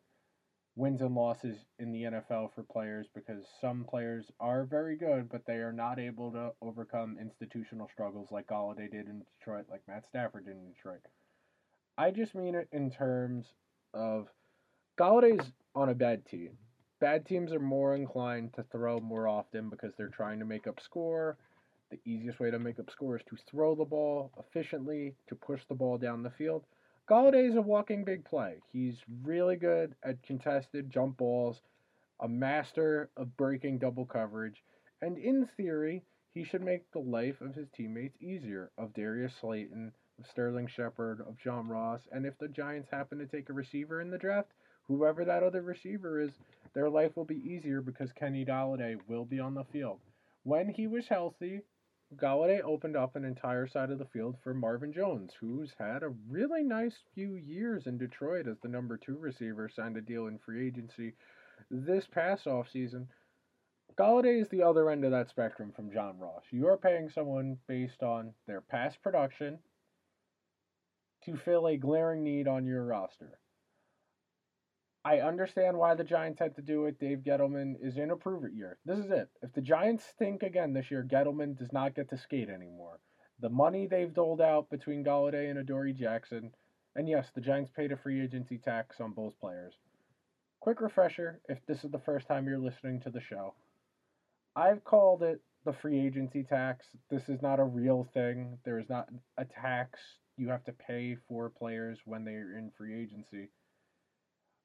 wins 0.74 1.02
and 1.02 1.14
losses 1.14 1.56
in 1.78 1.92
the 1.92 2.04
NFL 2.04 2.54
for 2.54 2.62
players 2.62 3.06
because 3.14 3.44
some 3.60 3.84
players 3.84 4.24
are 4.40 4.64
very 4.64 4.96
good, 4.96 5.28
but 5.30 5.42
they 5.46 5.56
are 5.56 5.72
not 5.72 5.98
able 5.98 6.32
to 6.32 6.50
overcome 6.62 7.18
institutional 7.20 7.88
struggles 7.92 8.28
like 8.30 8.46
Golladay 8.46 8.90
did 8.90 9.06
in 9.06 9.22
Detroit, 9.38 9.66
like 9.70 9.82
Matt 9.86 10.06
Stafford 10.06 10.46
did 10.46 10.56
in 10.56 10.72
Detroit. 10.72 11.00
I 11.98 12.10
just 12.10 12.34
mean 12.34 12.54
it 12.54 12.68
in 12.72 12.90
terms 12.90 13.44
of 13.92 14.28
Golladay's 14.98 15.52
on 15.74 15.90
a 15.90 15.94
bad 15.94 16.24
team. 16.24 16.52
Bad 17.00 17.26
teams 17.26 17.52
are 17.52 17.60
more 17.60 17.94
inclined 17.94 18.54
to 18.54 18.64
throw 18.70 18.98
more 19.00 19.28
often 19.28 19.68
because 19.68 19.92
they're 19.96 20.08
trying 20.08 20.38
to 20.38 20.44
make 20.46 20.66
up 20.66 20.80
score. 20.80 21.36
The 21.90 21.98
easiest 22.06 22.40
way 22.40 22.50
to 22.50 22.58
make 22.58 22.78
up 22.78 22.90
score 22.90 23.16
is 23.16 23.24
to 23.28 23.36
throw 23.50 23.74
the 23.74 23.84
ball 23.84 24.30
efficiently, 24.38 25.14
to 25.28 25.34
push 25.34 25.60
the 25.68 25.74
ball 25.74 25.98
down 25.98 26.22
the 26.22 26.30
field. 26.30 26.64
Golladay 27.08 27.48
is 27.48 27.56
a 27.56 27.62
walking 27.62 28.04
big 28.04 28.24
play. 28.24 28.60
He's 28.72 29.02
really 29.24 29.56
good 29.56 29.96
at 30.04 30.22
contested 30.22 30.88
jump 30.88 31.16
balls, 31.16 31.60
a 32.20 32.28
master 32.28 33.10
of 33.16 33.36
breaking 33.36 33.78
double 33.78 34.06
coverage, 34.06 34.62
and 35.00 35.18
in 35.18 35.46
theory, 35.56 36.04
he 36.32 36.44
should 36.44 36.62
make 36.62 36.88
the 36.92 37.00
life 37.00 37.40
of 37.40 37.56
his 37.56 37.68
teammates 37.70 38.16
easier 38.22 38.70
of 38.78 38.94
Darius 38.94 39.34
Slayton, 39.34 39.92
of 40.18 40.26
Sterling 40.28 40.68
Shepard, 40.68 41.20
of 41.20 41.36
John 41.36 41.66
Ross, 41.66 42.06
and 42.12 42.24
if 42.24 42.38
the 42.38 42.46
Giants 42.46 42.88
happen 42.88 43.18
to 43.18 43.26
take 43.26 43.50
a 43.50 43.52
receiver 43.52 44.00
in 44.00 44.10
the 44.10 44.16
draft, 44.16 44.52
whoever 44.84 45.24
that 45.24 45.42
other 45.42 45.60
receiver 45.60 46.20
is, 46.20 46.30
their 46.72 46.88
life 46.88 47.16
will 47.16 47.24
be 47.24 47.42
easier 47.52 47.82
because 47.82 48.12
Kenny 48.12 48.44
Golladay 48.44 48.96
will 49.08 49.24
be 49.24 49.40
on 49.40 49.54
the 49.54 49.64
field. 49.64 49.98
When 50.44 50.68
he 50.68 50.86
was 50.86 51.08
healthy, 51.08 51.62
Golladay 52.16 52.60
opened 52.62 52.96
up 52.96 53.16
an 53.16 53.24
entire 53.24 53.66
side 53.66 53.90
of 53.90 53.98
the 53.98 54.06
field 54.06 54.36
for 54.42 54.52
Marvin 54.52 54.92
Jones, 54.92 55.32
who's 55.40 55.72
had 55.78 56.02
a 56.02 56.14
really 56.28 56.62
nice 56.62 56.96
few 57.14 57.36
years 57.36 57.86
in 57.86 57.98
Detroit 57.98 58.46
as 58.46 58.58
the 58.60 58.68
number 58.68 58.96
two 58.96 59.16
receiver, 59.16 59.68
signed 59.68 59.96
a 59.96 60.00
deal 60.00 60.26
in 60.26 60.38
free 60.38 60.66
agency 60.66 61.14
this 61.70 62.06
past 62.06 62.46
offseason. 62.46 63.06
Golladay 63.96 64.40
is 64.40 64.48
the 64.48 64.62
other 64.62 64.90
end 64.90 65.04
of 65.04 65.10
that 65.10 65.28
spectrum 65.28 65.72
from 65.74 65.92
John 65.92 66.18
Ross. 66.18 66.44
You 66.50 66.66
are 66.68 66.78
paying 66.78 67.08
someone 67.10 67.58
based 67.66 68.02
on 68.02 68.34
their 68.46 68.60
past 68.60 69.02
production 69.02 69.58
to 71.24 71.36
fill 71.36 71.68
a 71.68 71.76
glaring 71.76 72.22
need 72.22 72.48
on 72.48 72.66
your 72.66 72.84
roster. 72.84 73.38
I 75.04 75.18
understand 75.18 75.76
why 75.76 75.94
the 75.94 76.04
Giants 76.04 76.38
had 76.38 76.54
to 76.56 76.62
do 76.62 76.86
it. 76.86 77.00
Dave 77.00 77.24
Gettleman 77.26 77.74
is 77.80 77.96
in 77.96 78.12
a 78.12 78.16
prove 78.16 78.44
it 78.44 78.52
year. 78.52 78.78
This 78.84 78.98
is 78.98 79.10
it. 79.10 79.28
If 79.42 79.52
the 79.52 79.60
Giants 79.60 80.04
stink 80.04 80.44
again 80.44 80.72
this 80.72 80.92
year, 80.92 81.02
Gettleman 81.02 81.58
does 81.58 81.72
not 81.72 81.96
get 81.96 82.08
to 82.10 82.16
skate 82.16 82.48
anymore. 82.48 83.00
The 83.40 83.48
money 83.48 83.88
they've 83.88 84.14
doled 84.14 84.40
out 84.40 84.70
between 84.70 85.04
Golladay 85.04 85.50
and 85.50 85.58
Adoree 85.58 85.92
Jackson, 85.92 86.52
and 86.94 87.08
yes, 87.08 87.32
the 87.34 87.40
Giants 87.40 87.72
paid 87.74 87.90
a 87.90 87.96
free 87.96 88.22
agency 88.22 88.58
tax 88.58 89.00
on 89.00 89.12
both 89.12 89.38
players. 89.40 89.74
Quick 90.60 90.80
refresher 90.80 91.40
if 91.48 91.58
this 91.66 91.82
is 91.82 91.90
the 91.90 91.98
first 91.98 92.28
time 92.28 92.46
you're 92.46 92.58
listening 92.58 93.00
to 93.00 93.10
the 93.10 93.20
show. 93.20 93.54
I've 94.54 94.84
called 94.84 95.24
it 95.24 95.40
the 95.64 95.72
free 95.72 95.98
agency 96.06 96.44
tax. 96.44 96.86
This 97.10 97.28
is 97.28 97.42
not 97.42 97.58
a 97.58 97.64
real 97.64 98.06
thing. 98.14 98.58
There 98.64 98.78
is 98.78 98.88
not 98.88 99.08
a 99.36 99.44
tax 99.44 99.98
you 100.36 100.48
have 100.48 100.64
to 100.64 100.72
pay 100.72 101.16
for 101.28 101.50
players 101.50 101.98
when 102.04 102.24
they're 102.24 102.56
in 102.56 102.70
free 102.76 103.02
agency. 103.02 103.48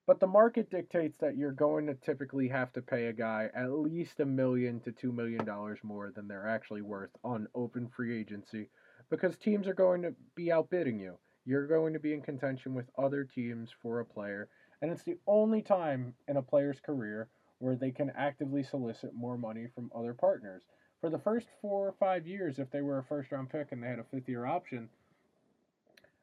But 0.07 0.21
the 0.21 0.27
market 0.27 0.69
dictates 0.69 1.17
that 1.17 1.35
you're 1.35 1.51
going 1.51 1.85
to 1.87 1.93
typically 1.93 2.47
have 2.47 2.71
to 2.73 2.81
pay 2.81 3.07
a 3.07 3.13
guy 3.13 3.49
at 3.53 3.73
least 3.73 4.21
a 4.21 4.25
million 4.25 4.79
to 4.81 4.93
two 4.93 5.11
million 5.11 5.43
dollars 5.43 5.79
more 5.83 6.13
than 6.15 6.29
they're 6.29 6.47
actually 6.47 6.81
worth 6.81 7.09
on 7.25 7.49
open 7.53 7.89
free 7.89 8.17
agency 8.17 8.69
because 9.09 9.37
teams 9.37 9.67
are 9.67 9.73
going 9.73 10.01
to 10.03 10.15
be 10.33 10.49
outbidding 10.49 10.97
you. 10.97 11.17
You're 11.45 11.67
going 11.67 11.91
to 11.91 11.99
be 11.99 12.13
in 12.13 12.21
contention 12.21 12.73
with 12.73 12.89
other 12.97 13.25
teams 13.25 13.69
for 13.81 13.99
a 13.99 14.05
player, 14.05 14.47
and 14.81 14.89
it's 14.91 15.03
the 15.03 15.17
only 15.27 15.61
time 15.61 16.13
in 16.29 16.37
a 16.37 16.41
player's 16.41 16.79
career 16.79 17.27
where 17.59 17.75
they 17.75 17.91
can 17.91 18.11
actively 18.15 18.63
solicit 18.63 19.13
more 19.13 19.37
money 19.37 19.67
from 19.75 19.91
other 19.93 20.13
partners. 20.13 20.63
For 21.01 21.09
the 21.09 21.19
first 21.19 21.47
four 21.61 21.85
or 21.85 21.95
five 21.99 22.25
years, 22.25 22.59
if 22.59 22.71
they 22.71 22.81
were 22.81 22.99
a 22.99 23.03
first 23.03 23.33
round 23.33 23.49
pick 23.49 23.73
and 23.73 23.83
they 23.83 23.87
had 23.87 23.99
a 23.99 24.05
fifth 24.05 24.29
year 24.29 24.45
option, 24.45 24.87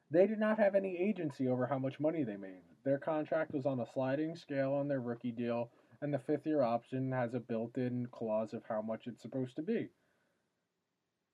they 0.09 0.25
did 0.25 0.39
not 0.39 0.57
have 0.57 0.73
any 0.73 0.97
agency 0.97 1.47
over 1.47 1.67
how 1.67 1.77
much 1.77 1.99
money 1.99 2.23
they 2.23 2.37
made. 2.37 2.63
Their 2.85 2.99
contract 2.99 3.51
was 3.53 3.65
on 3.65 3.79
a 3.79 3.85
sliding 3.93 4.35
scale 4.35 4.73
on 4.73 4.87
their 4.87 5.01
rookie 5.01 5.31
deal, 5.31 5.71
and 6.01 6.13
the 6.13 6.19
fifth 6.19 6.45
year 6.45 6.61
option 6.61 7.11
has 7.11 7.33
a 7.33 7.39
built 7.39 7.77
in 7.77 8.07
clause 8.11 8.53
of 8.53 8.61
how 8.69 8.81
much 8.81 9.07
it's 9.07 9.23
supposed 9.23 9.55
to 9.55 9.63
be. 9.63 9.89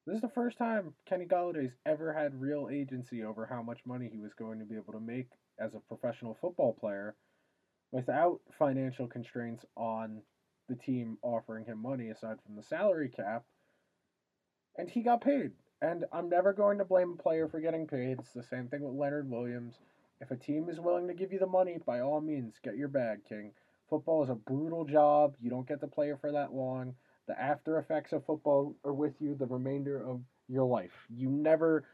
This 0.08 0.16
is 0.16 0.22
the 0.22 0.30
first 0.30 0.58
time 0.58 0.94
Kenny 1.06 1.26
Golladay's 1.26 1.76
ever 1.86 2.14
had 2.14 2.40
real 2.40 2.70
agency 2.72 3.24
over 3.24 3.46
how 3.46 3.62
much 3.62 3.86
money 3.86 4.10
he 4.12 4.20
was 4.20 4.34
going 4.34 4.60
to 4.60 4.66
be 4.66 4.76
able 4.76 4.94
to 4.94 5.00
make 5.00 5.28
as 5.60 5.76
a 5.76 5.80
professional 5.80 6.38
football 6.40 6.74
player 6.74 7.16
without 7.92 8.40
financial 8.58 9.08
constraints 9.08 9.66
on 9.76 10.22
the 10.70 10.76
team 10.76 11.18
offering 11.22 11.66
him 11.66 11.82
money 11.82 12.10
aside 12.10 12.38
from 12.44 12.56
the 12.56 12.64
salary 12.64 13.10
cap. 13.10 13.44
And 14.78 14.90
he 14.90 15.02
got 15.02 15.22
paid. 15.22 15.52
And 15.82 16.06
I'm 16.14 16.30
never 16.30 16.54
going 16.54 16.78
to 16.78 16.86
blame 16.86 17.16
a 17.20 17.22
player 17.22 17.48
for 17.48 17.60
getting 17.60 17.86
paid. 17.86 18.20
It's 18.20 18.34
the 18.34 18.44
same 18.44 18.70
thing 18.70 18.82
with 18.84 18.96
Leonard 18.96 19.30
Williams. 19.30 19.80
If 20.22 20.30
a 20.30 20.36
team 20.36 20.70
is 20.70 20.80
willing 20.80 21.08
to 21.08 21.16
give 21.16 21.34
you 21.34 21.40
the 21.40 21.48
money, 21.48 21.80
by 21.84 22.02
all 22.02 22.22
means, 22.22 22.54
get 22.64 22.78
your 22.78 22.88
bag, 22.88 23.26
King. 23.28 23.52
Football 23.90 24.24
is 24.24 24.30
a 24.30 24.36
brutal 24.36 24.86
job. 24.86 25.36
You 25.42 25.50
don't 25.50 25.68
get 25.68 25.82
to 25.82 25.88
play 25.88 26.12
it 26.12 26.20
for 26.22 26.32
that 26.32 26.54
long. 26.54 26.94
The 27.28 27.42
after 27.42 27.80
effects 27.80 28.14
of 28.14 28.26
football 28.26 28.76
are 28.86 28.94
with 28.94 29.14
you 29.20 29.36
the 29.36 29.48
remainder 29.48 29.98
of 29.98 30.22
your 30.48 30.66
life. 30.66 30.92
You 31.10 31.30
never 31.30 31.86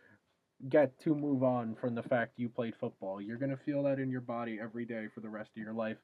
get 0.67 0.99
to 1.01 1.15
move 1.15 1.43
on 1.43 1.75
from 1.75 1.95
the 1.95 2.03
fact 2.03 2.33
you 2.37 2.49
played 2.49 2.75
football. 2.79 3.21
You're 3.21 3.37
going 3.37 3.55
to 3.55 3.63
feel 3.63 3.83
that 3.83 3.99
in 3.99 4.09
your 4.11 4.21
body 4.21 4.59
every 4.61 4.85
day 4.85 5.07
for 5.13 5.21
the 5.21 5.29
rest 5.29 5.51
of 5.55 5.63
your 5.63 5.73
life. 5.73 5.97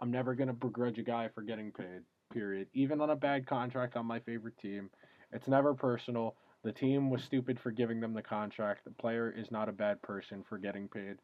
I'm 0.00 0.10
never 0.10 0.34
going 0.34 0.48
to 0.48 0.54
begrudge 0.54 0.98
a 0.98 1.02
guy 1.02 1.28
for 1.34 1.42
getting 1.42 1.70
paid, 1.72 2.02
period. 2.32 2.68
Even 2.72 3.00
on 3.00 3.10
a 3.10 3.16
bad 3.16 3.46
contract 3.46 3.96
on 3.96 4.06
my 4.06 4.20
favorite 4.20 4.56
team. 4.58 4.88
It's 5.32 5.48
never 5.48 5.74
personal. 5.74 6.36
The 6.64 6.72
team 6.72 7.10
was 7.10 7.22
stupid 7.22 7.58
for 7.60 7.70
giving 7.72 8.00
them 8.00 8.14
the 8.14 8.22
contract. 8.22 8.84
The 8.84 8.90
player 8.92 9.30
is 9.36 9.50
not 9.50 9.68
a 9.68 9.72
bad 9.72 10.00
person 10.00 10.44
for 10.48 10.56
getting 10.56 10.88
paid. 10.88 11.16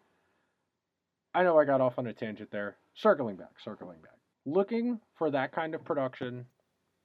I 1.34 1.42
know 1.42 1.58
I 1.58 1.64
got 1.64 1.80
off 1.80 1.98
on 1.98 2.06
a 2.06 2.12
tangent 2.12 2.52
there. 2.52 2.76
Circling 2.94 3.36
back, 3.36 3.58
circling 3.62 4.00
back. 4.00 4.18
Looking 4.46 5.00
for 5.18 5.30
that 5.30 5.50
kind 5.50 5.74
of 5.74 5.84
production 5.84 6.46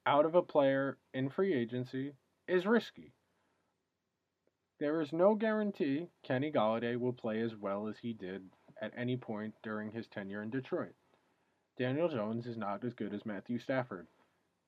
out 0.05 0.25
of 0.25 0.35
a 0.35 0.41
player 0.41 0.97
in 1.13 1.29
free 1.29 1.53
agency 1.53 2.13
is 2.47 2.67
risky. 2.67 3.11
There 4.79 5.01
is 5.01 5.11
no 5.11 5.33
guarantee 5.33 6.09
Kenny 6.23 6.51
Golladay 6.51 6.97
will 6.97 7.13
play 7.13 7.41
as 7.41 7.55
well 7.55 7.87
as 7.87 7.97
he 7.97 8.13
did 8.13 8.43
at 8.81 8.93
any 8.95 9.17
point 9.17 9.55
during 9.63 9.91
his 9.91 10.07
tenure 10.07 10.43
in 10.43 10.51
Detroit. 10.51 10.93
Daniel 11.77 12.07
Jones 12.07 12.45
is 12.45 12.57
not 12.57 12.83
as 12.83 12.93
good 12.93 13.13
as 13.13 13.25
Matthew 13.25 13.57
Stafford. 13.57 14.07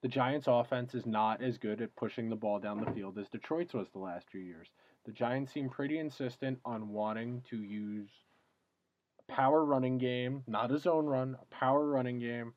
The 0.01 0.07
Giants' 0.07 0.47
offense 0.47 0.95
is 0.95 1.05
not 1.05 1.43
as 1.43 1.59
good 1.59 1.81
at 1.81 1.95
pushing 1.95 2.29
the 2.29 2.35
ball 2.35 2.59
down 2.59 2.83
the 2.83 2.91
field 2.91 3.19
as 3.19 3.29
Detroit's 3.29 3.73
was 3.73 3.89
the 3.91 3.99
last 3.99 4.27
few 4.31 4.41
years. 4.41 4.67
The 5.05 5.11
Giants 5.11 5.53
seem 5.53 5.69
pretty 5.69 5.99
insistent 5.99 6.59
on 6.65 6.89
wanting 6.89 7.43
to 7.49 7.57
use 7.57 8.09
power 9.31 9.63
running 9.63 9.97
game, 9.97 10.43
not 10.45 10.71
a 10.71 10.77
zone 10.77 11.05
run, 11.05 11.37
a 11.41 11.55
power 11.55 11.87
running 11.87 12.19
game, 12.19 12.53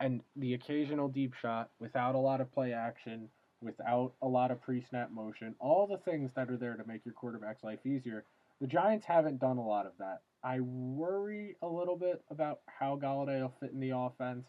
and 0.00 0.22
the 0.36 0.54
occasional 0.54 1.08
deep 1.08 1.34
shot 1.34 1.70
without 1.78 2.14
a 2.14 2.18
lot 2.18 2.40
of 2.40 2.52
play 2.52 2.72
action, 2.72 3.28
without 3.60 4.14
a 4.22 4.26
lot 4.26 4.50
of 4.50 4.60
pre 4.60 4.80
snap 4.80 5.10
motion, 5.10 5.54
all 5.60 5.86
the 5.86 5.98
things 5.98 6.32
that 6.34 6.50
are 6.50 6.56
there 6.56 6.76
to 6.76 6.86
make 6.86 7.04
your 7.04 7.14
quarterback's 7.14 7.62
life 7.62 7.84
easier. 7.84 8.24
The 8.60 8.66
Giants 8.66 9.04
haven't 9.04 9.38
done 9.38 9.58
a 9.58 9.66
lot 9.66 9.86
of 9.86 9.92
that. 9.98 10.22
I 10.42 10.60
worry 10.60 11.56
a 11.62 11.68
little 11.68 11.96
bit 11.96 12.22
about 12.30 12.60
how 12.66 12.96
Golladay 12.96 13.40
will 13.40 13.54
fit 13.60 13.72
in 13.72 13.80
the 13.80 13.96
offense. 13.96 14.46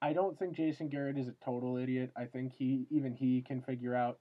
I 0.00 0.12
don't 0.12 0.38
think 0.38 0.56
Jason 0.56 0.88
Garrett 0.88 1.18
is 1.18 1.28
a 1.28 1.34
total 1.44 1.76
idiot. 1.76 2.10
I 2.16 2.24
think 2.24 2.54
he 2.54 2.86
even 2.90 3.14
he 3.14 3.42
can 3.42 3.60
figure 3.62 3.94
out 3.94 4.18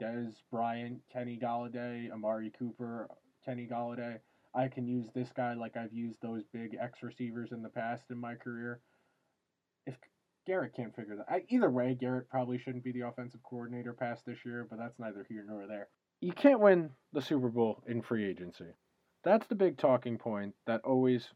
Dez 0.00 0.34
Bryant, 0.50 1.00
Kenny 1.12 1.38
Golladay, 1.40 2.10
Amari 2.10 2.52
Cooper, 2.58 3.08
Kenny 3.44 3.68
Golladay. 3.70 4.18
I 4.54 4.68
can 4.68 4.86
use 4.86 5.06
this 5.14 5.30
guy 5.34 5.54
like 5.54 5.76
I've 5.76 5.92
used 5.92 6.18
those 6.20 6.42
big 6.52 6.76
X 6.80 7.02
receivers 7.02 7.50
in 7.52 7.62
the 7.62 7.68
past 7.68 8.04
in 8.10 8.18
my 8.18 8.34
career. 8.34 8.80
If 9.86 9.94
Garrett 10.46 10.74
can't 10.76 10.94
figure 10.94 11.16
that, 11.16 11.32
I, 11.32 11.42
either 11.48 11.70
way, 11.70 11.96
Garrett 11.98 12.28
probably 12.28 12.58
shouldn't 12.58 12.84
be 12.84 12.92
the 12.92 13.06
offensive 13.06 13.42
coordinator 13.42 13.92
past 13.92 14.26
this 14.26 14.38
year, 14.44 14.66
but 14.68 14.78
that's 14.78 14.98
neither 14.98 15.24
here 15.28 15.44
nor 15.46 15.66
there. 15.66 15.88
You 16.20 16.32
can't 16.32 16.60
win 16.60 16.90
the 17.12 17.22
Super 17.22 17.48
Bowl 17.48 17.82
in 17.86 18.02
free 18.02 18.28
agency. 18.28 18.74
That's 19.24 19.46
the 19.46 19.54
big 19.54 19.78
talking 19.78 20.18
point 20.18 20.54
that 20.66 20.82
always 20.84 21.28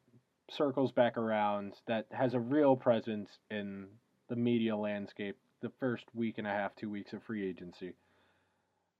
circles 0.50 0.92
back 0.92 1.16
around 1.16 1.74
that 1.88 2.06
has 2.12 2.34
a 2.34 2.40
real 2.40 2.76
presence 2.76 3.30
in 3.50 3.86
the 4.28 4.36
media 4.36 4.76
landscape 4.76 5.36
the 5.62 5.72
first 5.80 6.04
week 6.14 6.38
and 6.38 6.46
a 6.46 6.50
half, 6.50 6.76
two 6.76 6.90
weeks 6.90 7.12
of 7.12 7.22
free 7.22 7.48
agency. 7.48 7.94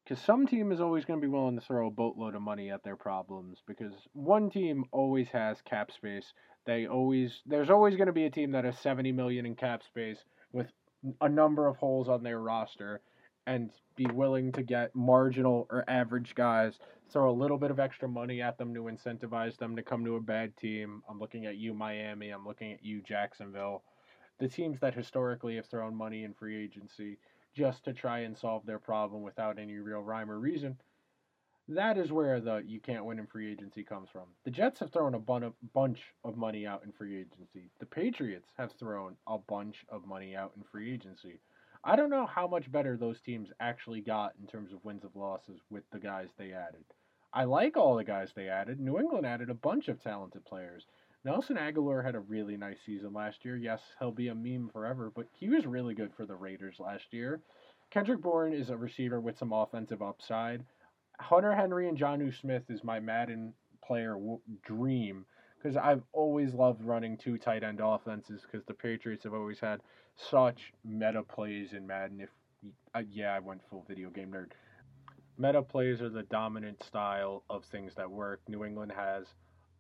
Because 0.06 0.22
some 0.22 0.46
team 0.46 0.70
is 0.70 0.80
always 0.80 1.04
going 1.04 1.20
to 1.20 1.26
be 1.26 1.32
willing 1.32 1.58
to 1.58 1.66
throw 1.66 1.88
a 1.88 1.90
boatload 1.90 2.36
of 2.36 2.42
money 2.42 2.70
at 2.70 2.84
their 2.84 2.94
problems. 2.94 3.58
Because 3.66 3.92
one 4.12 4.50
team 4.50 4.84
always 4.92 5.28
has 5.30 5.60
cap 5.62 5.90
space. 5.90 6.32
They 6.64 6.86
always 6.86 7.42
there's 7.44 7.70
always 7.70 7.96
going 7.96 8.06
to 8.06 8.12
be 8.12 8.26
a 8.26 8.30
team 8.30 8.52
that 8.52 8.64
has 8.64 8.78
70 8.78 9.10
million 9.12 9.46
in 9.46 9.56
cap 9.56 9.82
space 9.82 10.18
with 10.52 10.68
a 11.20 11.28
number 11.28 11.66
of 11.66 11.76
holes 11.76 12.08
on 12.08 12.22
their 12.22 12.38
roster, 12.38 13.00
and 13.46 13.70
be 13.96 14.06
willing 14.06 14.52
to 14.52 14.62
get 14.62 14.94
marginal 14.94 15.66
or 15.70 15.84
average 15.88 16.34
guys, 16.34 16.78
throw 17.10 17.30
a 17.30 17.32
little 17.32 17.58
bit 17.58 17.70
of 17.70 17.80
extra 17.80 18.08
money 18.08 18.42
at 18.42 18.58
them 18.58 18.74
to 18.74 18.82
incentivize 18.82 19.56
them 19.56 19.76
to 19.76 19.82
come 19.82 20.04
to 20.04 20.16
a 20.16 20.20
bad 20.20 20.56
team. 20.56 21.02
I'm 21.08 21.18
looking 21.18 21.46
at 21.46 21.56
you, 21.56 21.74
Miami. 21.74 22.30
I'm 22.30 22.46
looking 22.46 22.72
at 22.72 22.84
you, 22.84 23.02
Jacksonville. 23.02 23.82
The 24.38 24.48
teams 24.48 24.80
that 24.80 24.94
historically 24.94 25.56
have 25.56 25.66
thrown 25.66 25.94
money 25.94 26.24
in 26.24 26.34
free 26.34 26.62
agency 26.62 27.18
just 27.56 27.84
to 27.84 27.92
try 27.94 28.20
and 28.20 28.36
solve 28.36 28.66
their 28.66 28.78
problem 28.78 29.22
without 29.22 29.58
any 29.58 29.76
real 29.78 30.00
rhyme 30.00 30.30
or 30.30 30.38
reason. 30.38 30.76
That 31.68 31.96
is 31.98 32.12
where 32.12 32.38
the 32.38 32.62
you 32.64 32.78
can't 32.78 33.04
win 33.04 33.18
in 33.18 33.26
free 33.26 33.50
agency 33.50 33.82
comes 33.82 34.08
from. 34.10 34.26
The 34.44 34.50
Jets 34.52 34.78
have 34.80 34.92
thrown 34.92 35.14
a 35.14 35.18
bun- 35.18 35.54
bunch 35.74 36.00
of 36.22 36.36
money 36.36 36.66
out 36.66 36.84
in 36.84 36.92
free 36.92 37.18
agency. 37.18 37.70
The 37.80 37.86
Patriots 37.86 38.50
have 38.58 38.72
thrown 38.72 39.16
a 39.26 39.38
bunch 39.38 39.84
of 39.88 40.06
money 40.06 40.36
out 40.36 40.52
in 40.56 40.62
free 40.70 40.92
agency. 40.92 41.40
I 41.82 41.96
don't 41.96 42.10
know 42.10 42.26
how 42.26 42.46
much 42.46 42.70
better 42.70 42.96
those 42.96 43.20
teams 43.20 43.48
actually 43.58 44.00
got 44.00 44.34
in 44.40 44.46
terms 44.46 44.72
of 44.72 44.84
wins 44.84 45.04
of 45.04 45.16
losses 45.16 45.60
with 45.70 45.84
the 45.90 45.98
guys 45.98 46.28
they 46.36 46.52
added. 46.52 46.84
I 47.32 47.44
like 47.44 47.76
all 47.76 47.96
the 47.96 48.04
guys 48.04 48.30
they 48.34 48.48
added. 48.48 48.78
New 48.78 48.98
England 48.98 49.26
added 49.26 49.50
a 49.50 49.54
bunch 49.54 49.88
of 49.88 50.02
talented 50.02 50.44
players. 50.44 50.86
Nelson 51.26 51.56
Agholor 51.56 52.04
had 52.04 52.14
a 52.14 52.20
really 52.20 52.56
nice 52.56 52.78
season 52.86 53.12
last 53.12 53.44
year. 53.44 53.56
Yes, 53.56 53.80
he'll 53.98 54.12
be 54.12 54.28
a 54.28 54.34
meme 54.34 54.70
forever, 54.72 55.10
but 55.12 55.26
he 55.32 55.48
was 55.48 55.66
really 55.66 55.92
good 55.92 56.12
for 56.16 56.24
the 56.24 56.36
Raiders 56.36 56.76
last 56.78 57.12
year. 57.12 57.40
Kendrick 57.90 58.22
Bourne 58.22 58.52
is 58.52 58.70
a 58.70 58.76
receiver 58.76 59.20
with 59.20 59.36
some 59.36 59.52
offensive 59.52 60.02
upside. 60.02 60.64
Hunter 61.18 61.52
Henry 61.52 61.88
and 61.88 61.98
Jonnu 61.98 62.32
Smith 62.32 62.62
is 62.68 62.84
my 62.84 63.00
Madden 63.00 63.52
player 63.84 64.12
w- 64.12 64.38
dream 64.64 65.26
because 65.58 65.76
I've 65.76 66.04
always 66.12 66.54
loved 66.54 66.84
running 66.84 67.18
two 67.18 67.38
tight 67.38 67.64
end 67.64 67.80
offenses 67.82 68.42
because 68.42 68.64
the 68.66 68.74
Patriots 68.74 69.24
have 69.24 69.34
always 69.34 69.58
had 69.58 69.80
such 70.14 70.72
meta 70.84 71.24
plays 71.24 71.72
in 71.72 71.88
Madden. 71.88 72.20
If 72.20 72.30
uh, 72.94 73.02
yeah, 73.10 73.34
I 73.34 73.40
went 73.40 73.62
full 73.68 73.84
video 73.88 74.10
game 74.10 74.30
nerd. 74.30 74.52
Meta 75.38 75.60
plays 75.60 76.00
are 76.00 76.08
the 76.08 76.22
dominant 76.22 76.84
style 76.84 77.42
of 77.50 77.64
things 77.64 77.96
that 77.96 78.08
work. 78.08 78.42
New 78.46 78.64
England 78.64 78.92
has 78.94 79.26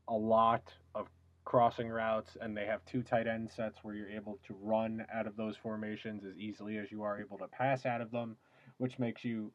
a 0.08 0.14
lot 0.14 0.72
of 0.96 1.06
crossing 1.46 1.88
routes, 1.88 2.36
and 2.40 2.54
they 2.54 2.66
have 2.66 2.84
two 2.84 3.02
tight 3.02 3.26
end 3.26 3.48
sets 3.48 3.78
where 3.82 3.94
you're 3.94 4.10
able 4.10 4.38
to 4.46 4.54
run 4.60 5.06
out 5.14 5.26
of 5.26 5.36
those 5.36 5.56
formations 5.56 6.24
as 6.24 6.36
easily 6.36 6.76
as 6.76 6.90
you 6.90 7.02
are 7.02 7.18
able 7.18 7.38
to 7.38 7.46
pass 7.46 7.86
out 7.86 8.02
of 8.02 8.10
them, 8.10 8.36
which 8.76 8.98
makes 8.98 9.24
you 9.24 9.50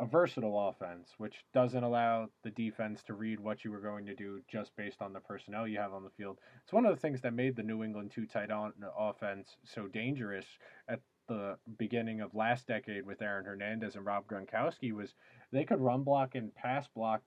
a 0.00 0.04
versatile 0.06 0.68
offense, 0.68 1.14
which 1.18 1.44
doesn't 1.54 1.82
allow 1.82 2.28
the 2.42 2.50
defense 2.50 3.02
to 3.04 3.14
read 3.14 3.40
what 3.40 3.64
you 3.64 3.70
were 3.70 3.80
going 3.80 4.04
to 4.04 4.14
do 4.14 4.40
just 4.50 4.74
based 4.76 5.00
on 5.00 5.12
the 5.12 5.20
personnel 5.20 5.66
you 5.66 5.78
have 5.78 5.92
on 5.92 6.04
the 6.04 6.10
field. 6.10 6.38
It's 6.62 6.72
one 6.72 6.84
of 6.84 6.94
the 6.94 7.00
things 7.00 7.20
that 7.22 7.32
made 7.32 7.56
the 7.56 7.62
New 7.62 7.82
England 7.82 8.12
two 8.12 8.26
tight 8.26 8.50
end 8.50 8.72
offense 8.98 9.56
so 9.64 9.86
dangerous 9.86 10.46
at 10.88 11.00
the 11.28 11.56
beginning 11.78 12.20
of 12.20 12.34
last 12.34 12.66
decade 12.66 13.06
with 13.06 13.22
Aaron 13.22 13.44
Hernandez 13.44 13.94
and 13.94 14.04
Rob 14.04 14.26
Gronkowski 14.26 14.92
was 14.92 15.14
they 15.52 15.64
could 15.64 15.80
run 15.80 16.02
block 16.02 16.34
and 16.34 16.54
pass 16.54 16.88
block 16.88 17.22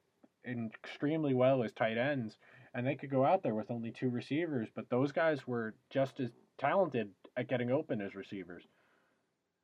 extremely 0.46 1.34
well 1.34 1.64
as 1.64 1.72
tight 1.72 1.98
ends, 1.98 2.38
and 2.74 2.86
they 2.86 2.96
could 2.96 3.12
go 3.12 3.26
out 3.26 3.44
there 3.44 3.56
with 3.56 3.72
only 3.72 3.92
two 3.92 4.10
receivers, 4.10 4.70
but 4.76 4.90
those 4.90 5.12
guys 5.12 5.46
were 5.46 5.76
just 5.90 6.20
as 6.20 6.30
talented 6.58 7.10
at 7.36 7.50
getting 7.50 7.72
open 7.72 8.02
as 8.02 8.16
receivers. 8.16 8.64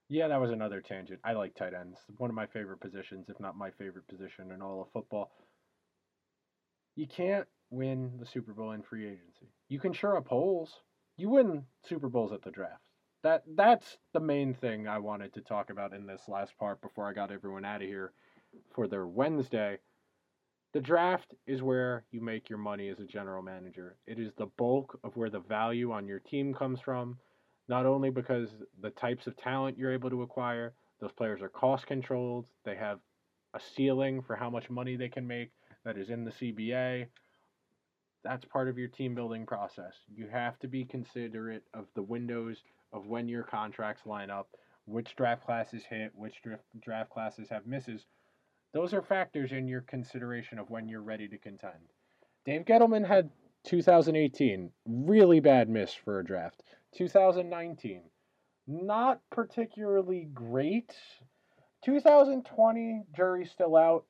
Yeah, 0.10 0.30
that 0.30 0.42
was 0.42 0.52
another 0.52 0.82
tangent. 0.82 1.20
I 1.24 1.34
like 1.34 1.56
tight 1.56 1.74
ends. 1.74 2.00
One 2.18 2.30
of 2.30 2.36
my 2.36 2.46
favorite 2.48 2.80
positions, 2.80 3.28
if 3.30 3.40
not 3.40 3.58
my 3.58 3.72
favorite 3.72 4.08
position 4.08 4.52
in 4.52 4.62
all 4.62 4.82
of 4.82 4.92
football. 4.92 5.32
You 6.96 7.08
can't 7.08 7.48
win 7.70 8.14
the 8.20 8.26
Super 8.26 8.54
Bowl 8.54 8.72
in 8.72 8.82
free 8.82 9.06
agency. 9.06 9.52
You 9.68 9.80
can 9.80 9.94
sure 9.94 10.18
up 10.18 10.28
holes. 10.28 10.82
You 11.18 11.30
win 11.30 11.64
Super 11.86 12.10
Bowls 12.10 12.32
at 12.32 12.42
the 12.42 12.52
draft. 12.52 12.82
That 13.24 13.44
that's 13.56 13.98
the 14.14 14.20
main 14.20 14.54
thing 14.54 14.88
I 14.88 15.00
wanted 15.00 15.34
to 15.34 15.42
talk 15.42 15.70
about 15.70 15.94
in 15.94 16.06
this 16.06 16.22
last 16.28 16.58
part 16.58 16.82
before 16.82 17.10
I 17.10 17.14
got 17.14 17.32
everyone 17.32 17.66
out 17.66 17.82
of 17.82 17.88
here 17.88 18.14
for 18.74 18.88
their 18.88 19.06
Wednesday. 19.06 19.80
The 20.74 20.82
draft 20.82 21.34
is 21.46 21.62
where 21.62 22.04
you 22.12 22.22
make 22.22 22.50
your 22.50 22.60
money 22.60 22.90
as 22.90 23.00
a 23.00 23.06
general 23.06 23.42
manager. 23.42 23.96
It 24.06 24.20
is 24.20 24.32
the 24.38 24.48
bulk 24.58 25.00
of 25.04 25.16
where 25.16 25.30
the 25.30 25.40
value 25.40 25.92
on 25.92 26.08
your 26.08 26.20
team 26.20 26.54
comes 26.54 26.80
from 26.82 27.18
not 27.68 27.86
only 27.86 28.10
because 28.10 28.50
the 28.82 28.90
types 28.92 29.28
of 29.28 29.36
talent 29.38 29.78
you're 29.78 29.92
able 29.92 30.10
to 30.10 30.22
acquire, 30.22 30.74
those 31.00 31.12
players 31.12 31.42
are 31.42 31.50
cost 31.50 31.86
controlled, 31.86 32.46
they 32.64 32.76
have 32.76 33.00
a 33.54 33.60
ceiling 33.60 34.22
for 34.22 34.36
how 34.36 34.50
much 34.50 34.70
money 34.70 34.96
they 34.96 35.10
can 35.10 35.28
make 35.28 35.52
that 35.84 35.98
is 35.98 36.10
in 36.10 36.24
the 36.24 36.32
CBA. 36.32 37.08
That's 38.24 38.46
part 38.46 38.68
of 38.68 38.78
your 38.78 38.88
team 38.88 39.16
building 39.16 39.46
process. 39.46 39.94
You 40.14 40.28
have 40.28 40.60
to 40.60 40.68
be 40.68 40.86
considerate 40.86 41.64
of 41.74 41.86
the 41.96 42.02
windows 42.02 42.58
of 42.94 43.08
when 43.08 43.28
your 43.28 43.44
contracts 43.44 44.06
line 44.06 44.30
up, 44.30 44.50
which 44.86 45.16
draft 45.16 45.46
classes 45.46 45.84
hit, 45.90 46.12
which 46.16 46.42
draft 46.82 47.10
classes 47.10 47.48
have 47.50 47.68
misses. 47.68 48.06
Those 48.74 48.94
are 48.94 49.02
factors 49.02 49.52
in 49.52 49.68
your 49.68 49.82
consideration 49.82 50.60
of 50.60 50.70
when 50.70 50.88
you're 50.88 51.02
ready 51.02 51.28
to 51.28 51.38
contend. 51.38 51.92
Dave 52.46 52.66
Gettleman 52.66 53.08
had 53.08 53.30
2018, 53.66 54.72
really 54.86 55.40
bad 55.40 55.70
miss 55.70 55.94
for 55.94 56.20
a 56.20 56.26
draft. 56.26 56.64
2019, 56.96 58.04
not 58.68 59.20
particularly 59.32 60.30
great. 60.34 60.94
2020, 61.84 63.04
jury's 63.16 63.52
still 63.52 63.76
out. 63.76 64.06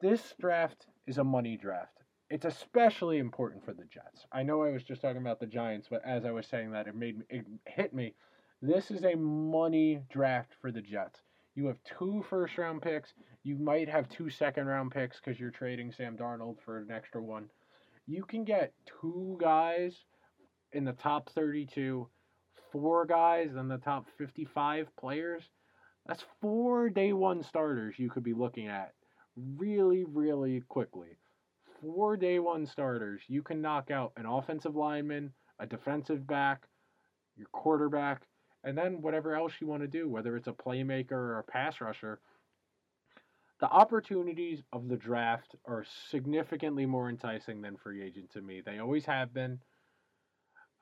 This 0.00 0.34
draft 0.40 0.86
is 1.06 1.18
a 1.18 1.24
money 1.24 1.56
draft. 1.56 1.98
It's 2.30 2.44
especially 2.44 3.18
important 3.18 3.64
for 3.64 3.74
the 3.74 3.84
Jets. 3.84 4.26
I 4.32 4.42
know 4.42 4.62
I 4.62 4.70
was 4.70 4.82
just 4.82 5.02
talking 5.02 5.20
about 5.20 5.40
the 5.40 5.46
Giants, 5.46 5.88
but 5.90 6.02
as 6.04 6.24
I 6.24 6.30
was 6.30 6.46
saying 6.46 6.72
that, 6.72 6.86
it 6.86 6.94
made 6.94 7.22
it 7.28 7.46
hit 7.66 7.94
me. 7.94 8.14
This 8.60 8.90
is 8.90 9.04
a 9.04 9.14
money 9.14 10.00
draft 10.10 10.52
for 10.60 10.72
the 10.72 10.80
Jets. 10.80 11.20
You 11.54 11.66
have 11.66 11.78
two 11.84 12.24
first 12.28 12.58
round 12.58 12.82
picks. 12.82 13.12
You 13.44 13.56
might 13.58 13.90
have 13.90 14.08
two 14.08 14.30
second 14.30 14.66
round 14.66 14.90
picks 14.90 15.20
because 15.20 15.38
you're 15.38 15.50
trading 15.50 15.92
Sam 15.92 16.16
Darnold 16.16 16.56
for 16.64 16.78
an 16.78 16.90
extra 16.90 17.22
one. 17.22 17.50
You 18.06 18.24
can 18.24 18.42
get 18.44 18.72
two 19.00 19.36
guys 19.38 19.94
in 20.72 20.86
the 20.86 20.94
top 20.94 21.28
32, 21.28 22.08
four 22.72 23.04
guys 23.04 23.50
in 23.54 23.68
the 23.68 23.76
top 23.76 24.06
55 24.16 24.88
players. 24.96 25.42
That's 26.06 26.24
four 26.40 26.88
day 26.88 27.12
one 27.12 27.42
starters 27.42 27.98
you 27.98 28.08
could 28.08 28.24
be 28.24 28.32
looking 28.32 28.68
at 28.68 28.94
really, 29.36 30.04
really 30.04 30.62
quickly. 30.68 31.18
Four 31.82 32.16
day 32.16 32.38
one 32.38 32.64
starters. 32.64 33.20
You 33.28 33.42
can 33.42 33.60
knock 33.60 33.90
out 33.90 34.12
an 34.16 34.24
offensive 34.24 34.74
lineman, 34.74 35.34
a 35.58 35.66
defensive 35.66 36.26
back, 36.26 36.62
your 37.36 37.48
quarterback, 37.52 38.22
and 38.64 38.76
then 38.76 39.02
whatever 39.02 39.34
else 39.34 39.52
you 39.60 39.66
want 39.66 39.82
to 39.82 39.88
do, 39.88 40.08
whether 40.08 40.34
it's 40.34 40.48
a 40.48 40.52
playmaker 40.52 41.12
or 41.12 41.38
a 41.40 41.44
pass 41.44 41.82
rusher. 41.82 42.20
The 43.60 43.68
opportunities 43.68 44.62
of 44.72 44.88
the 44.88 44.96
draft 44.96 45.54
are 45.66 45.84
significantly 46.10 46.86
more 46.86 47.08
enticing 47.08 47.62
than 47.62 47.76
free 47.76 48.02
agent 48.02 48.30
to 48.32 48.42
me. 48.42 48.62
They 48.64 48.78
always 48.78 49.04
have 49.06 49.32
been. 49.32 49.60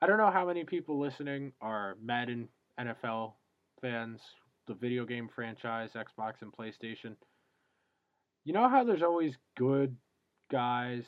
I 0.01 0.07
don't 0.07 0.17
know 0.17 0.31
how 0.31 0.45
many 0.45 0.63
people 0.63 0.99
listening 0.99 1.53
are 1.61 1.95
Madden 2.03 2.49
NFL 2.79 3.33
fans, 3.81 4.21
the 4.67 4.73
video 4.73 5.05
game 5.05 5.29
franchise, 5.33 5.91
Xbox 5.95 6.41
and 6.41 6.51
PlayStation. 6.51 7.15
You 8.43 8.53
know 8.53 8.67
how 8.67 8.83
there's 8.83 9.03
always 9.03 9.37
good 9.55 9.95
guys 10.51 11.05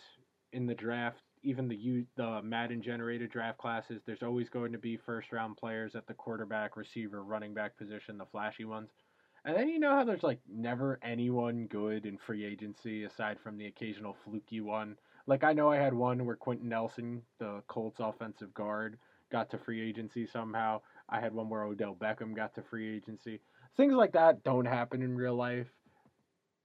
in 0.53 0.67
the 0.67 0.75
draft, 0.75 1.21
even 1.43 1.67
the 1.67 2.05
the 2.15 2.41
Madden 2.41 2.81
generated 2.81 3.31
draft 3.31 3.57
classes. 3.57 4.01
There's 4.05 4.23
always 4.23 4.49
going 4.49 4.71
to 4.71 4.77
be 4.77 4.97
first 4.97 5.31
round 5.31 5.57
players 5.57 5.95
at 5.95 6.07
the 6.07 6.13
quarterback, 6.13 6.77
receiver, 6.77 7.23
running 7.23 7.53
back 7.53 7.77
position, 7.77 8.17
the 8.17 8.25
flashy 8.25 8.65
ones. 8.65 8.89
And 9.45 9.55
then 9.55 9.69
you 9.69 9.79
know 9.79 9.91
how 9.95 10.03
there's 10.03 10.23
like 10.23 10.39
never 10.49 10.99
anyone 11.03 11.67
good 11.67 12.05
in 12.07 12.17
free 12.17 12.43
agency 12.45 13.03
aside 13.03 13.39
from 13.39 13.57
the 13.57 13.67
occasional 13.67 14.17
fluky 14.25 14.59
one 14.59 14.97
Like 15.27 15.43
I 15.43 15.53
know 15.53 15.71
I 15.71 15.77
had 15.77 15.93
one 15.93 16.25
where 16.25 16.35
Quenton 16.35 16.69
Nelson, 16.69 17.21
the 17.39 17.61
Colts 17.67 17.99
offensive 17.99 18.53
guard, 18.55 18.97
got 19.31 19.49
to 19.51 19.59
free 19.59 19.87
agency 19.87 20.25
somehow. 20.25 20.81
I 21.09 21.19
had 21.19 21.33
one 21.33 21.49
where 21.49 21.63
Odell 21.63 21.95
Beckham 21.95 22.35
got 22.35 22.55
to 22.55 22.63
free 22.63 22.95
agency. 22.97 23.39
Things 23.77 23.93
like 23.93 24.13
that 24.13 24.43
don't 24.43 24.65
happen 24.65 25.03
in 25.03 25.15
real 25.15 25.35
life. 25.35 25.67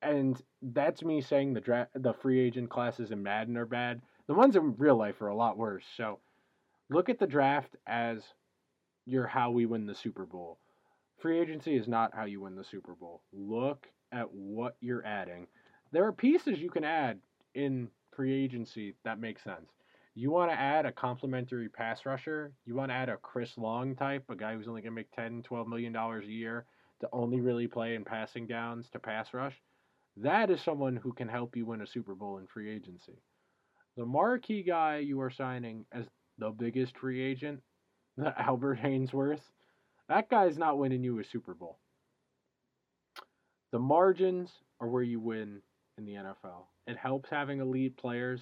And 0.03 0.41
that's 0.63 1.03
me 1.03 1.21
saying 1.21 1.53
the 1.53 1.61
draft 1.61 1.91
the 1.95 2.15
free 2.15 2.41
agent 2.41 2.71
classes 2.71 3.11
in 3.11 3.23
Madden 3.23 3.59
are 3.59 3.67
bad. 3.67 4.01
The 4.27 4.35
ones 4.35 4.57
in 4.57 4.75
real 4.77 4.97
life 4.97 5.21
are 5.21 5.29
a 5.29 5.37
lot 5.37 5.59
worse. 5.59 5.85
So 5.97 6.19
look 6.89 7.11
at 7.11 7.19
the 7.19 7.27
draft 7.27 7.77
as 7.87 8.23
your 9.05 9.27
how 9.27 9.51
we 9.51 9.67
win 9.67 9.87
the 9.87 9.95
Super 9.95 10.25
Bowl. 10.25 10.59
Free 11.21 11.39
agency 11.39 11.77
is 11.77 11.87
not 11.87 12.15
how 12.15 12.25
you 12.25 12.41
win 12.41 12.57
the 12.57 12.65
Super 12.65 12.95
Bowl. 12.95 13.23
Look 13.33 13.87
at 14.11 14.33
what 14.33 14.77
you're 14.81 15.05
adding. 15.05 15.47
There 15.93 16.07
are 16.07 16.13
pieces 16.13 16.59
you 16.59 16.71
can 16.71 16.85
add 16.85 17.19
in 17.55 17.89
free 18.17 18.33
agency 18.33 18.95
that 19.05 19.21
make 19.21 19.39
sense. 19.39 19.71
You 20.15 20.31
want 20.31 20.51
to 20.51 20.59
add 20.59 20.87
a 20.87 20.93
complementary 20.93 21.69
pass 21.69 22.07
rusher, 22.07 22.53
you 22.65 22.75
want 22.75 22.91
to 22.91 22.95
add 22.95 23.11
a 23.11 23.19
Chris 23.19 23.59
Long 23.59 23.95
type, 23.95 24.25
a 24.31 24.35
guy 24.35 24.55
who's 24.55 24.67
only 24.67 24.81
going 24.81 24.93
to 24.93 24.97
make 24.97 25.13
10, 25.13 25.43
12 25.43 25.69
million 25.69 25.93
dollars 25.93 26.27
a 26.27 26.33
year 26.33 26.65
to 27.01 27.09
only 27.13 27.41
really 27.41 27.67
play 27.67 27.95
in 27.95 28.05
passing 28.05 28.47
downs 28.47 28.89
to 28.91 28.99
pass 28.99 29.33
rush. 29.35 29.55
That 30.17 30.51
is 30.51 30.61
someone 30.63 30.97
who 30.97 31.13
can 31.13 31.29
help 31.29 31.55
you 31.55 31.67
win 31.67 31.83
a 31.83 31.87
Super 31.87 32.15
Bowl 32.15 32.39
in 32.39 32.47
free 32.47 32.71
agency. 32.71 33.21
The 33.97 34.07
marquee 34.07 34.63
guy 34.63 34.99
you 34.99 35.21
are 35.21 35.31
signing 35.31 35.85
as 35.93 36.07
the 36.39 36.51
biggest 36.51 36.97
free 36.97 37.23
agent, 37.23 37.61
Albert 38.39 38.81
Haynesworth, 38.81 39.41
that 40.11 40.29
guy's 40.29 40.59
not 40.59 40.77
winning 40.77 41.05
you 41.05 41.21
a 41.21 41.25
Super 41.25 41.55
Bowl. 41.55 41.79
The 43.71 43.79
margins 43.79 44.51
are 44.81 44.89
where 44.89 45.05
you 45.05 45.21
win 45.21 45.63
in 45.97 46.05
the 46.05 46.15
NFL. 46.15 46.65
It 46.89 46.97
helps 46.97 47.31
having 47.31 47.61
elite 47.61 47.97
players. 47.97 48.41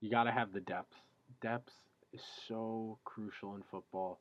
You 0.00 0.08
got 0.08 0.24
to 0.24 0.30
have 0.30 0.52
the 0.52 0.60
depth. 0.60 0.94
Depth 1.42 1.72
is 2.12 2.22
so 2.46 2.98
crucial 3.04 3.56
in 3.56 3.62
football. 3.72 4.20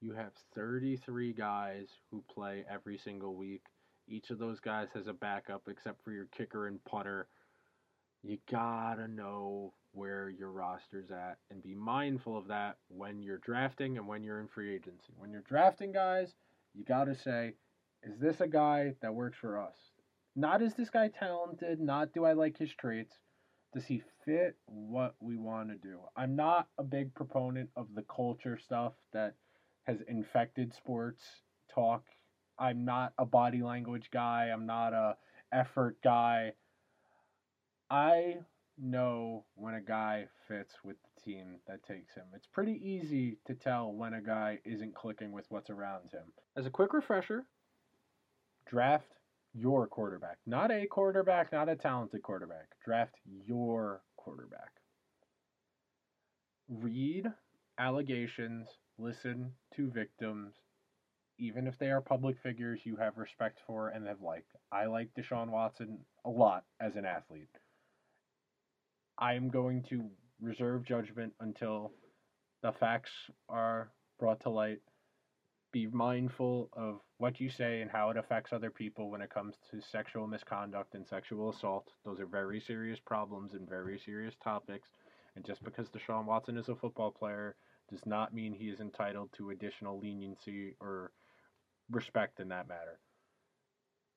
You 0.00 0.12
have 0.14 0.32
33 0.56 1.32
guys 1.32 1.86
who 2.10 2.24
play 2.34 2.64
every 2.68 2.98
single 2.98 3.36
week. 3.36 3.62
Each 4.08 4.30
of 4.30 4.40
those 4.40 4.58
guys 4.58 4.88
has 4.94 5.06
a 5.06 5.12
backup 5.12 5.68
except 5.68 6.02
for 6.02 6.10
your 6.10 6.26
kicker 6.36 6.66
and 6.66 6.84
punter. 6.84 7.28
You 8.24 8.38
gotta 8.50 9.06
know 9.06 9.72
where 9.96 10.28
your 10.28 10.50
roster's 10.50 11.10
at 11.10 11.38
and 11.50 11.62
be 11.62 11.74
mindful 11.74 12.36
of 12.36 12.48
that 12.48 12.76
when 12.88 13.22
you're 13.22 13.38
drafting 13.38 13.96
and 13.96 14.06
when 14.06 14.22
you're 14.22 14.40
in 14.40 14.48
free 14.48 14.74
agency. 14.74 15.14
When 15.18 15.30
you're 15.30 15.40
drafting 15.48 15.90
guys, 15.90 16.34
you 16.74 16.84
gotta 16.84 17.14
say, 17.14 17.54
is 18.02 18.18
this 18.20 18.40
a 18.40 18.46
guy 18.46 18.94
that 19.00 19.14
works 19.14 19.38
for 19.40 19.58
us? 19.58 19.74
Not 20.36 20.60
is 20.60 20.74
this 20.74 20.90
guy 20.90 21.08
talented, 21.08 21.80
not 21.80 22.12
do 22.12 22.26
I 22.26 22.34
like 22.34 22.58
his 22.58 22.74
traits. 22.74 23.14
Does 23.72 23.86
he 23.86 24.02
fit 24.24 24.56
what 24.66 25.14
we 25.18 25.36
want 25.36 25.70
to 25.70 25.76
do? 25.76 25.98
I'm 26.14 26.36
not 26.36 26.68
a 26.78 26.84
big 26.84 27.14
proponent 27.14 27.70
of 27.74 27.88
the 27.94 28.02
culture 28.02 28.58
stuff 28.62 28.92
that 29.14 29.34
has 29.84 29.98
infected 30.08 30.74
sports 30.74 31.22
talk. 31.74 32.04
I'm 32.58 32.84
not 32.84 33.14
a 33.18 33.24
body 33.24 33.62
language 33.62 34.10
guy. 34.12 34.50
I'm 34.52 34.66
not 34.66 34.92
a 34.92 35.16
effort 35.52 35.96
guy. 36.02 36.52
I 37.90 38.36
know 38.78 39.44
when 39.54 39.74
a 39.74 39.80
guy 39.80 40.26
fits 40.48 40.74
with 40.84 40.96
the 41.02 41.22
team 41.22 41.56
that 41.66 41.82
takes 41.84 42.14
him. 42.14 42.24
It's 42.34 42.46
pretty 42.46 42.80
easy 42.82 43.38
to 43.46 43.54
tell 43.54 43.92
when 43.92 44.14
a 44.14 44.20
guy 44.20 44.58
isn't 44.64 44.94
clicking 44.94 45.32
with 45.32 45.46
what's 45.48 45.70
around 45.70 46.10
him. 46.12 46.32
As 46.56 46.66
a 46.66 46.70
quick 46.70 46.92
refresher, 46.92 47.46
draft 48.68 49.08
your 49.54 49.86
quarterback. 49.86 50.38
Not 50.46 50.70
a 50.70 50.86
quarterback, 50.86 51.52
not 51.52 51.68
a 51.68 51.76
talented 51.76 52.22
quarterback. 52.22 52.68
Draft 52.84 53.14
your 53.24 54.02
quarterback. 54.16 54.70
Read 56.68 57.32
allegations, 57.78 58.68
listen 58.98 59.52
to 59.76 59.90
victims, 59.90 60.54
even 61.38 61.66
if 61.66 61.78
they 61.78 61.90
are 61.90 62.00
public 62.00 62.36
figures 62.42 62.80
you 62.84 62.96
have 62.96 63.16
respect 63.16 63.60
for 63.66 63.88
and 63.88 64.06
have 64.06 64.20
liked. 64.20 64.52
I 64.72 64.86
like 64.86 65.10
Deshaun 65.14 65.50
Watson 65.50 65.98
a 66.24 66.30
lot 66.30 66.64
as 66.80 66.96
an 66.96 67.04
athlete. 67.04 67.48
I'm 69.18 69.48
going 69.48 69.82
to 69.84 70.10
reserve 70.40 70.84
judgment 70.84 71.32
until 71.40 71.92
the 72.62 72.72
facts 72.72 73.10
are 73.48 73.90
brought 74.18 74.40
to 74.40 74.50
light. 74.50 74.80
Be 75.72 75.86
mindful 75.86 76.68
of 76.74 77.00
what 77.18 77.40
you 77.40 77.50
say 77.50 77.80
and 77.80 77.90
how 77.90 78.10
it 78.10 78.16
affects 78.16 78.52
other 78.52 78.70
people 78.70 79.10
when 79.10 79.20
it 79.20 79.30
comes 79.30 79.56
to 79.70 79.80
sexual 79.80 80.26
misconduct 80.26 80.94
and 80.94 81.06
sexual 81.06 81.50
assault. 81.50 81.90
Those 82.04 82.20
are 82.20 82.26
very 82.26 82.60
serious 82.60 82.98
problems 83.00 83.54
and 83.54 83.68
very 83.68 83.98
serious 83.98 84.34
topics. 84.42 84.88
And 85.34 85.44
just 85.44 85.62
because 85.64 85.88
Deshaun 85.88 86.24
Watson 86.24 86.56
is 86.56 86.68
a 86.68 86.74
football 86.74 87.10
player 87.10 87.56
does 87.90 88.04
not 88.06 88.34
mean 88.34 88.52
he 88.52 88.68
is 88.68 88.80
entitled 88.80 89.30
to 89.36 89.50
additional 89.50 89.98
leniency 89.98 90.74
or 90.80 91.12
respect 91.90 92.40
in 92.40 92.48
that 92.48 92.68
matter. 92.68 92.98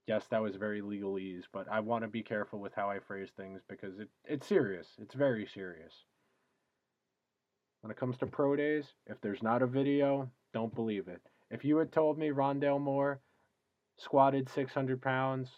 Yes, 0.10 0.26
that 0.32 0.42
was 0.42 0.56
very 0.56 0.82
legalese, 0.82 1.44
but 1.54 1.68
I 1.72 1.82
want 1.82 2.04
to 2.04 2.08
be 2.08 2.24
careful 2.24 2.58
with 2.58 2.74
how 2.74 2.90
I 2.90 2.98
phrase 2.98 3.30
things 3.38 3.62
because 3.70 4.00
it, 4.00 4.10
it's 4.26 4.48
serious. 4.48 4.88
It's 5.00 5.14
very 5.14 5.46
serious. 5.46 5.94
When 7.82 7.92
it 7.92 7.98
comes 7.98 8.18
to 8.18 8.26
pro 8.26 8.56
days, 8.56 8.88
if 9.06 9.22
there's 9.22 9.44
not 9.44 9.62
a 9.62 9.68
video, 9.68 10.28
don't 10.52 10.74
believe 10.74 11.08
it. 11.10 11.22
If 11.52 11.64
you 11.64 11.78
had 11.78 11.92
told 11.92 12.18
me 12.18 12.30
Rondale 12.30 12.82
Moore 12.82 13.22
squatted 13.98 14.50
600 14.50 15.00
pounds 15.00 15.52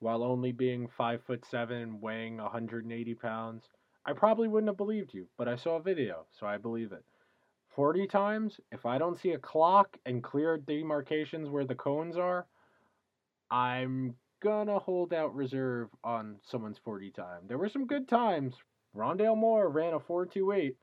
while 0.00 0.24
only 0.24 0.50
being 0.50 0.88
5 0.88 1.22
foot 1.22 1.44
7 1.48 2.00
weighing 2.00 2.38
180 2.38 3.14
pounds, 3.14 3.68
I 4.04 4.14
probably 4.14 4.48
wouldn't 4.48 4.70
have 4.70 4.76
believed 4.76 5.14
you, 5.14 5.28
but 5.38 5.46
I 5.46 5.54
saw 5.54 5.76
a 5.76 5.82
video, 5.82 6.26
so 6.32 6.44
I 6.44 6.56
believe 6.56 6.90
it. 6.90 7.04
40 7.76 8.08
times, 8.08 8.58
if 8.72 8.84
I 8.84 8.98
don't 8.98 9.20
see 9.20 9.30
a 9.30 9.38
clock 9.38 9.96
and 10.04 10.24
clear 10.24 10.56
demarcations 10.56 11.50
where 11.50 11.64
the 11.64 11.76
cones 11.76 12.16
are, 12.16 12.48
I'm 13.52 14.14
gonna 14.42 14.78
hold 14.78 15.12
out 15.12 15.34
reserve 15.34 15.90
on 16.02 16.38
someone's 16.42 16.78
40 16.78 17.10
time. 17.10 17.42
There 17.46 17.58
were 17.58 17.68
some 17.68 17.86
good 17.86 18.08
times. 18.08 18.54
Rondale 18.96 19.36
Moore 19.36 19.68
ran 19.68 19.92
a 19.92 20.00
428. 20.00 20.74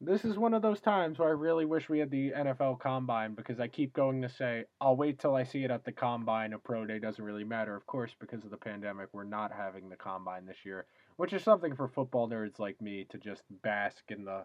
This 0.00 0.24
is 0.24 0.38
one 0.38 0.54
of 0.54 0.62
those 0.62 0.80
times 0.80 1.18
where 1.18 1.28
I 1.28 1.32
really 1.32 1.64
wish 1.64 1.88
we 1.88 1.98
had 1.98 2.10
the 2.10 2.30
NFL 2.30 2.78
combine 2.78 3.34
because 3.34 3.58
I 3.60 3.66
keep 3.66 3.92
going 3.92 4.22
to 4.22 4.28
say, 4.30 4.64
I'll 4.80 4.96
wait 4.96 5.18
till 5.18 5.34
I 5.34 5.42
see 5.42 5.64
it 5.64 5.70
at 5.70 5.84
the 5.84 5.92
combine. 5.92 6.54
A 6.54 6.58
pro 6.58 6.86
day 6.86 6.98
doesn't 7.00 7.22
really 7.22 7.44
matter. 7.44 7.76
Of 7.76 7.86
course, 7.86 8.14
because 8.18 8.44
of 8.44 8.50
the 8.50 8.56
pandemic, 8.56 9.08
we're 9.12 9.24
not 9.24 9.52
having 9.52 9.88
the 9.88 9.96
combine 9.96 10.46
this 10.46 10.64
year, 10.64 10.86
which 11.16 11.34
is 11.34 11.42
something 11.42 11.74
for 11.74 11.88
football 11.88 12.30
nerds 12.30 12.58
like 12.58 12.80
me 12.80 13.06
to 13.10 13.18
just 13.18 13.42
bask 13.62 14.04
in 14.08 14.24
the 14.24 14.44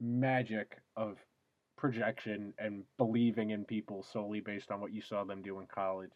magic 0.00 0.76
of 0.96 1.16
projection 1.76 2.52
and 2.58 2.84
believing 2.98 3.50
in 3.50 3.64
people 3.64 4.02
solely 4.02 4.40
based 4.40 4.70
on 4.70 4.80
what 4.80 4.92
you 4.92 5.00
saw 5.00 5.24
them 5.24 5.42
do 5.42 5.60
in 5.60 5.66
college, 5.66 6.10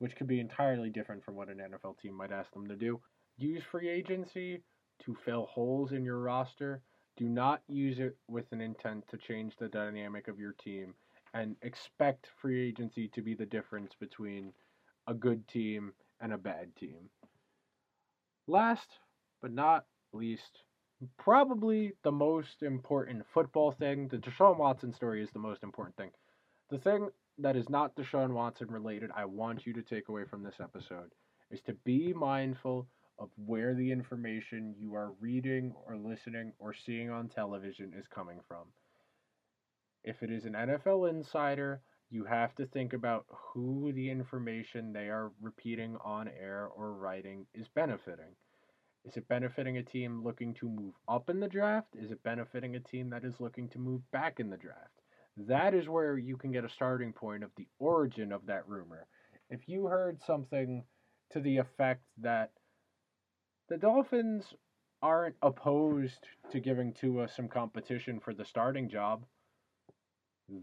which 0.00 0.16
could 0.16 0.26
be 0.26 0.40
entirely 0.40 0.90
different 0.90 1.22
from 1.24 1.36
what 1.36 1.48
an 1.48 1.58
NFL 1.58 1.98
team 1.98 2.14
might 2.14 2.32
ask 2.32 2.52
them 2.52 2.66
to 2.66 2.74
do. 2.74 3.00
Use 3.36 3.62
free 3.70 3.88
agency 3.88 4.62
to 5.04 5.14
fill 5.24 5.46
holes 5.46 5.92
in 5.92 6.04
your 6.04 6.18
roster. 6.18 6.82
Do 7.16 7.28
not 7.28 7.62
use 7.68 7.98
it 7.98 8.16
with 8.26 8.46
an 8.50 8.62
intent 8.62 9.04
to 9.08 9.18
change 9.18 9.56
the 9.56 9.68
dynamic 9.68 10.26
of 10.26 10.38
your 10.38 10.54
team 10.54 10.94
and 11.34 11.54
expect 11.62 12.28
free 12.40 12.66
agency 12.68 13.08
to 13.08 13.20
be 13.20 13.34
the 13.34 13.46
difference 13.46 13.92
between 14.00 14.52
a 15.06 15.14
good 15.14 15.46
team 15.46 15.92
and 16.20 16.32
a 16.32 16.38
bad 16.38 16.74
team. 16.76 17.10
Last 18.46 18.88
but 19.42 19.52
not 19.52 19.84
least, 20.14 20.64
probably 21.18 21.92
the 22.04 22.12
most 22.12 22.62
important 22.62 23.24
football 23.32 23.70
thing. 23.72 24.08
The 24.08 24.18
Deshaun 24.18 24.58
Watson 24.58 24.92
story 24.92 25.22
is 25.22 25.30
the 25.32 25.38
most 25.38 25.62
important 25.62 25.96
thing. 25.96 26.10
The 26.70 26.78
thing 26.78 27.10
that 27.42 27.56
is 27.56 27.68
not 27.68 27.94
Deshaun 27.96 28.32
Watson 28.32 28.68
related, 28.70 29.10
I 29.14 29.24
want 29.24 29.66
you 29.66 29.72
to 29.74 29.82
take 29.82 30.08
away 30.08 30.24
from 30.24 30.42
this 30.42 30.60
episode, 30.60 31.10
is 31.50 31.60
to 31.62 31.74
be 31.84 32.12
mindful 32.12 32.86
of 33.18 33.30
where 33.36 33.74
the 33.74 33.92
information 33.92 34.74
you 34.78 34.94
are 34.94 35.12
reading 35.20 35.74
or 35.86 35.96
listening 35.96 36.52
or 36.58 36.72
seeing 36.72 37.10
on 37.10 37.28
television 37.28 37.92
is 37.96 38.06
coming 38.08 38.40
from. 38.48 38.64
If 40.02 40.22
it 40.22 40.30
is 40.30 40.46
an 40.46 40.54
NFL 40.54 41.10
insider, 41.10 41.82
you 42.08 42.24
have 42.24 42.54
to 42.56 42.66
think 42.66 42.92
about 42.92 43.26
who 43.28 43.92
the 43.92 44.10
information 44.10 44.92
they 44.92 45.08
are 45.08 45.30
repeating 45.40 45.96
on 46.04 46.28
air 46.28 46.68
or 46.74 46.94
writing 46.94 47.46
is 47.54 47.68
benefiting. 47.68 48.34
Is 49.04 49.16
it 49.16 49.28
benefiting 49.28 49.78
a 49.78 49.82
team 49.82 50.22
looking 50.24 50.54
to 50.54 50.68
move 50.68 50.94
up 51.08 51.30
in 51.30 51.40
the 51.40 51.48
draft? 51.48 51.94
Is 51.94 52.10
it 52.10 52.22
benefiting 52.22 52.76
a 52.76 52.80
team 52.80 53.10
that 53.10 53.24
is 53.24 53.40
looking 53.40 53.68
to 53.70 53.78
move 53.78 54.02
back 54.10 54.40
in 54.40 54.50
the 54.50 54.56
draft? 54.56 54.99
That 55.36 55.74
is 55.74 55.88
where 55.88 56.18
you 56.18 56.36
can 56.36 56.52
get 56.52 56.64
a 56.64 56.68
starting 56.68 57.12
point 57.12 57.44
of 57.44 57.50
the 57.56 57.66
origin 57.78 58.32
of 58.32 58.46
that 58.46 58.68
rumor. 58.68 59.06
If 59.48 59.68
you 59.68 59.86
heard 59.86 60.20
something 60.22 60.84
to 61.30 61.40
the 61.40 61.58
effect 61.58 62.02
that 62.18 62.50
the 63.68 63.78
Dolphins 63.78 64.54
aren't 65.02 65.36
opposed 65.42 66.26
to 66.50 66.60
giving 66.60 66.92
Tua 66.92 67.28
some 67.28 67.48
competition 67.48 68.20
for 68.20 68.34
the 68.34 68.44
starting 68.44 68.88
job, 68.88 69.24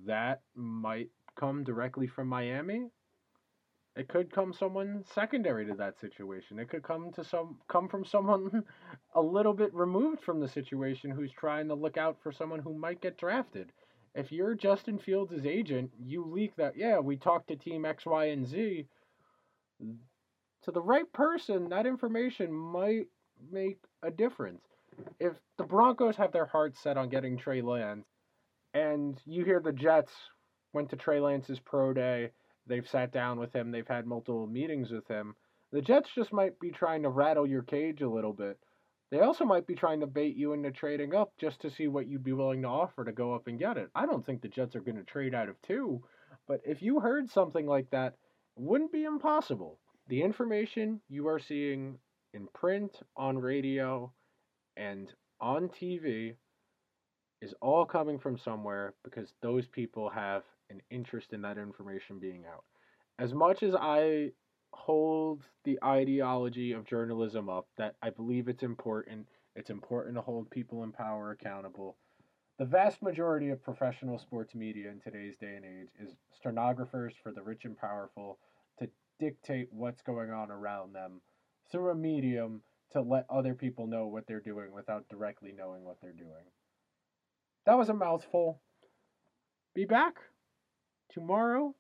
that 0.05 0.41
might 0.55 1.09
come 1.35 1.63
directly 1.63 2.07
from 2.07 2.27
Miami. 2.27 2.89
It 3.95 4.09
could 4.09 4.31
come 4.31 4.53
someone 4.53 5.03
secondary 5.15 5.65
to 5.65 5.73
that 5.75 5.99
situation. 5.99 6.59
It 6.59 6.69
could 6.69 6.83
come 6.83 7.11
to 7.13 7.23
some 7.23 7.57
come 7.67 7.87
from 7.87 8.05
someone 8.05 8.63
a 9.15 9.21
little 9.21 9.53
bit 9.53 9.73
removed 9.73 10.21
from 10.21 10.39
the 10.39 10.47
situation 10.47 11.09
who's 11.09 11.31
trying 11.31 11.67
to 11.69 11.73
look 11.73 11.97
out 11.97 12.17
for 12.21 12.31
someone 12.31 12.59
who 12.59 12.77
might 12.77 13.01
get 13.01 13.17
drafted. 13.17 13.71
If 14.15 14.31
you're 14.31 14.55
Justin 14.55 14.97
Fields' 14.97 15.45
agent, 15.45 15.91
you 15.99 16.25
leak 16.25 16.55
that, 16.55 16.77
yeah, 16.77 16.99
we 16.99 17.17
talked 17.17 17.49
to 17.49 17.55
team 17.55 17.85
X, 17.85 18.05
Y, 18.05 18.25
and 18.25 18.47
Z. 18.47 18.87
To 20.63 20.71
the 20.71 20.81
right 20.81 21.11
person, 21.13 21.69
that 21.69 21.85
information 21.85 22.51
might 22.51 23.07
make 23.51 23.79
a 24.03 24.09
difference. 24.09 24.63
If 25.19 25.33
the 25.57 25.63
Broncos 25.63 26.15
have 26.15 26.31
their 26.31 26.47
hearts 26.47 26.79
set 26.81 26.97
on 26.97 27.09
getting 27.09 27.37
Trey 27.37 27.61
Lance, 27.61 28.07
and 28.73 29.19
you 29.25 29.45
hear 29.45 29.59
the 29.59 29.71
Jets 29.71 30.11
went 30.73 30.89
to 30.89 30.95
Trey 30.95 31.19
Lance's 31.19 31.59
pro 31.59 31.93
day 31.93 32.31
They've 32.67 32.87
sat 32.87 33.11
down 33.11 33.39
with 33.39 33.53
him, 33.53 33.71
they've 33.71 33.87
had 33.87 34.05
multiple 34.05 34.45
meetings 34.45 34.91
with 34.91 35.07
him. 35.07 35.35
The 35.71 35.81
Jets 35.81 36.09
just 36.13 36.33
might 36.33 36.59
be 36.59 36.69
trying 36.69 37.03
to 37.03 37.09
rattle 37.09 37.47
your 37.47 37.63
cage 37.63 38.01
a 38.01 38.09
little 38.09 38.33
bit. 38.33 38.59
They 39.09 39.19
also 39.21 39.45
might 39.45 39.65
be 39.65 39.75
trying 39.75 40.01
to 40.01 40.07
bait 40.07 40.35
you 40.35 40.53
into 40.53 40.71
trading 40.71 41.15
up 41.15 41.31
just 41.37 41.61
to 41.61 41.69
see 41.69 41.87
what 41.87 42.07
you'd 42.07 42.23
be 42.23 42.33
willing 42.33 42.61
to 42.63 42.67
offer 42.67 43.05
to 43.05 43.11
go 43.11 43.33
up 43.33 43.47
and 43.47 43.57
get 43.57 43.77
it. 43.77 43.89
I 43.95 44.05
don't 44.05 44.25
think 44.25 44.41
the 44.41 44.49
Jets 44.49 44.75
are 44.75 44.81
going 44.81 44.97
to 44.97 45.03
trade 45.03 45.33
out 45.33 45.47
of 45.47 45.61
two, 45.61 46.03
but 46.47 46.61
if 46.65 46.81
you 46.81 46.99
heard 46.99 47.29
something 47.29 47.65
like 47.65 47.89
that, 47.91 48.15
it 48.57 48.63
wouldn't 48.63 48.91
be 48.91 49.05
impossible. 49.05 49.79
The 50.09 50.21
information 50.21 50.99
you 51.07 51.27
are 51.27 51.39
seeing 51.39 51.97
in 52.33 52.47
print, 52.53 52.99
on 53.15 53.37
radio, 53.37 54.11
and 54.75 55.11
on 55.39 55.69
TV 55.69 56.35
is 57.41 57.53
all 57.61 57.85
coming 57.85 58.19
from 58.19 58.37
somewhere 58.37 58.93
because 59.03 59.33
those 59.41 59.67
people 59.67 60.09
have 60.09 60.43
an 60.69 60.81
interest 60.89 61.33
in 61.33 61.41
that 61.43 61.57
information 61.57 62.19
being 62.19 62.43
out. 62.51 62.63
As 63.19 63.33
much 63.33 63.63
as 63.63 63.73
I 63.73 64.31
hold 64.73 65.43
the 65.63 65.79
ideology 65.83 66.71
of 66.71 66.85
journalism 66.85 67.49
up, 67.49 67.67
that 67.77 67.95
I 68.01 68.09
believe 68.09 68.47
it's 68.47 68.63
important, 68.63 69.27
it's 69.55 69.69
important 69.69 70.15
to 70.15 70.21
hold 70.21 70.49
people 70.49 70.83
in 70.83 70.91
power 70.91 71.31
accountable. 71.31 71.97
The 72.59 72.65
vast 72.65 73.01
majority 73.03 73.49
of 73.49 73.63
professional 73.63 74.17
sports 74.17 74.55
media 74.55 74.89
in 74.89 74.99
today's 74.99 75.35
day 75.37 75.55
and 75.55 75.65
age 75.65 75.89
is 75.99 76.15
stenographers 76.35 77.13
for 77.21 77.31
the 77.31 77.43
rich 77.43 77.65
and 77.65 77.77
powerful 77.77 78.39
to 78.79 78.89
dictate 79.19 79.67
what's 79.71 80.01
going 80.01 80.31
on 80.31 80.49
around 80.49 80.93
them 80.93 81.21
through 81.71 81.91
a 81.91 81.95
medium 81.95 82.61
to 82.91 83.01
let 83.01 83.25
other 83.29 83.53
people 83.53 83.85
know 83.85 84.07
what 84.07 84.25
they're 84.27 84.39
doing 84.39 84.71
without 84.73 85.07
directly 85.09 85.53
knowing 85.55 85.83
what 85.83 85.97
they're 86.01 86.13
doing. 86.13 86.45
That 87.65 87.77
was 87.77 87.89
a 87.89 87.93
mouthful. 87.93 88.61
Be 89.75 89.85
back 89.85 90.15
tomorrow. 91.11 91.75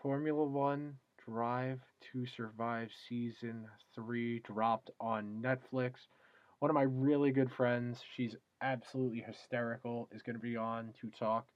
Formula 0.00 0.44
One 0.44 0.94
Drive 1.28 1.80
to 2.12 2.26
Survive 2.26 2.88
Season 3.08 3.66
3 3.94 4.40
dropped 4.40 4.90
on 5.00 5.42
Netflix. 5.42 5.92
One 6.58 6.70
of 6.70 6.74
my 6.74 6.82
really 6.82 7.32
good 7.32 7.50
friends, 7.52 8.00
she's 8.16 8.36
absolutely 8.60 9.20
hysterical, 9.26 10.08
is 10.12 10.22
going 10.22 10.36
to 10.36 10.42
be 10.42 10.56
on 10.56 10.92
to 11.00 11.10
talk 11.10 11.46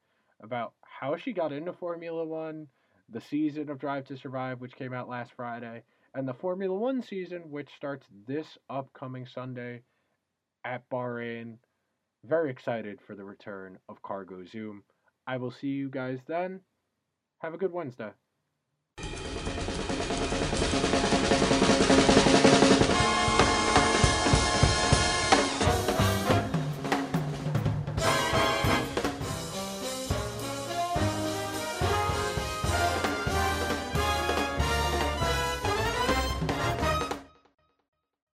about 0.42 0.72
how 0.82 1.16
she 1.16 1.32
got 1.32 1.52
into 1.52 1.72
Formula 1.72 2.24
One, 2.24 2.66
the 3.08 3.20
season 3.20 3.70
of 3.70 3.78
Drive 3.78 4.04
to 4.06 4.16
Survive, 4.16 4.60
which 4.60 4.76
came 4.76 4.92
out 4.92 5.08
last 5.08 5.32
Friday, 5.36 5.82
and 6.14 6.28
the 6.28 6.34
Formula 6.34 6.74
One 6.74 7.02
season, 7.02 7.50
which 7.50 7.70
starts 7.76 8.06
this 8.26 8.58
upcoming 8.68 9.26
Sunday 9.26 9.82
at 10.64 10.88
Bahrain. 10.90 11.58
Very 12.24 12.50
excited 12.50 12.98
for 13.06 13.14
the 13.14 13.24
return 13.24 13.78
of 13.88 14.02
Cargo 14.02 14.44
Zoom. 14.44 14.82
I 15.26 15.36
will 15.36 15.50
see 15.50 15.68
you 15.68 15.88
guys 15.88 16.18
then. 16.26 16.60
Have 17.38 17.54
a 17.54 17.58
good 17.58 17.72
Wednesday. 17.72 18.10